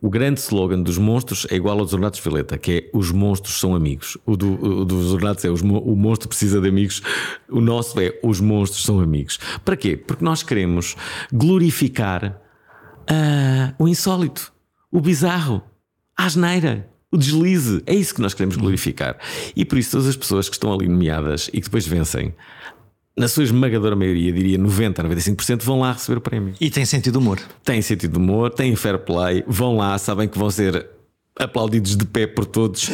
o 0.00 0.08
grande 0.08 0.40
slogan 0.40 0.80
dos 0.80 0.96
monstros 0.96 1.46
é 1.50 1.56
igual 1.56 1.78
ao 1.78 1.84
dos 1.84 1.92
Ornatos 1.92 2.20
Violeta, 2.20 2.56
que 2.56 2.72
é 2.72 2.90
os 2.96 3.10
monstros 3.10 3.58
são 3.58 3.74
amigos. 3.74 4.16
O, 4.24 4.36
do, 4.36 4.80
o 4.80 4.84
dos 4.84 5.12
Ornatos 5.12 5.44
é 5.44 5.50
os, 5.50 5.60
o 5.60 5.96
monstro 5.96 6.28
precisa 6.28 6.60
de 6.60 6.68
amigos. 6.68 7.02
O 7.48 7.60
nosso 7.60 8.00
é 8.00 8.18
os 8.22 8.40
monstros 8.40 8.84
são 8.84 9.00
amigos. 9.00 9.38
Para 9.64 9.76
quê? 9.76 9.96
Porque 9.96 10.24
nós 10.24 10.42
queremos 10.42 10.96
glorificar 11.32 12.40
uh, 13.10 13.74
o 13.78 13.88
insólito, 13.88 14.52
o 14.90 15.00
bizarro, 15.00 15.62
a 16.16 16.26
asneira. 16.26 16.88
O 17.10 17.16
deslize, 17.16 17.82
é 17.86 17.94
isso 17.94 18.14
que 18.14 18.20
nós 18.20 18.34
queremos 18.34 18.56
glorificar. 18.56 19.18
E 19.56 19.64
por 19.64 19.78
isso, 19.78 19.92
todas 19.92 20.06
as 20.06 20.16
pessoas 20.16 20.48
que 20.48 20.54
estão 20.54 20.72
ali 20.72 20.86
nomeadas 20.86 21.48
e 21.48 21.52
que 21.52 21.62
depois 21.62 21.86
vencem, 21.86 22.34
na 23.16 23.26
sua 23.26 23.44
esmagadora 23.44 23.96
maioria, 23.96 24.32
diria 24.32 24.58
90, 24.58 25.02
95%, 25.02 25.62
vão 25.62 25.80
lá 25.80 25.92
receber 25.92 26.18
o 26.18 26.20
prémio. 26.20 26.54
E 26.60 26.70
tem 26.70 26.84
sentido 26.84 27.14
de 27.14 27.18
humor. 27.18 27.40
Tem 27.64 27.80
sentido 27.82 28.12
de 28.12 28.18
humor, 28.18 28.50
tem 28.50 28.76
fair 28.76 28.98
play, 28.98 29.42
vão 29.46 29.76
lá, 29.76 29.96
sabem 29.98 30.28
que 30.28 30.38
vão 30.38 30.50
ser 30.50 30.86
aplaudidos 31.38 31.96
de 31.96 32.04
pé 32.04 32.26
por 32.26 32.44
todos. 32.44 32.90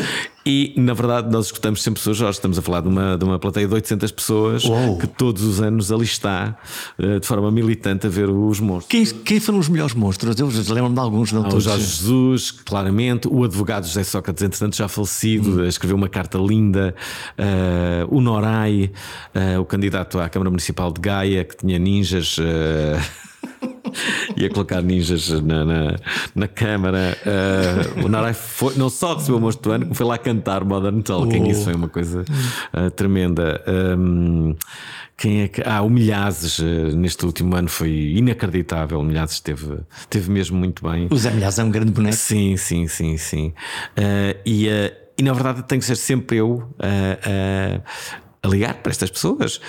E 0.46 0.74
na 0.76 0.92
verdade, 0.92 1.30
nós 1.32 1.46
escutamos 1.46 1.82
sempre 1.82 2.00
pessoas, 2.00 2.18
Jorge, 2.18 2.36
estamos 2.36 2.58
a 2.58 2.62
falar 2.62 2.82
de 2.82 2.88
uma, 2.88 3.16
de 3.16 3.24
uma 3.24 3.38
plateia 3.38 3.66
de 3.66 3.72
800 3.72 4.12
pessoas 4.12 4.64
Uou. 4.64 4.98
que 4.98 5.06
todos 5.06 5.42
os 5.42 5.60
anos 5.60 5.90
ali 5.90 6.04
está 6.04 6.58
eh, 6.98 7.18
de 7.18 7.26
forma 7.26 7.50
militante 7.50 8.06
a 8.06 8.10
ver 8.10 8.28
os 8.28 8.60
monstros. 8.60 8.88
Quem, 8.88 9.20
quem 9.22 9.40
foram 9.40 9.58
os 9.58 9.70
melhores 9.70 9.94
monstros? 9.94 10.38
Eu 10.38 10.46
lembro-me 10.74 10.94
de 10.94 11.00
alguns, 11.00 11.32
não 11.32 11.44
todos. 11.44 11.66
O 11.66 11.70
Jorge 11.70 11.84
Jesus, 11.84 12.50
claramente, 12.50 13.26
o 13.26 13.42
advogado 13.42 13.86
José 13.86 14.04
Sócrates, 14.04 14.42
entretanto 14.42 14.76
já 14.76 14.86
falecido, 14.86 15.62
hum. 15.62 15.66
escreveu 15.66 15.96
uma 15.96 16.10
carta 16.10 16.36
linda. 16.36 16.94
Uh, 17.38 18.14
o 18.14 18.20
Norai, 18.20 18.90
uh, 19.34 19.60
o 19.60 19.64
candidato 19.64 20.18
à 20.18 20.28
Câmara 20.28 20.50
Municipal 20.50 20.92
de 20.92 21.00
Gaia, 21.00 21.42
que 21.42 21.56
tinha 21.56 21.78
ninjas. 21.78 22.36
Uh... 22.36 23.24
ia 24.36 24.48
colocar 24.50 24.82
ninjas 24.82 25.28
na, 25.42 25.64
na, 25.64 25.96
na 26.34 26.48
câmara. 26.48 27.16
Uh, 27.24 28.04
o 28.04 28.08
Narai 28.08 28.34
foi, 28.34 28.74
não 28.76 28.88
só 28.88 29.14
recebeu 29.14 29.36
o 29.36 29.40
monstro 29.40 29.70
do 29.70 29.74
ano, 29.74 29.84
como 29.84 29.94
foi 29.94 30.06
lá 30.06 30.18
cantar 30.18 30.64
Modern 30.64 31.00
Talking. 31.00 31.44
Oh. 31.44 31.50
Isso 31.50 31.64
foi 31.64 31.74
uma 31.74 31.88
coisa 31.88 32.24
uh, 32.72 32.90
tremenda. 32.90 33.62
Um, 33.66 34.54
quem 35.16 35.42
é 35.42 35.48
que. 35.48 35.62
Ah, 35.64 35.82
o 35.82 35.90
Milhazes 35.90 36.58
uh, 36.58 36.96
neste 36.96 37.24
último 37.24 37.54
ano 37.56 37.68
foi 37.68 37.90
inacreditável. 37.90 38.98
O 38.98 39.04
Milhazes 39.04 39.36
esteve, 39.36 39.78
esteve 40.00 40.30
mesmo 40.30 40.58
muito 40.58 40.88
bem. 40.88 41.08
O 41.10 41.16
Zé 41.16 41.30
Milhazes 41.30 41.58
é 41.58 41.64
um 41.64 41.70
grande 41.70 41.92
boneco. 41.92 42.16
Sim, 42.16 42.56
sim, 42.56 42.88
sim, 42.88 43.16
sim. 43.16 43.52
e, 44.44 44.68
e 45.16 45.22
na 45.22 45.32
verdade 45.32 45.62
tem 45.62 45.78
que 45.78 45.84
ser 45.84 45.96
sempre 45.96 46.38
eu 46.38 46.68
a 48.44 48.48
ligar 48.48 48.74
para 48.74 48.90
estas 48.90 49.10
pessoas. 49.10 49.60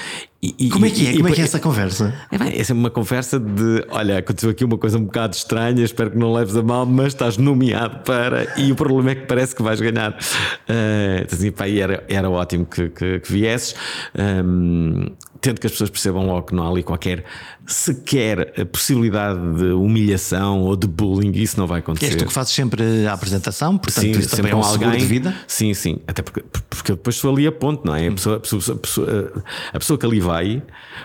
E, 0.57 0.69
Como 0.69 0.85
é 0.85 0.89
que 0.89 1.07
é? 1.07 1.11
E, 1.11 1.17
Como 1.17 1.29
é 1.29 1.31
que 1.31 1.41
é 1.41 1.43
essa 1.43 1.59
conversa? 1.59 2.13
É, 2.31 2.59
é 2.59 2.63
sempre 2.63 2.81
uma 2.81 2.89
conversa 2.89 3.39
de 3.39 3.85
olha, 3.89 4.19
aconteceu 4.19 4.49
aqui 4.49 4.65
uma 4.65 4.77
coisa 4.77 4.97
um 4.97 5.05
bocado 5.05 5.35
estranha, 5.35 5.83
espero 5.83 6.11
que 6.11 6.17
não 6.17 6.33
leves 6.33 6.55
a 6.55 6.61
mal, 6.61 6.85
mas 6.85 7.07
estás 7.07 7.37
nomeado 7.37 7.99
para. 8.03 8.59
E 8.59 8.71
o 8.71 8.75
problema 8.75 9.11
é 9.11 9.15
que 9.15 9.25
parece 9.25 9.55
que 9.55 9.63
vais 9.63 9.79
ganhar. 9.79 10.11
Uh, 10.11 11.25
assim, 11.31 11.51
pá, 11.51 11.67
era, 11.67 12.03
era 12.07 12.29
ótimo 12.29 12.65
que, 12.65 12.89
que, 12.89 13.19
que 13.19 13.31
viesses. 13.31 13.75
Um, 14.17 15.07
tento 15.45 15.61
que 15.61 15.67
as 15.67 15.73
pessoas 15.73 15.91
percebam 15.91 16.25
logo 16.25 16.47
que 16.47 16.55
não 16.55 16.63
há 16.65 16.69
ali 16.69 16.81
qualquer 16.81 17.23
sequer 17.67 18.53
a 18.59 18.65
possibilidade 18.65 19.39
de 19.55 19.65
humilhação 19.65 20.61
ou 20.61 20.75
de 20.75 20.87
bullying, 20.87 21.31
isso 21.33 21.59
não 21.59 21.67
vai 21.67 21.79
acontecer. 21.79 22.07
És 22.07 22.15
tu 22.15 22.25
que 22.25 22.33
fazes 22.33 22.53
sempre 22.53 23.05
a 23.05 23.13
apresentação, 23.13 23.77
portanto, 23.77 24.03
sim, 24.03 24.11
isso 24.11 24.35
também 24.35 24.51
é 24.51 24.55
um 24.55 24.63
alguém, 24.63 24.97
de 24.97 25.05
vida? 25.05 25.35
Sim, 25.47 25.73
sim, 25.73 25.99
até 26.07 26.21
porque, 26.21 26.43
porque 26.69 26.91
depois 26.93 27.15
sou 27.15 27.31
ali 27.31 27.45
a 27.45 27.51
ponto, 27.51 27.85
não 27.85 27.95
é? 27.95 28.07
A 28.07 28.11
pessoa, 28.11 28.37
a, 28.37 28.39
pessoa, 28.39 28.75
a, 28.75 28.79
pessoa, 28.79 29.43
a 29.73 29.79
pessoa 29.79 29.97
que 29.97 30.05
ali 30.05 30.19
vai 30.19 30.34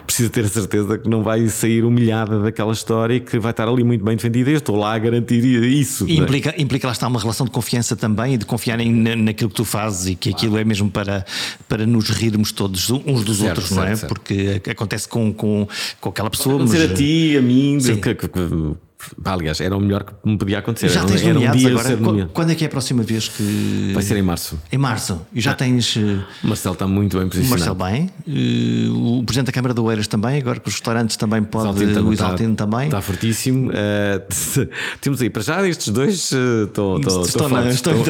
precisa 0.06 0.30
ter 0.30 0.44
a 0.44 0.48
certeza 0.48 0.98
que 0.98 1.08
não 1.08 1.22
vai 1.22 1.46
sair 1.48 1.84
humilhada 1.84 2.40
daquela 2.40 2.72
história 2.72 3.14
e 3.14 3.20
que 3.20 3.38
vai 3.38 3.50
estar 3.50 3.68
ali 3.68 3.84
muito 3.84 4.04
bem 4.04 4.16
defendida. 4.16 4.50
Eu 4.50 4.58
estou 4.58 4.76
lá 4.76 4.94
a 4.94 4.98
garantir 4.98 5.44
isso. 5.44 6.06
E 6.08 6.18
é? 6.18 6.22
implica, 6.22 6.50
é? 6.50 6.60
implica 6.60 6.86
lá 6.86 6.92
está 6.92 7.06
uma 7.06 7.20
relação 7.20 7.46
de 7.46 7.52
confiança 7.52 7.96
também 7.96 8.34
e 8.34 8.36
de 8.36 8.44
confiarem 8.44 8.92
naquilo 8.92 9.50
que 9.50 9.56
tu 9.56 9.64
fazes 9.64 10.08
e 10.08 10.14
que 10.14 10.30
aquilo 10.30 10.58
é 10.58 10.64
mesmo 10.64 10.90
para, 10.90 11.24
para 11.68 11.86
nos 11.86 12.08
rirmos 12.10 12.52
todos 12.52 12.90
uns 12.90 13.24
dos 13.24 13.38
certo, 13.38 13.48
outros, 13.48 13.68
certo, 13.68 13.80
não 13.80 13.84
é? 13.84 13.96
Certo. 13.96 14.08
Porque 14.08 14.62
acontece 14.70 15.08
com, 15.08 15.32
com, 15.32 15.66
com 16.00 16.08
aquela 16.08 16.30
pessoa. 16.30 16.58
Mas... 16.58 16.74
a 16.74 16.94
ti, 16.94 17.36
a 17.36 17.42
mim, 17.42 17.78
que, 17.78 18.14
que, 18.14 18.28
que, 18.28 18.89
Aliás, 19.24 19.60
era 19.60 19.76
o 19.76 19.80
melhor 19.80 20.04
que 20.04 20.12
me 20.24 20.36
podia 20.36 20.58
acontecer. 20.58 20.88
Já 20.88 21.04
tens 21.04 21.22
era 21.22 21.38
um 21.38 21.50
dia 21.52 21.70
agora? 21.70 22.28
Quando 22.32 22.50
é 22.50 22.54
que 22.54 22.64
é 22.64 22.66
a 22.66 22.70
próxima 22.70 23.02
vez 23.02 23.28
que. 23.28 23.92
Vai 23.94 24.02
ser 24.02 24.16
em 24.16 24.22
março. 24.22 24.58
Em 24.70 24.78
março. 24.78 25.20
E 25.32 25.40
já 25.40 25.52
ah, 25.52 25.54
tens. 25.54 25.96
O 25.96 26.22
Marcelo 26.44 26.74
está 26.74 26.86
muito 26.86 27.18
bem 27.18 27.28
posicionado. 27.28 27.72
O 27.72 27.78
Marcelo 27.78 28.08
bem. 28.26 28.90
o 29.20 29.24
Presidente 29.24 29.46
da 29.46 29.52
Câmara 29.52 29.74
de 29.74 29.80
Oeiras 29.80 30.06
também. 30.06 30.38
Agora 30.40 30.60
que 30.60 30.68
os 30.68 30.74
restaurantes 30.74 31.16
também 31.16 31.42
pode. 31.42 31.84
O 31.84 32.12
Isaltino 32.12 32.54
também. 32.54 32.86
Está 32.86 33.00
fortíssimo. 33.00 33.70
Uh, 33.70 34.68
temos 35.00 35.22
aí, 35.22 35.30
para 35.30 35.42
já, 35.42 35.66
estes 35.66 35.88
dois 35.88 36.30
uh, 36.32 36.64
estão, 36.64 37.00
fortes, 37.02 37.74
estão, 37.74 38.02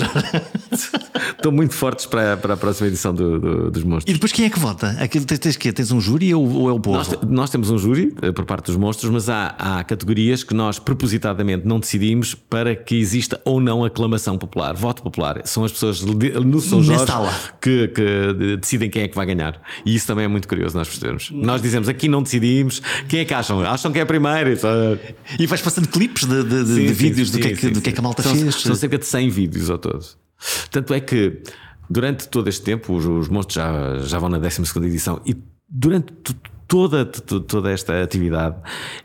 estão 1.37 1.53
muito 1.53 1.75
fortes 1.75 2.07
para, 2.07 2.37
para 2.37 2.55
a 2.55 2.57
próxima 2.57 2.89
edição 2.89 3.15
do, 3.15 3.39
do, 3.39 3.71
dos 3.71 3.85
Monstros. 3.85 4.11
E 4.11 4.15
depois 4.15 4.33
quem 4.33 4.47
é 4.47 4.51
que 4.51 4.59
vota? 4.59 4.91
Aquilo, 5.01 5.25
tens, 5.25 5.39
tens, 5.39 5.57
tens 5.57 5.93
um 5.93 6.01
júri 6.01 6.35
ou, 6.35 6.49
ou 6.49 6.69
é 6.69 6.73
o 6.73 6.81
povo? 6.81 6.97
Nós, 6.97 7.19
nós 7.29 7.51
temos 7.51 7.71
um 7.71 7.79
júri 7.79 8.13
por 8.35 8.45
parte 8.45 8.67
dos 8.67 8.77
monstros, 8.77 9.11
mas 9.11 9.29
há, 9.29 9.55
há 9.59 9.85
categorias 9.85 10.43
que 10.43 10.55
nós 10.55 10.79
propositadamente 10.81 11.67
não 11.67 11.79
decidimos 11.79 12.35
para 12.35 12.75
que 12.75 12.97
exista 12.97 13.41
ou 13.45 13.61
não 13.61 13.85
aclamação 13.85 14.37
popular, 14.37 14.75
voto 14.75 15.03
popular. 15.03 15.43
São 15.45 15.65
as 15.65 15.73
pessoas 15.73 16.03
no 16.03 16.61
São 16.61 16.83
Jorge 16.83 17.05
que, 17.61 17.89
que, 17.89 18.57
decidem 18.57 18.91
quem 18.91 19.03
é 19.03 19.09
que 19.09 19.15
vai 19.15 19.27
ganhar. 19.27 19.61
E 19.85 19.95
isso 19.95 20.07
também 20.07 20.25
é 20.25 20.29
muito 20.29 20.49
curioso 20.49 20.77
nós 20.77 20.89
percebermos. 20.89 21.31
Nós 21.31 21.63
dizemos 21.63 21.89
aqui 21.89 22.09
não 22.09 22.23
decidimos, 22.23 22.83
quem 23.09 23.21
é 23.21 23.25
que 23.25 23.35
acham? 23.35 23.61
Acham 23.61 23.93
que 23.93 23.99
é 23.99 24.03
a 24.03 24.07
primeira. 24.07 24.51
E 25.39 25.47
vais 25.47 25.63
passando 25.63 25.89
clipes 25.89 26.25
de, 26.25 26.43
de, 26.43 26.67
sim, 26.67 26.75
de 26.75 26.89
sim, 26.89 26.93
vídeos 26.95 27.31
sim, 27.31 27.37
do, 27.37 27.43
que 27.43 27.49
é 27.49 27.57
que, 27.57 27.71
do 27.71 27.81
que 27.81 27.91
é 27.91 27.93
que 27.93 27.99
a 27.99 28.03
malta 28.03 28.23
são, 28.23 28.35
fez. 28.35 28.55
São 28.57 28.75
cerca 28.75 28.99
de 28.99 29.07
100 29.07 29.29
vídeos 29.31 29.71
ao 29.71 29.79
todo. 29.79 30.05
Tanto 30.71 30.95
é 30.95 31.01
que 31.01 31.43
durante 31.89 32.29
todo 32.29 32.49
este 32.49 32.63
tempo, 32.63 32.95
os, 32.95 33.05
os 33.05 33.29
monstros 33.29 33.55
já, 33.55 33.99
já 33.99 34.19
vão 34.19 34.29
na 34.29 34.39
12 34.39 34.63
edição 34.85 35.21
e 35.27 35.37
durante 35.69 36.13
toda, 36.71 37.05
toda 37.05 37.73
esta 37.73 38.01
atividade, 38.01 38.55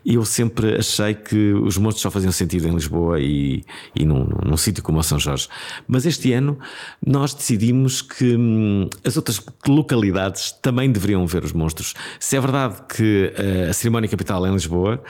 eu 0.04 0.24
sempre 0.24 0.76
achei 0.76 1.14
que 1.14 1.52
os 1.52 1.76
monstros 1.76 2.02
só 2.02 2.12
faziam 2.12 2.30
sentido 2.30 2.68
em 2.68 2.72
Lisboa 2.72 3.18
e, 3.20 3.64
e 3.92 4.06
num, 4.06 4.24
num 4.44 4.56
sítio 4.56 4.84
como 4.84 5.00
o 5.00 5.02
São 5.02 5.18
Jorge. 5.18 5.48
Mas 5.88 6.06
este 6.06 6.32
ano 6.32 6.56
nós 7.04 7.34
decidimos 7.34 8.00
que 8.02 8.36
hum, 8.36 8.88
as 9.04 9.16
outras 9.16 9.44
localidades 9.66 10.52
também 10.62 10.92
deveriam 10.92 11.26
ver 11.26 11.42
os 11.42 11.52
monstros. 11.52 11.94
Se 12.20 12.36
é 12.36 12.40
verdade 12.40 12.76
que 12.88 13.32
uh, 13.36 13.70
a 13.70 13.72
cerimónia 13.72 14.08
capital 14.08 14.46
é 14.46 14.48
em 14.48 14.52
Lisboa, 14.52 15.02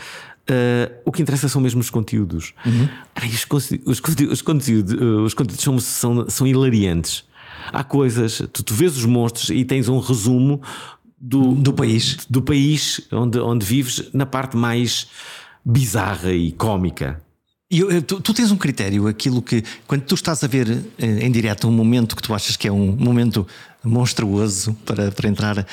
Uh, 0.49 0.95
o 1.05 1.11
que 1.11 1.21
interessa 1.21 1.49
são 1.49 1.61
mesmo 1.61 1.81
os 1.81 1.91
conteúdos. 1.91 2.55
Uhum. 2.65 2.89
Ai, 3.17 3.29
os, 3.31 3.45
os, 3.85 3.99
conteúdos, 3.99 4.33
os, 4.33 4.43
conteúdos, 4.43 4.95
os 4.95 5.35
conteúdos 5.35 5.65
são, 5.65 5.79
são, 5.81 6.31
são 6.31 6.47
hilariantes. 6.47 7.25
Há 7.73 7.83
coisas, 7.83 8.41
tu, 8.53 8.63
tu 8.63 8.73
vês 8.73 8.97
os 8.97 9.05
monstros 9.05 9.51
e 9.51 9.65
tens 9.65 9.89
um 9.89 9.99
resumo 9.99 10.63
do, 11.19 11.55
do 11.55 11.73
país, 11.73 12.27
do 12.29 12.43
país 12.43 13.01
onde, 13.13 13.39
onde 13.39 13.65
vives, 13.65 14.11
na 14.13 14.27
parte 14.27 14.57
mais 14.57 15.09
bizarra 15.65 16.33
e 16.33 16.53
cómica. 16.53 17.21
E 17.69 18.01
tu, 18.03 18.21
tu, 18.21 18.33
tens 18.33 18.53
um 18.53 18.57
critério, 18.57 19.09
aquilo 19.09 19.43
que 19.43 19.65
quando 19.89 20.03
tu 20.03 20.15
estás 20.15 20.45
a 20.45 20.47
ver 20.47 20.85
eh, 20.99 21.27
em 21.27 21.31
direto 21.33 21.67
um 21.67 21.73
momento 21.73 22.15
que 22.15 22.23
tu 22.23 22.33
achas 22.33 22.57
que 22.57 22.69
é 22.69 22.71
um 22.71 22.95
momento 22.97 23.45
monstruoso 23.83 24.73
para, 24.85 25.11
para 25.11 25.29
entrar, 25.29 25.59
uh, 25.59 25.65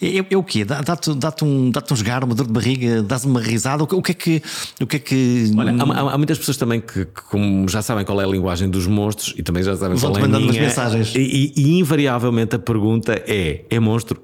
é, 0.00 0.24
é, 0.30 0.36
o 0.36 0.42
quê? 0.42 0.64
Dá-te 0.64 1.14
dá 1.14 1.34
um, 1.42 1.70
dá 1.70 1.82
um 1.90 1.94
esgar, 1.94 2.24
uma 2.24 2.34
dor 2.34 2.46
de 2.46 2.52
barriga, 2.54 3.02
dás 3.02 3.26
uma 3.26 3.38
risada? 3.38 3.82
O, 3.82 3.86
o, 3.86 4.02
que 4.02 4.12
é 4.12 4.14
que. 4.14 4.42
O 4.80 4.86
que, 4.86 4.96
é 4.96 4.98
que... 4.98 5.52
Olha, 5.54 5.72
há, 5.72 6.14
há, 6.14 6.16
muitas 6.16 6.38
pessoas 6.38 6.56
também 6.56 6.80
que, 6.80 7.04
que, 7.04 7.22
como 7.28 7.68
já 7.68 7.82
sabem 7.82 8.02
qual 8.02 8.18
é 8.22 8.24
a 8.24 8.28
linguagem 8.28 8.70
dos 8.70 8.86
monstros 8.86 9.34
e 9.36 9.42
também 9.42 9.62
já 9.62 9.76
sabem 9.76 9.98
qual 9.98 10.16
é 10.16 10.22
a 10.22 10.26
minha. 10.26 10.52
mensagens. 10.58 11.14
E, 11.14 11.52
e, 11.54 11.62
e 11.62 11.78
invariavelmente 11.80 12.56
a 12.56 12.58
pergunta 12.58 13.12
é: 13.26 13.66
é 13.68 13.78
monstro? 13.78 14.22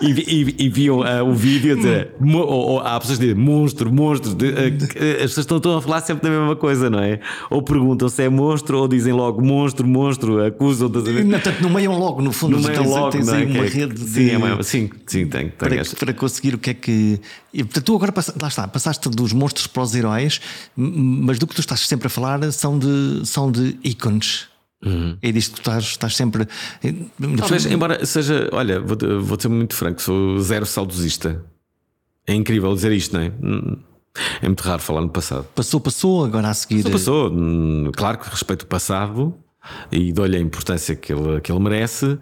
E, 0.00 0.10
e, 0.10 0.54
e, 0.64 0.68
viam 0.68 1.00
uh, 1.00 1.24
o 1.24 1.34
vídeo 1.34 1.76
dizer, 1.76 2.10
ou, 2.20 2.46
ou, 2.46 2.80
há 2.80 2.98
pessoas 2.98 3.18
que 3.18 3.26
dizem 3.26 3.40
monstro, 3.40 3.92
monstro. 3.92 4.34
De, 4.34 4.46
uh, 4.46 4.54
as 5.16 5.30
pessoas 5.30 5.38
estão, 5.38 5.56
estão, 5.58 5.76
a 5.76 5.82
falar 5.82 6.00
sempre 6.00 6.28
da 6.28 6.36
mesma 6.36 6.56
coisa, 6.56 6.90
não 6.90 6.98
é? 6.98 7.20
Ou 7.48 7.62
perguntam 7.62 8.08
se 8.08 8.22
é 8.22 8.28
monstro, 8.28 8.78
ou 8.78 8.88
dizem 8.88 9.12
logo 9.12 9.42
monstro, 9.42 9.86
monstro, 9.86 10.44
acusam 10.44 10.88
de 10.90 11.00
saber. 11.04 11.24
Portanto, 11.24 11.60
nomeiam 11.60 11.96
logo, 11.96 12.20
no 12.20 12.32
fundo, 12.32 12.58
nomeiam 12.58 12.82
tens, 12.82 12.90
logo, 12.90 13.10
tens 13.10 13.26
não 13.26 13.34
é? 13.34 13.44
uma 13.44 13.64
é 13.64 13.68
rede 13.68 13.94
de. 13.94 14.00
Sim, 14.00 14.30
é, 14.30 14.62
sim, 14.62 14.90
sim, 15.06 15.26
tem, 15.26 15.28
tem 15.28 15.50
para, 15.50 15.84
para, 15.98 16.14
conseguir 16.14 16.54
o 16.54 16.58
que 16.58 16.70
é 16.70 16.74
que. 16.74 17.20
E, 17.52 17.62
portanto, 17.62 17.84
tu 17.84 17.96
agora 17.96 18.12
lá 18.40 18.48
está, 18.48 18.66
passaste 18.66 19.08
dos 19.08 19.32
monstros 19.32 19.66
para 19.66 19.82
os 19.82 19.94
heróis, 19.94 20.40
mas 20.76 21.38
do 21.38 21.46
que 21.46 21.54
tu 21.54 21.60
estás 21.60 21.80
sempre 21.80 22.06
a 22.06 22.10
falar 22.10 22.50
são 22.52 22.78
de, 22.78 23.22
são 23.24 23.50
de 23.50 23.76
ícones. 23.84 24.49
Uhum. 24.84 25.18
É 25.20 25.30
disto 25.30 25.56
que 25.56 25.56
tu 25.56 25.70
estás, 25.70 25.84
estás 25.84 26.16
sempre. 26.16 26.46
Talvez, 27.38 27.66
embora 27.66 28.04
seja, 28.06 28.48
olha, 28.52 28.80
vou, 28.80 28.96
vou 29.20 29.40
ser 29.40 29.48
muito 29.48 29.74
franco, 29.74 30.00
sou 30.00 30.38
zero 30.40 30.64
saudosista. 30.64 31.44
É 32.26 32.34
incrível 32.34 32.74
dizer 32.74 32.92
isto, 32.92 33.16
não 33.16 33.22
é? 33.22 33.32
É 34.42 34.46
muito 34.46 34.60
raro 34.62 34.80
falar 34.80 35.02
no 35.02 35.08
passado. 35.08 35.44
Passou, 35.54 35.80
passou, 35.80 36.24
agora 36.24 36.48
a 36.48 36.54
seguir. 36.54 36.82
Passou, 36.82 36.92
passou. 36.92 37.32
Hum, 37.32 37.90
claro 37.94 38.18
que 38.18 38.28
respeito 38.28 38.62
o 38.62 38.66
passado 38.66 39.34
e 39.92 40.12
dou-lhe 40.12 40.36
a 40.36 40.40
importância 40.40 40.96
que 40.96 41.12
ele, 41.12 41.40
que 41.40 41.52
ele 41.52 41.60
merece, 41.60 42.18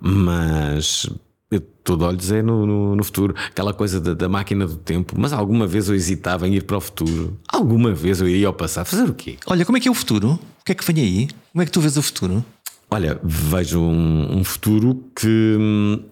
mas 0.00 1.08
estou 1.56 1.96
de 1.96 2.04
olhos 2.04 2.30
é 2.30 2.42
no, 2.42 2.66
no, 2.66 2.96
no, 2.96 3.04
futuro. 3.04 3.34
Aquela 3.48 3.72
coisa 3.72 4.00
da, 4.00 4.14
da, 4.14 4.28
máquina 4.28 4.66
do 4.66 4.76
tempo. 4.76 5.14
Mas 5.16 5.32
alguma 5.32 5.66
vez 5.66 5.88
eu 5.88 5.94
hesitava 5.94 6.48
em 6.48 6.54
ir 6.54 6.64
para 6.64 6.76
o 6.76 6.80
futuro. 6.80 7.38
Alguma 7.48 7.92
vez 7.92 8.20
eu 8.20 8.28
iria 8.28 8.46
ao 8.46 8.54
passado. 8.54 8.86
Fazer 8.86 9.08
o 9.08 9.14
quê? 9.14 9.36
Olha, 9.46 9.64
como 9.64 9.76
é 9.76 9.80
que 9.80 9.88
é 9.88 9.90
o 9.90 9.94
futuro? 9.94 10.38
O 10.60 10.64
que 10.64 10.72
é 10.72 10.74
que 10.74 10.84
vem 10.84 11.02
aí? 11.02 11.28
Como 11.52 11.62
é 11.62 11.64
que 11.64 11.72
tu 11.72 11.80
vês 11.80 11.96
o 11.96 12.02
futuro? 12.02 12.44
Olha, 12.90 13.18
vejo 13.22 13.80
um, 13.80 14.38
um 14.38 14.44
futuro 14.44 15.02
que 15.16 15.56
hum, 15.58 16.02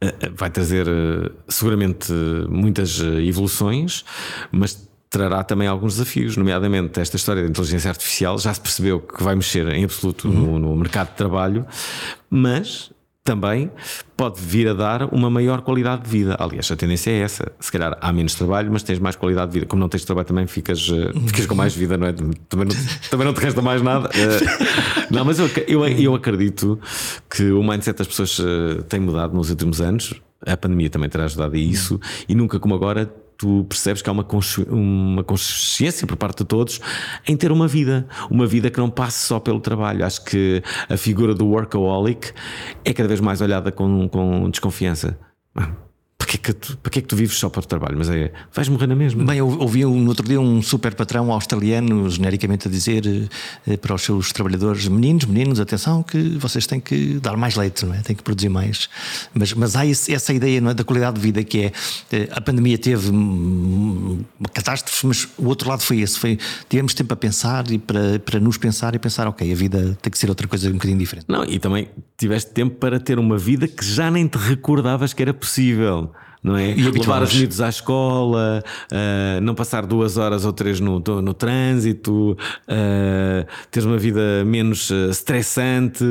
eh, 0.00 0.14
eh, 0.20 0.30
vai 0.34 0.50
trazer 0.50 0.86
eh, 0.88 1.30
seguramente 1.48 2.12
muitas 2.48 2.98
evoluções, 3.00 4.04
mas 4.50 4.88
trará 5.08 5.44
também 5.44 5.68
alguns 5.68 5.94
desafios, 5.94 6.36
nomeadamente 6.36 6.98
esta 6.98 7.16
história 7.16 7.42
da 7.42 7.48
inteligência 7.48 7.88
artificial. 7.88 8.38
Já 8.38 8.52
se 8.52 8.60
percebeu 8.60 9.00
que 9.00 9.22
vai 9.22 9.34
mexer 9.34 9.68
em 9.68 9.84
absoluto 9.84 10.28
uhum. 10.28 10.58
no, 10.58 10.58
no 10.58 10.76
mercado 10.76 11.10
de 11.10 11.16
trabalho, 11.16 11.66
mas 12.28 12.90
também 13.24 13.70
pode 14.18 14.38
vir 14.38 14.68
a 14.68 14.74
dar 14.74 15.02
uma 15.12 15.30
maior 15.30 15.62
qualidade 15.62 16.02
de 16.02 16.10
vida. 16.10 16.36
Aliás, 16.38 16.70
a 16.70 16.76
tendência 16.76 17.10
é 17.10 17.20
essa. 17.20 17.50
Se 17.58 17.72
calhar 17.72 17.96
há 17.98 18.12
menos 18.12 18.34
trabalho, 18.34 18.70
mas 18.70 18.82
tens 18.82 18.98
mais 18.98 19.16
qualidade 19.16 19.50
de 19.50 19.54
vida. 19.54 19.66
Como 19.66 19.80
não 19.80 19.88
tens 19.88 20.04
trabalho, 20.04 20.28
também 20.28 20.46
ficas, 20.46 20.86
eh, 20.90 21.10
ficas 21.26 21.46
com 21.46 21.54
mais 21.54 21.74
vida, 21.74 21.96
não 21.96 22.06
é? 22.06 22.12
Também 22.12 22.68
não, 22.68 22.76
também 23.10 23.26
não 23.26 23.32
te 23.32 23.40
resta 23.40 23.62
mais 23.62 23.80
nada. 23.80 24.10
Eh, 24.14 25.06
não, 25.10 25.24
mas 25.24 25.38
eu, 25.38 25.48
eu, 25.66 25.86
eu 25.86 26.14
acredito 26.14 26.78
que 27.30 27.50
o 27.50 27.62
mindset 27.62 27.96
das 27.96 28.06
pessoas 28.06 28.38
eh, 28.38 28.82
tem 28.90 29.00
mudado 29.00 29.34
nos 29.34 29.48
últimos 29.48 29.80
anos. 29.80 30.12
A 30.46 30.54
pandemia 30.58 30.90
também 30.90 31.08
terá 31.08 31.24
ajudado 31.24 31.54
a 31.54 31.58
isso. 31.58 31.98
E 32.28 32.34
nunca 32.34 32.60
como 32.60 32.74
agora 32.74 33.10
tu 33.36 33.64
percebes 33.68 34.02
que 34.02 34.08
há 34.08 34.12
uma, 34.12 34.24
consci 34.24 34.62
uma 34.62 35.22
consciência 35.24 36.06
por 36.06 36.16
parte 36.16 36.38
de 36.38 36.44
todos 36.44 36.80
em 37.26 37.36
ter 37.36 37.52
uma 37.52 37.68
vida, 37.68 38.06
uma 38.30 38.46
vida 38.46 38.70
que 38.70 38.78
não 38.78 38.90
passe 38.90 39.26
só 39.26 39.38
pelo 39.40 39.60
trabalho. 39.60 40.04
Acho 40.04 40.24
que 40.24 40.62
a 40.88 40.96
figura 40.96 41.34
do 41.34 41.46
workaholic 41.46 42.32
é 42.84 42.92
cada 42.92 43.08
vez 43.08 43.20
mais 43.20 43.40
olhada 43.40 43.70
com, 43.72 44.08
com 44.08 44.50
desconfiança. 44.50 45.18
Que, 46.34 46.50
é 46.50 46.52
que 46.52 46.52
tu, 46.52 46.76
para 46.78 46.90
que 46.90 46.98
é 46.98 47.02
que 47.02 47.06
tu 47.06 47.14
vives 47.14 47.38
só 47.38 47.48
para 47.48 47.60
o 47.60 47.64
trabalho? 47.64 47.96
Mas 47.96 48.10
é, 48.10 48.32
vais 48.52 48.68
morrer 48.68 48.88
na 48.88 48.96
mesma. 48.96 49.22
Bem, 49.24 49.38
eu 49.38 49.46
ouvi 49.46 49.84
no 49.84 50.08
outro 50.08 50.26
dia 50.26 50.40
um 50.40 50.60
super 50.60 50.92
patrão 50.92 51.30
australiano, 51.30 52.10
genericamente, 52.10 52.66
a 52.66 52.70
dizer 52.70 53.28
eh, 53.68 53.76
para 53.76 53.94
os 53.94 54.02
seus 54.02 54.32
trabalhadores: 54.32 54.88
meninos, 54.88 55.26
meninos, 55.26 55.60
atenção, 55.60 56.02
que 56.02 56.36
vocês 56.36 56.66
têm 56.66 56.80
que 56.80 57.20
dar 57.20 57.36
mais 57.36 57.54
leite, 57.54 57.86
não 57.86 57.94
é? 57.94 57.98
têm 57.98 58.16
que 58.16 58.22
produzir 58.22 58.48
mais. 58.48 58.88
Mas, 59.32 59.52
mas 59.52 59.76
há 59.76 59.86
esse, 59.86 60.12
essa 60.12 60.32
ideia 60.32 60.58
é, 60.58 60.74
da 60.74 60.82
qualidade 60.82 61.14
de 61.14 61.22
vida 61.22 61.44
que 61.44 61.66
é 61.66 61.72
eh, 62.10 62.28
a 62.32 62.40
pandemia 62.40 62.78
teve 62.78 63.10
uma 63.10 64.48
catástrofe, 64.52 65.06
mas 65.06 65.28
o 65.38 65.46
outro 65.46 65.68
lado 65.68 65.82
foi 65.82 66.00
esse: 66.00 66.18
foi 66.18 66.36
tivemos 66.68 66.94
tempo 66.94 67.14
a 67.14 67.16
pensar 67.16 67.70
e 67.70 67.78
para, 67.78 68.18
para 68.18 68.40
nos 68.40 68.58
pensar 68.58 68.92
e 68.96 68.98
pensar, 68.98 69.28
ok, 69.28 69.52
a 69.52 69.54
vida 69.54 69.96
tem 70.02 70.10
que 70.10 70.18
ser 70.18 70.28
outra 70.28 70.48
coisa 70.48 70.68
um 70.68 70.72
bocadinho 70.72 70.98
diferente. 70.98 71.26
Não, 71.28 71.44
e 71.44 71.60
também 71.60 71.88
tiveste 72.18 72.50
tempo 72.50 72.74
para 72.74 72.98
ter 72.98 73.20
uma 73.20 73.38
vida 73.38 73.68
que 73.68 73.84
já 73.84 74.10
nem 74.10 74.26
te 74.26 74.36
recordavas 74.36 75.12
que 75.12 75.22
era 75.22 75.32
possível 75.32 76.10
não 76.44 76.58
é? 76.58 76.72
E 76.72 76.82
levar 76.82 77.22
os 77.22 77.34
miúdos 77.34 77.62
à 77.62 77.70
escola, 77.70 78.62
uh, 78.92 79.40
não 79.40 79.54
passar 79.54 79.86
duas 79.86 80.18
horas 80.18 80.44
ou 80.44 80.52
três 80.52 80.78
no, 80.78 80.98
no 81.00 81.32
trânsito, 81.32 82.32
uh, 82.32 83.46
teres 83.70 83.86
uma 83.86 83.96
vida 83.96 84.44
menos 84.44 84.90
uh, 84.90 85.08
estressante. 85.08 86.04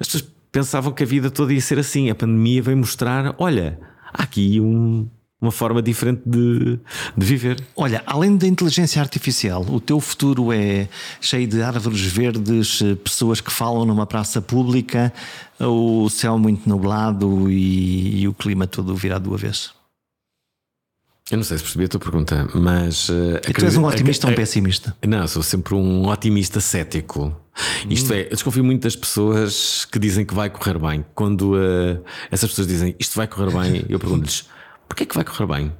As 0.00 0.08
pessoas 0.08 0.28
pensavam 0.50 0.92
que 0.92 1.04
a 1.04 1.06
vida 1.06 1.30
toda 1.30 1.54
ia 1.54 1.60
ser 1.60 1.78
assim. 1.78 2.10
A 2.10 2.14
pandemia 2.16 2.60
veio 2.60 2.76
mostrar: 2.78 3.32
olha, 3.38 3.78
há 4.12 4.24
aqui 4.24 4.60
um, 4.60 5.08
uma 5.40 5.50
forma 5.50 5.80
diferente 5.80 6.20
de, 6.26 6.78
de, 7.16 7.26
viver. 7.26 7.64
Olha, 7.74 8.02
além 8.04 8.36
da 8.36 8.46
inteligência 8.46 9.00
artificial, 9.00 9.64
o 9.68 9.80
teu 9.80 9.98
futuro 9.98 10.52
é 10.52 10.88
cheio 11.20 11.46
de 11.46 11.62
árvores 11.62 12.02
verdes, 12.02 12.82
pessoas 13.02 13.40
que 13.40 13.50
falam 13.50 13.86
numa 13.86 14.06
praça 14.06 14.42
pública, 14.42 15.12
o 15.58 16.08
céu 16.10 16.38
muito 16.38 16.68
nublado 16.68 17.50
e, 17.50 18.20
e 18.20 18.28
o 18.28 18.34
clima 18.34 18.66
todo 18.66 18.94
virado 18.94 19.30
do 19.30 19.34
avesso? 19.34 19.74
Eu 21.30 21.36
não 21.36 21.44
sei 21.44 21.58
se 21.58 21.62
percebi 21.62 21.84
a 21.84 21.88
tua 21.88 22.00
pergunta, 22.00 22.48
mas. 22.54 23.08
Uh, 23.08 23.36
e 23.48 23.52
tu 23.52 23.64
és 23.64 23.76
um 23.76 23.84
otimista 23.84 24.26
ou 24.26 24.32
um 24.32 24.36
pessimista? 24.36 24.96
Não, 25.06 25.28
sou 25.28 25.44
sempre 25.44 25.74
um 25.74 26.08
otimista 26.08 26.60
cético. 26.60 27.26
Hum. 27.26 27.88
Isto 27.88 28.12
é, 28.12 28.24
eu 28.24 28.30
desconfio 28.30 28.64
muito 28.64 28.82
das 28.82 28.96
pessoas 28.96 29.84
que 29.84 29.98
dizem 30.00 30.24
que 30.24 30.34
vai 30.34 30.50
correr 30.50 30.76
bem. 30.76 31.04
Quando 31.14 31.54
uh, 31.54 32.02
essas 32.32 32.50
pessoas 32.50 32.66
dizem 32.66 32.96
isto 32.98 33.14
vai 33.14 33.28
correr 33.28 33.52
bem, 33.52 33.86
eu 33.88 34.00
pergunto-lhes 34.00 34.44
porquê 34.90 35.04
é 35.04 35.06
que 35.06 35.14
vai 35.14 35.24
correr 35.24 35.46
bem? 35.46 35.72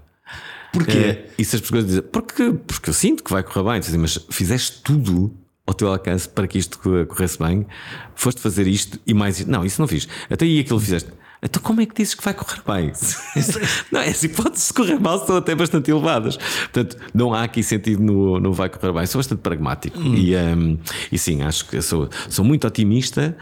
Porquê? 0.73 1.27
Uh, 1.29 1.33
e 1.37 1.44
se 1.44 1.57
as 1.57 1.62
pessoas 1.62 1.85
dizem 1.85 2.03
porque, 2.03 2.53
porque 2.53 2.90
eu 2.90 2.94
sinto 2.94 3.25
que 3.25 3.31
vai 3.31 3.42
correr 3.42 3.73
bem, 3.73 3.81
dizem, 3.81 3.99
mas 3.99 4.25
fizeste 4.31 4.83
tudo 4.83 5.35
ao 5.66 5.75
teu 5.75 5.88
alcance 5.88 6.29
para 6.29 6.46
que 6.46 6.59
isto 6.59 6.79
corresse 7.09 7.38
bem, 7.38 7.66
foste 8.14 8.40
fazer 8.40 8.66
isto 8.66 9.01
e 9.07 9.12
mais. 9.12 9.44
Não, 9.46 9.64
isso 9.64 9.81
não 9.81 9.88
fiz. 9.88 10.07
Até 10.31 10.44
aí 10.44 10.61
aquilo 10.61 10.79
fizeste. 10.79 11.11
Então, 11.42 11.62
como 11.62 11.81
é 11.81 11.87
que 11.87 11.94
dizes 11.94 12.14
que 12.14 12.23
vai 12.23 12.35
correr 12.35 12.61
bem? 12.66 12.92
não, 13.90 14.01
as 14.01 14.23
hipóteses 14.23 14.68
de 14.68 14.75
correr 14.75 15.01
mal 15.01 15.27
são 15.27 15.37
até 15.37 15.55
bastante 15.55 15.90
elevadas. 15.90 16.37
Portanto, 16.37 16.99
não 17.14 17.33
há 17.33 17.44
aqui 17.44 17.62
sentido 17.62 18.03
no, 18.03 18.38
no 18.38 18.53
vai 18.53 18.68
correr 18.68 18.92
bem. 18.92 19.07
Sou 19.07 19.18
bastante 19.18 19.40
pragmático. 19.40 19.99
Hum. 19.99 20.14
E, 20.14 20.37
um, 20.37 20.79
e 21.11 21.18
sim, 21.18 21.40
acho 21.42 21.66
que 21.66 21.81
sou, 21.81 22.11
sou 22.29 22.44
muito 22.44 22.67
otimista. 22.67 23.37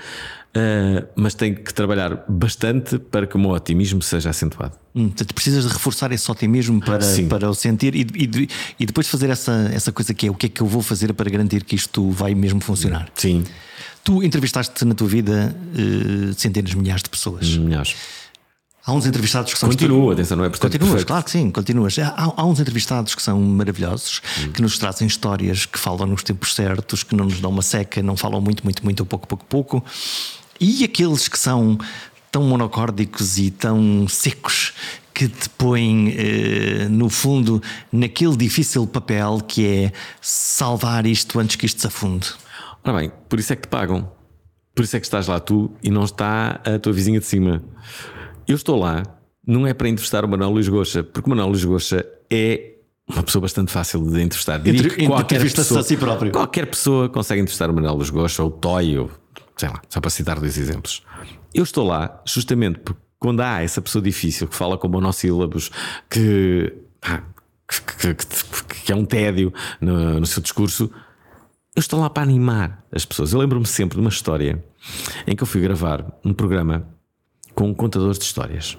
Uh, 0.56 1.06
mas 1.14 1.34
tenho 1.34 1.54
que 1.54 1.72
trabalhar 1.74 2.24
bastante 2.26 2.98
para 2.98 3.26
que 3.26 3.36
o 3.36 3.38
meu 3.38 3.50
otimismo 3.50 4.00
seja 4.00 4.30
acentuado. 4.30 4.72
Hum, 4.94 5.08
portanto, 5.08 5.34
precisas 5.34 5.64
de 5.64 5.72
reforçar 5.72 6.10
esse 6.10 6.28
otimismo 6.30 6.80
para, 6.80 7.04
para 7.28 7.50
o 7.50 7.54
sentir 7.54 7.94
e, 7.94 8.00
e, 8.00 8.48
e, 8.80 8.86
depois 8.86 9.06
fazer 9.06 9.28
essa, 9.28 9.70
essa 9.72 9.92
coisa 9.92 10.14
que 10.14 10.26
é 10.26 10.30
o 10.30 10.34
que 10.34 10.46
é 10.46 10.48
que 10.48 10.60
eu 10.60 10.66
vou 10.66 10.82
fazer 10.82 11.12
para 11.12 11.30
garantir 11.30 11.64
que 11.64 11.76
isto 11.76 12.10
vai 12.10 12.34
mesmo 12.34 12.60
funcionar. 12.60 13.08
Sim. 13.14 13.44
Tu 14.02 14.22
entrevistaste 14.22 14.84
na 14.86 14.94
tua 14.94 15.06
vida 15.06 15.54
uh, 15.54 16.34
centenas 16.34 16.70
de 16.70 16.78
milhares 16.78 17.02
de 17.02 17.10
pessoas. 17.10 17.56
Milhares. 17.56 17.94
Há 18.88 18.92
uns 18.94 19.04
entrevistados 19.04 19.52
que 19.52 19.58
são. 19.58 19.68
Continua, 19.68 20.14
atenção, 20.14 20.34
não 20.38 20.46
é 20.46 20.48
portanto 20.48 20.72
Continuas, 20.72 21.04
claro 21.04 21.22
que 21.22 21.30
sim, 21.30 21.50
continuas. 21.50 21.98
Há, 21.98 22.32
há 22.34 22.46
uns 22.46 22.58
entrevistados 22.58 23.14
que 23.14 23.20
são 23.20 23.38
maravilhosos, 23.38 24.22
hum. 24.40 24.52
que 24.52 24.62
nos 24.62 24.78
trazem 24.78 25.06
histórias, 25.06 25.66
que 25.66 25.78
falam 25.78 26.06
nos 26.06 26.22
tempos 26.22 26.54
certos, 26.54 27.02
que 27.02 27.14
não 27.14 27.26
nos 27.26 27.38
dão 27.38 27.50
uma 27.50 27.60
seca, 27.60 28.02
não 28.02 28.16
falam 28.16 28.40
muito, 28.40 28.64
muito, 28.64 28.82
muito, 28.82 29.04
pouco, 29.04 29.28
pouco, 29.28 29.44
pouco. 29.44 29.84
E 30.60 30.84
aqueles 30.84 31.28
que 31.28 31.38
são 31.38 31.78
tão 32.30 32.42
monocórdicos 32.42 33.38
e 33.38 33.50
tão 33.50 34.06
secos 34.08 34.72
que 35.14 35.28
te 35.28 35.48
põem, 35.50 36.14
eh, 36.16 36.86
no 36.88 37.08
fundo, 37.08 37.60
naquele 37.90 38.36
difícil 38.36 38.86
papel 38.86 39.40
que 39.46 39.66
é 39.66 39.92
salvar 40.20 41.06
isto 41.06 41.40
antes 41.40 41.56
que 41.56 41.66
isto 41.66 41.80
se 41.80 41.86
afunde. 41.86 42.28
Ora 42.84 42.98
bem, 42.98 43.12
por 43.28 43.38
isso 43.40 43.52
é 43.52 43.56
que 43.56 43.62
te 43.62 43.68
pagam. 43.68 44.10
Por 44.74 44.84
isso 44.84 44.96
é 44.96 45.00
que 45.00 45.06
estás 45.06 45.26
lá 45.26 45.40
tu 45.40 45.72
e 45.82 45.90
não 45.90 46.04
está 46.04 46.60
a 46.64 46.78
tua 46.78 46.92
vizinha 46.92 47.18
de 47.18 47.26
cima. 47.26 47.60
Eu 48.46 48.54
estou 48.54 48.78
lá, 48.78 49.02
não 49.44 49.66
é 49.66 49.74
para 49.74 49.88
entrevistar 49.88 50.24
o 50.24 50.28
Manuel 50.28 50.50
Luís 50.50 50.68
Goxa, 50.68 51.02
porque 51.02 51.26
o 51.26 51.30
Manuel 51.30 51.48
Luís 51.48 51.64
Goxa 51.64 52.06
é 52.30 52.74
uma 53.08 53.22
pessoa 53.24 53.42
bastante 53.42 53.72
fácil 53.72 54.00
de 54.02 54.22
entrevistar. 54.22 54.58
Diria 54.58 54.80
Entre, 54.80 54.96
que 54.96 55.06
qualquer 55.06 55.40
pessoa, 55.40 55.80
a 55.80 55.82
si 55.82 55.96
próprio. 55.96 56.30
qualquer 56.30 56.66
pessoa 56.66 57.08
consegue 57.08 57.40
entrevistar 57.40 57.68
o 57.68 57.74
Manuel 57.74 57.94
Luís 57.94 58.10
Goxa 58.10 58.42
ou 58.42 58.50
o 58.50 58.52
Toy, 58.52 58.98
ou 58.98 59.10
sei 59.58 59.68
lá, 59.68 59.82
só 59.88 60.00
para 60.00 60.10
citar 60.10 60.38
dois 60.38 60.56
exemplos. 60.56 61.02
Eu 61.52 61.64
estou 61.64 61.86
lá 61.86 62.22
justamente 62.24 62.78
porque 62.78 63.00
quando 63.18 63.40
há 63.40 63.62
essa 63.62 63.82
pessoa 63.82 64.00
difícil 64.00 64.46
que 64.46 64.54
fala 64.54 64.78
com 64.78 64.88
monossílabos, 64.88 65.70
que, 66.08 66.72
que, 67.98 68.14
que, 68.14 68.74
que 68.84 68.92
é 68.92 68.94
um 68.94 69.04
tédio 69.04 69.52
no, 69.80 70.20
no 70.20 70.26
seu 70.26 70.40
discurso, 70.40 70.90
eu 71.74 71.80
estou 71.80 72.00
lá 72.00 72.08
para 72.08 72.22
animar 72.22 72.84
as 72.92 73.04
pessoas. 73.04 73.32
Eu 73.32 73.40
lembro-me 73.40 73.66
sempre 73.66 73.96
de 73.96 74.00
uma 74.00 74.10
história 74.10 74.64
em 75.26 75.34
que 75.34 75.42
eu 75.42 75.46
fui 75.46 75.60
gravar 75.60 76.04
um 76.24 76.32
programa 76.32 76.88
com 77.54 77.74
contadores 77.74 78.18
de 78.18 78.24
histórias. 78.24 78.78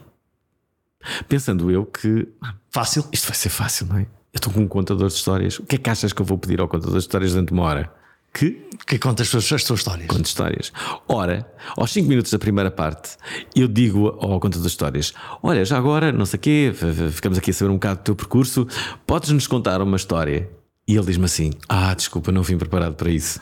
Pensando 1.27 1.69
eu 1.69 1.85
que. 1.85 2.27
Fácil. 2.69 3.05
Isto 3.11 3.27
vai 3.27 3.35
ser 3.35 3.49
fácil, 3.49 3.87
não 3.87 3.97
é? 3.97 4.01
Eu 4.01 4.37
estou 4.37 4.53
com 4.53 4.61
um 4.61 4.67
contador 4.67 5.07
de 5.07 5.13
histórias. 5.13 5.59
O 5.59 5.63
que 5.63 5.75
é 5.75 5.79
que 5.79 5.89
achas 5.89 6.13
que 6.13 6.21
eu 6.21 6.25
vou 6.25 6.37
pedir 6.37 6.59
ao 6.59 6.67
contador 6.67 6.93
de 6.93 6.99
histórias 6.99 7.31
durante 7.31 7.51
uma 7.51 7.63
hora? 7.63 7.98
Que? 8.33 8.69
Que 8.85 8.97
conta 8.97 9.23
as 9.23 9.29
suas, 9.29 9.51
as 9.51 9.69
histórias. 9.69 10.07
Conta 10.07 10.23
histórias. 10.23 10.71
Ora, 11.07 11.51
aos 11.75 11.91
5 11.91 12.07
minutos 12.07 12.31
da 12.31 12.39
primeira 12.39 12.71
parte, 12.71 13.17
eu 13.55 13.67
digo 13.67 14.07
ao 14.19 14.39
contador 14.39 14.61
de 14.61 14.67
histórias: 14.67 15.13
Olha, 15.41 15.65
já 15.65 15.77
agora, 15.77 16.11
não 16.11 16.25
sei 16.25 16.37
o 16.37 16.41
quê, 16.41 16.73
ficamos 17.11 17.37
aqui 17.37 17.51
a 17.51 17.53
saber 17.53 17.71
um 17.71 17.75
bocado 17.75 17.99
do 17.99 18.03
teu 18.03 18.15
percurso, 18.15 18.67
podes-nos 19.05 19.47
contar 19.47 19.81
uma 19.81 19.97
história? 19.97 20.49
E 20.87 20.95
ele 20.95 21.05
diz-me 21.05 21.25
assim: 21.25 21.51
Ah, 21.67 21.93
desculpa, 21.93 22.31
não 22.31 22.43
vim 22.43 22.57
preparado 22.57 22.95
para 22.95 23.11
isso. 23.11 23.39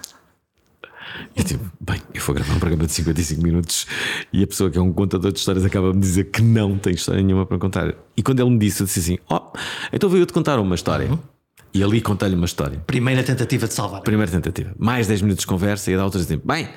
Eu 1.35 1.43
tipo, 1.43 1.63
bem, 1.79 2.01
eu 2.13 2.21
vou 2.21 2.35
gravar 2.35 2.53
um 2.53 2.59
programa 2.59 2.85
de 2.85 2.91
55 2.91 3.41
minutos 3.41 3.87
e 4.31 4.43
a 4.43 4.47
pessoa 4.47 4.69
que 4.69 4.77
é 4.77 4.81
um 4.81 4.91
contador 4.91 5.31
de 5.31 5.39
histórias 5.39 5.63
acaba 5.65 5.91
de 5.93 5.99
dizer 5.99 6.25
que 6.25 6.41
não 6.41 6.77
tem 6.77 6.93
história 6.93 7.21
nenhuma 7.21 7.45
para 7.45 7.57
contar. 7.57 7.93
E 8.15 8.23
quando 8.23 8.39
ele 8.39 8.49
me 8.49 8.57
disse, 8.57 8.81
eu 8.81 8.85
disse 8.85 8.99
assim: 8.99 9.17
Ó, 9.29 9.37
oh, 9.37 9.57
então 9.91 10.09
vou 10.09 10.17
eu 10.19 10.25
te 10.25 10.33
contar 10.33 10.59
uma 10.59 10.75
história. 10.75 11.09
Uhum. 11.09 11.19
E 11.73 11.83
ali 11.83 12.01
contei-lhe 12.01 12.35
uma 12.35 12.45
história. 12.45 12.79
Primeira 12.87 13.23
tentativa 13.23 13.67
de 13.67 13.73
salvar. 13.73 14.01
Primeira 14.01 14.31
tentativa. 14.31 14.73
Mais 14.77 15.07
10 15.07 15.21
minutos 15.21 15.41
de 15.41 15.47
conversa 15.47 15.91
e 15.91 15.95
a 15.95 16.03
outra 16.03 16.23
tempo. 16.25 16.47
Bem, 16.47 16.67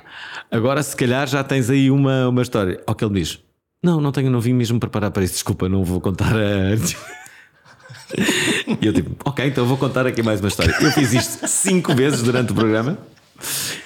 agora 0.50 0.82
se 0.82 0.94
calhar 0.96 1.26
já 1.26 1.42
tens 1.42 1.70
aí 1.70 1.90
uma, 1.90 2.28
uma 2.28 2.42
história. 2.42 2.82
Ao 2.86 2.94
que 2.94 3.04
ele 3.04 3.20
diz: 3.20 3.38
Não, 3.82 4.00
não 4.00 4.12
tenho, 4.12 4.30
não 4.30 4.40
vim 4.40 4.52
mesmo 4.52 4.78
preparar 4.78 5.10
para 5.10 5.22
isso. 5.22 5.34
Desculpa, 5.34 5.68
não 5.68 5.84
vou 5.84 6.00
contar 6.00 6.34
a. 6.34 6.74
e 8.80 8.86
eu 8.86 8.92
tipo, 8.92 9.16
ok, 9.24 9.46
então 9.46 9.64
vou 9.64 9.76
contar 9.76 10.06
aqui 10.06 10.22
mais 10.22 10.40
uma 10.40 10.48
história. 10.48 10.74
Eu 10.80 10.90
fiz 10.90 11.12
isto 11.12 11.46
cinco 11.46 11.94
vezes 11.94 12.22
durante 12.22 12.52
o 12.52 12.54
programa. 12.54 12.98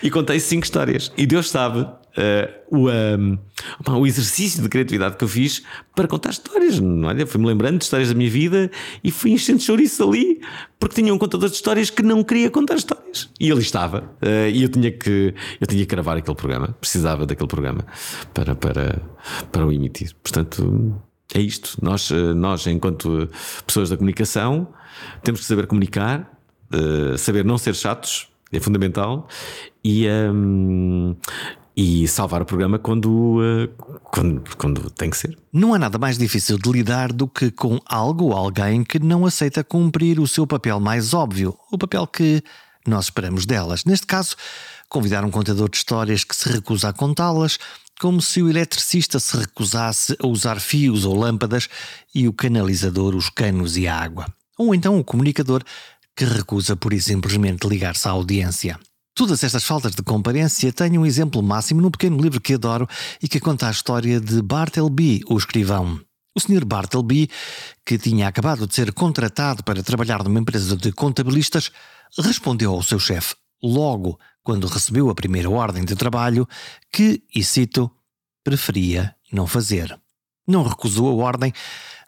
E 0.02 0.10
contei 0.10 0.40
cinco 0.40 0.64
histórias. 0.64 1.12
E 1.16 1.26
Deus 1.26 1.48
sabe 1.48 1.86
uh, 2.16 2.76
o, 2.76 2.88
um, 2.90 3.38
o 3.98 4.06
exercício 4.06 4.62
de 4.62 4.68
criatividade 4.68 5.16
que 5.16 5.24
eu 5.24 5.28
fiz 5.28 5.62
para 5.94 6.06
contar 6.08 6.30
histórias. 6.30 6.80
Olha, 6.80 7.26
fui-me 7.26 7.46
lembrando 7.46 7.78
de 7.78 7.84
histórias 7.84 8.08
da 8.08 8.14
minha 8.14 8.30
vida 8.30 8.70
e 9.02 9.10
fui 9.10 9.32
enchendo 9.32 9.60
chouriço 9.60 10.02
ali, 10.08 10.40
porque 10.78 11.00
tinha 11.02 11.12
um 11.12 11.18
contador 11.18 11.48
de 11.48 11.56
histórias 11.56 11.90
que 11.90 12.02
não 12.02 12.22
queria 12.22 12.50
contar 12.50 12.76
histórias. 12.76 13.30
E 13.38 13.50
ele 13.50 13.60
estava. 13.60 14.00
Uh, 14.22 14.48
e 14.52 14.62
eu 14.62 14.68
tinha, 14.68 14.90
que, 14.90 15.34
eu 15.60 15.66
tinha 15.66 15.84
que 15.84 15.90
gravar 15.90 16.16
aquele 16.16 16.36
programa. 16.36 16.68
Precisava 16.80 17.26
daquele 17.26 17.48
programa 17.48 17.84
para, 18.32 18.54
para, 18.54 19.02
para 19.50 19.66
o 19.66 19.72
emitir. 19.72 20.12
Portanto. 20.22 21.00
É 21.34 21.40
isto. 21.40 21.78
Nós, 21.82 22.12
eh, 22.12 22.34
nós, 22.34 22.64
enquanto 22.66 23.28
pessoas 23.66 23.90
da 23.90 23.96
comunicação, 23.96 24.68
temos 25.22 25.40
que 25.40 25.46
saber 25.46 25.66
comunicar, 25.66 26.38
saber 27.18 27.44
não 27.44 27.58
ser 27.58 27.74
chatos, 27.74 28.28
é 28.52 28.60
fundamental. 28.60 29.26
E, 29.82 30.06
um, 30.06 31.16
e 31.76 32.06
salvar 32.06 32.40
o 32.40 32.44
programa 32.44 32.78
quando, 32.78 33.40
uh, 33.40 33.98
quando, 34.04 34.42
quando 34.56 34.90
tem 34.90 35.10
que 35.10 35.16
ser. 35.16 35.36
Não 35.52 35.74
há 35.74 35.78
nada 35.78 35.98
mais 35.98 36.16
difícil 36.16 36.56
de 36.58 36.70
lidar 36.70 37.12
do 37.12 37.26
que 37.26 37.50
com 37.50 37.80
algo 37.86 38.26
ou 38.26 38.32
alguém 38.32 38.84
que 38.84 38.98
não 38.98 39.26
aceita 39.26 39.64
cumprir 39.64 40.20
o 40.20 40.26
seu 40.26 40.46
papel 40.46 40.78
mais 40.78 41.12
óbvio, 41.12 41.56
o 41.72 41.78
papel 41.78 42.06
que 42.06 42.42
nós 42.86 43.06
esperamos 43.06 43.44
delas. 43.44 43.84
Neste 43.84 44.06
caso, 44.06 44.36
convidar 44.88 45.24
um 45.24 45.30
contador 45.30 45.68
de 45.68 45.76
histórias 45.76 46.22
que 46.22 46.36
se 46.36 46.48
recusa 46.48 46.90
a 46.90 46.92
contá-las, 46.92 47.58
como 48.00 48.20
se 48.20 48.42
o 48.42 48.50
eletricista 48.50 49.18
se 49.18 49.36
recusasse 49.36 50.16
a 50.20 50.26
usar 50.26 50.60
fios 50.60 51.04
ou 51.04 51.16
lâmpadas 51.16 51.68
e 52.14 52.28
o 52.28 52.32
canalizador 52.32 53.14
os 53.14 53.30
canos 53.30 53.76
e 53.76 53.88
a 53.88 53.96
água. 53.96 54.26
Ou 54.58 54.74
então 54.74 54.98
o 54.98 55.04
comunicador 55.04 55.62
que 56.16 56.24
recusa 56.24 56.76
por 56.76 56.92
simplesmente 57.00 57.66
ligar-se 57.66 58.06
à 58.06 58.12
audiência. 58.12 58.78
Todas 59.16 59.44
estas 59.44 59.62
faltas 59.62 59.94
de 59.94 60.02
comparência 60.02 60.72
têm 60.72 60.98
um 60.98 61.06
exemplo 61.06 61.40
máximo 61.40 61.80
no 61.80 61.88
pequeno 61.88 62.20
livro 62.20 62.40
que 62.40 62.54
adoro 62.54 62.88
e 63.22 63.28
que 63.28 63.38
conta 63.38 63.68
a 63.68 63.70
história 63.70 64.20
de 64.20 64.42
Bartleby, 64.42 65.22
o 65.28 65.38
escrivão. 65.38 66.00
O 66.34 66.40
Sr. 66.40 66.64
Bartleby, 66.64 67.30
que 67.86 67.96
tinha 67.96 68.26
acabado 68.26 68.66
de 68.66 68.74
ser 68.74 68.92
contratado 68.92 69.62
para 69.62 69.84
trabalhar 69.84 70.24
numa 70.24 70.40
empresa 70.40 70.76
de 70.76 70.90
contabilistas, 70.90 71.70
respondeu 72.18 72.72
ao 72.72 72.82
seu 72.82 72.98
chefe, 72.98 73.36
logo 73.62 74.18
quando 74.42 74.66
recebeu 74.66 75.08
a 75.08 75.14
primeira 75.14 75.48
ordem 75.48 75.84
de 75.84 75.94
trabalho, 75.94 76.44
que, 76.92 77.22
e 77.32 77.44
cito, 77.44 77.88
preferia 78.42 79.14
não 79.32 79.46
fazer. 79.46 79.96
Não 80.44 80.64
recusou 80.64 81.08
a 81.08 81.24
ordem, 81.24 81.52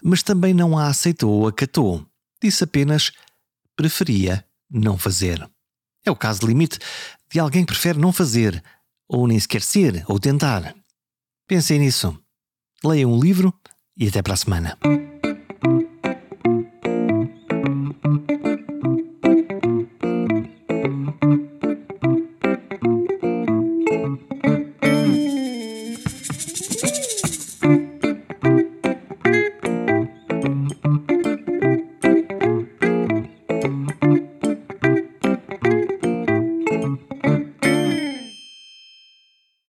mas 0.02 0.24
também 0.24 0.52
não 0.52 0.76
a 0.76 0.88
aceitou 0.88 1.30
ou 1.30 1.46
acatou. 1.46 2.04
Disse 2.42 2.64
apenas 2.64 3.12
preferia 3.76 4.44
não 4.68 4.98
fazer. 4.98 5.48
É 6.06 6.10
o 6.10 6.16
caso 6.16 6.46
limite 6.46 6.78
de 7.30 7.40
alguém 7.40 7.64
que 7.64 7.72
prefere 7.72 7.98
não 7.98 8.12
fazer, 8.12 8.62
ou 9.08 9.26
nem 9.26 9.38
sequer 9.40 9.60
ser, 9.60 10.04
ou 10.06 10.20
tentar. 10.20 10.74
Pensem 11.48 11.80
nisso. 11.80 12.16
Leiam 12.84 13.12
um 13.12 13.20
livro 13.20 13.52
e 13.96 14.06
até 14.06 14.22
para 14.22 14.34
a 14.34 14.36
semana. 14.36 14.78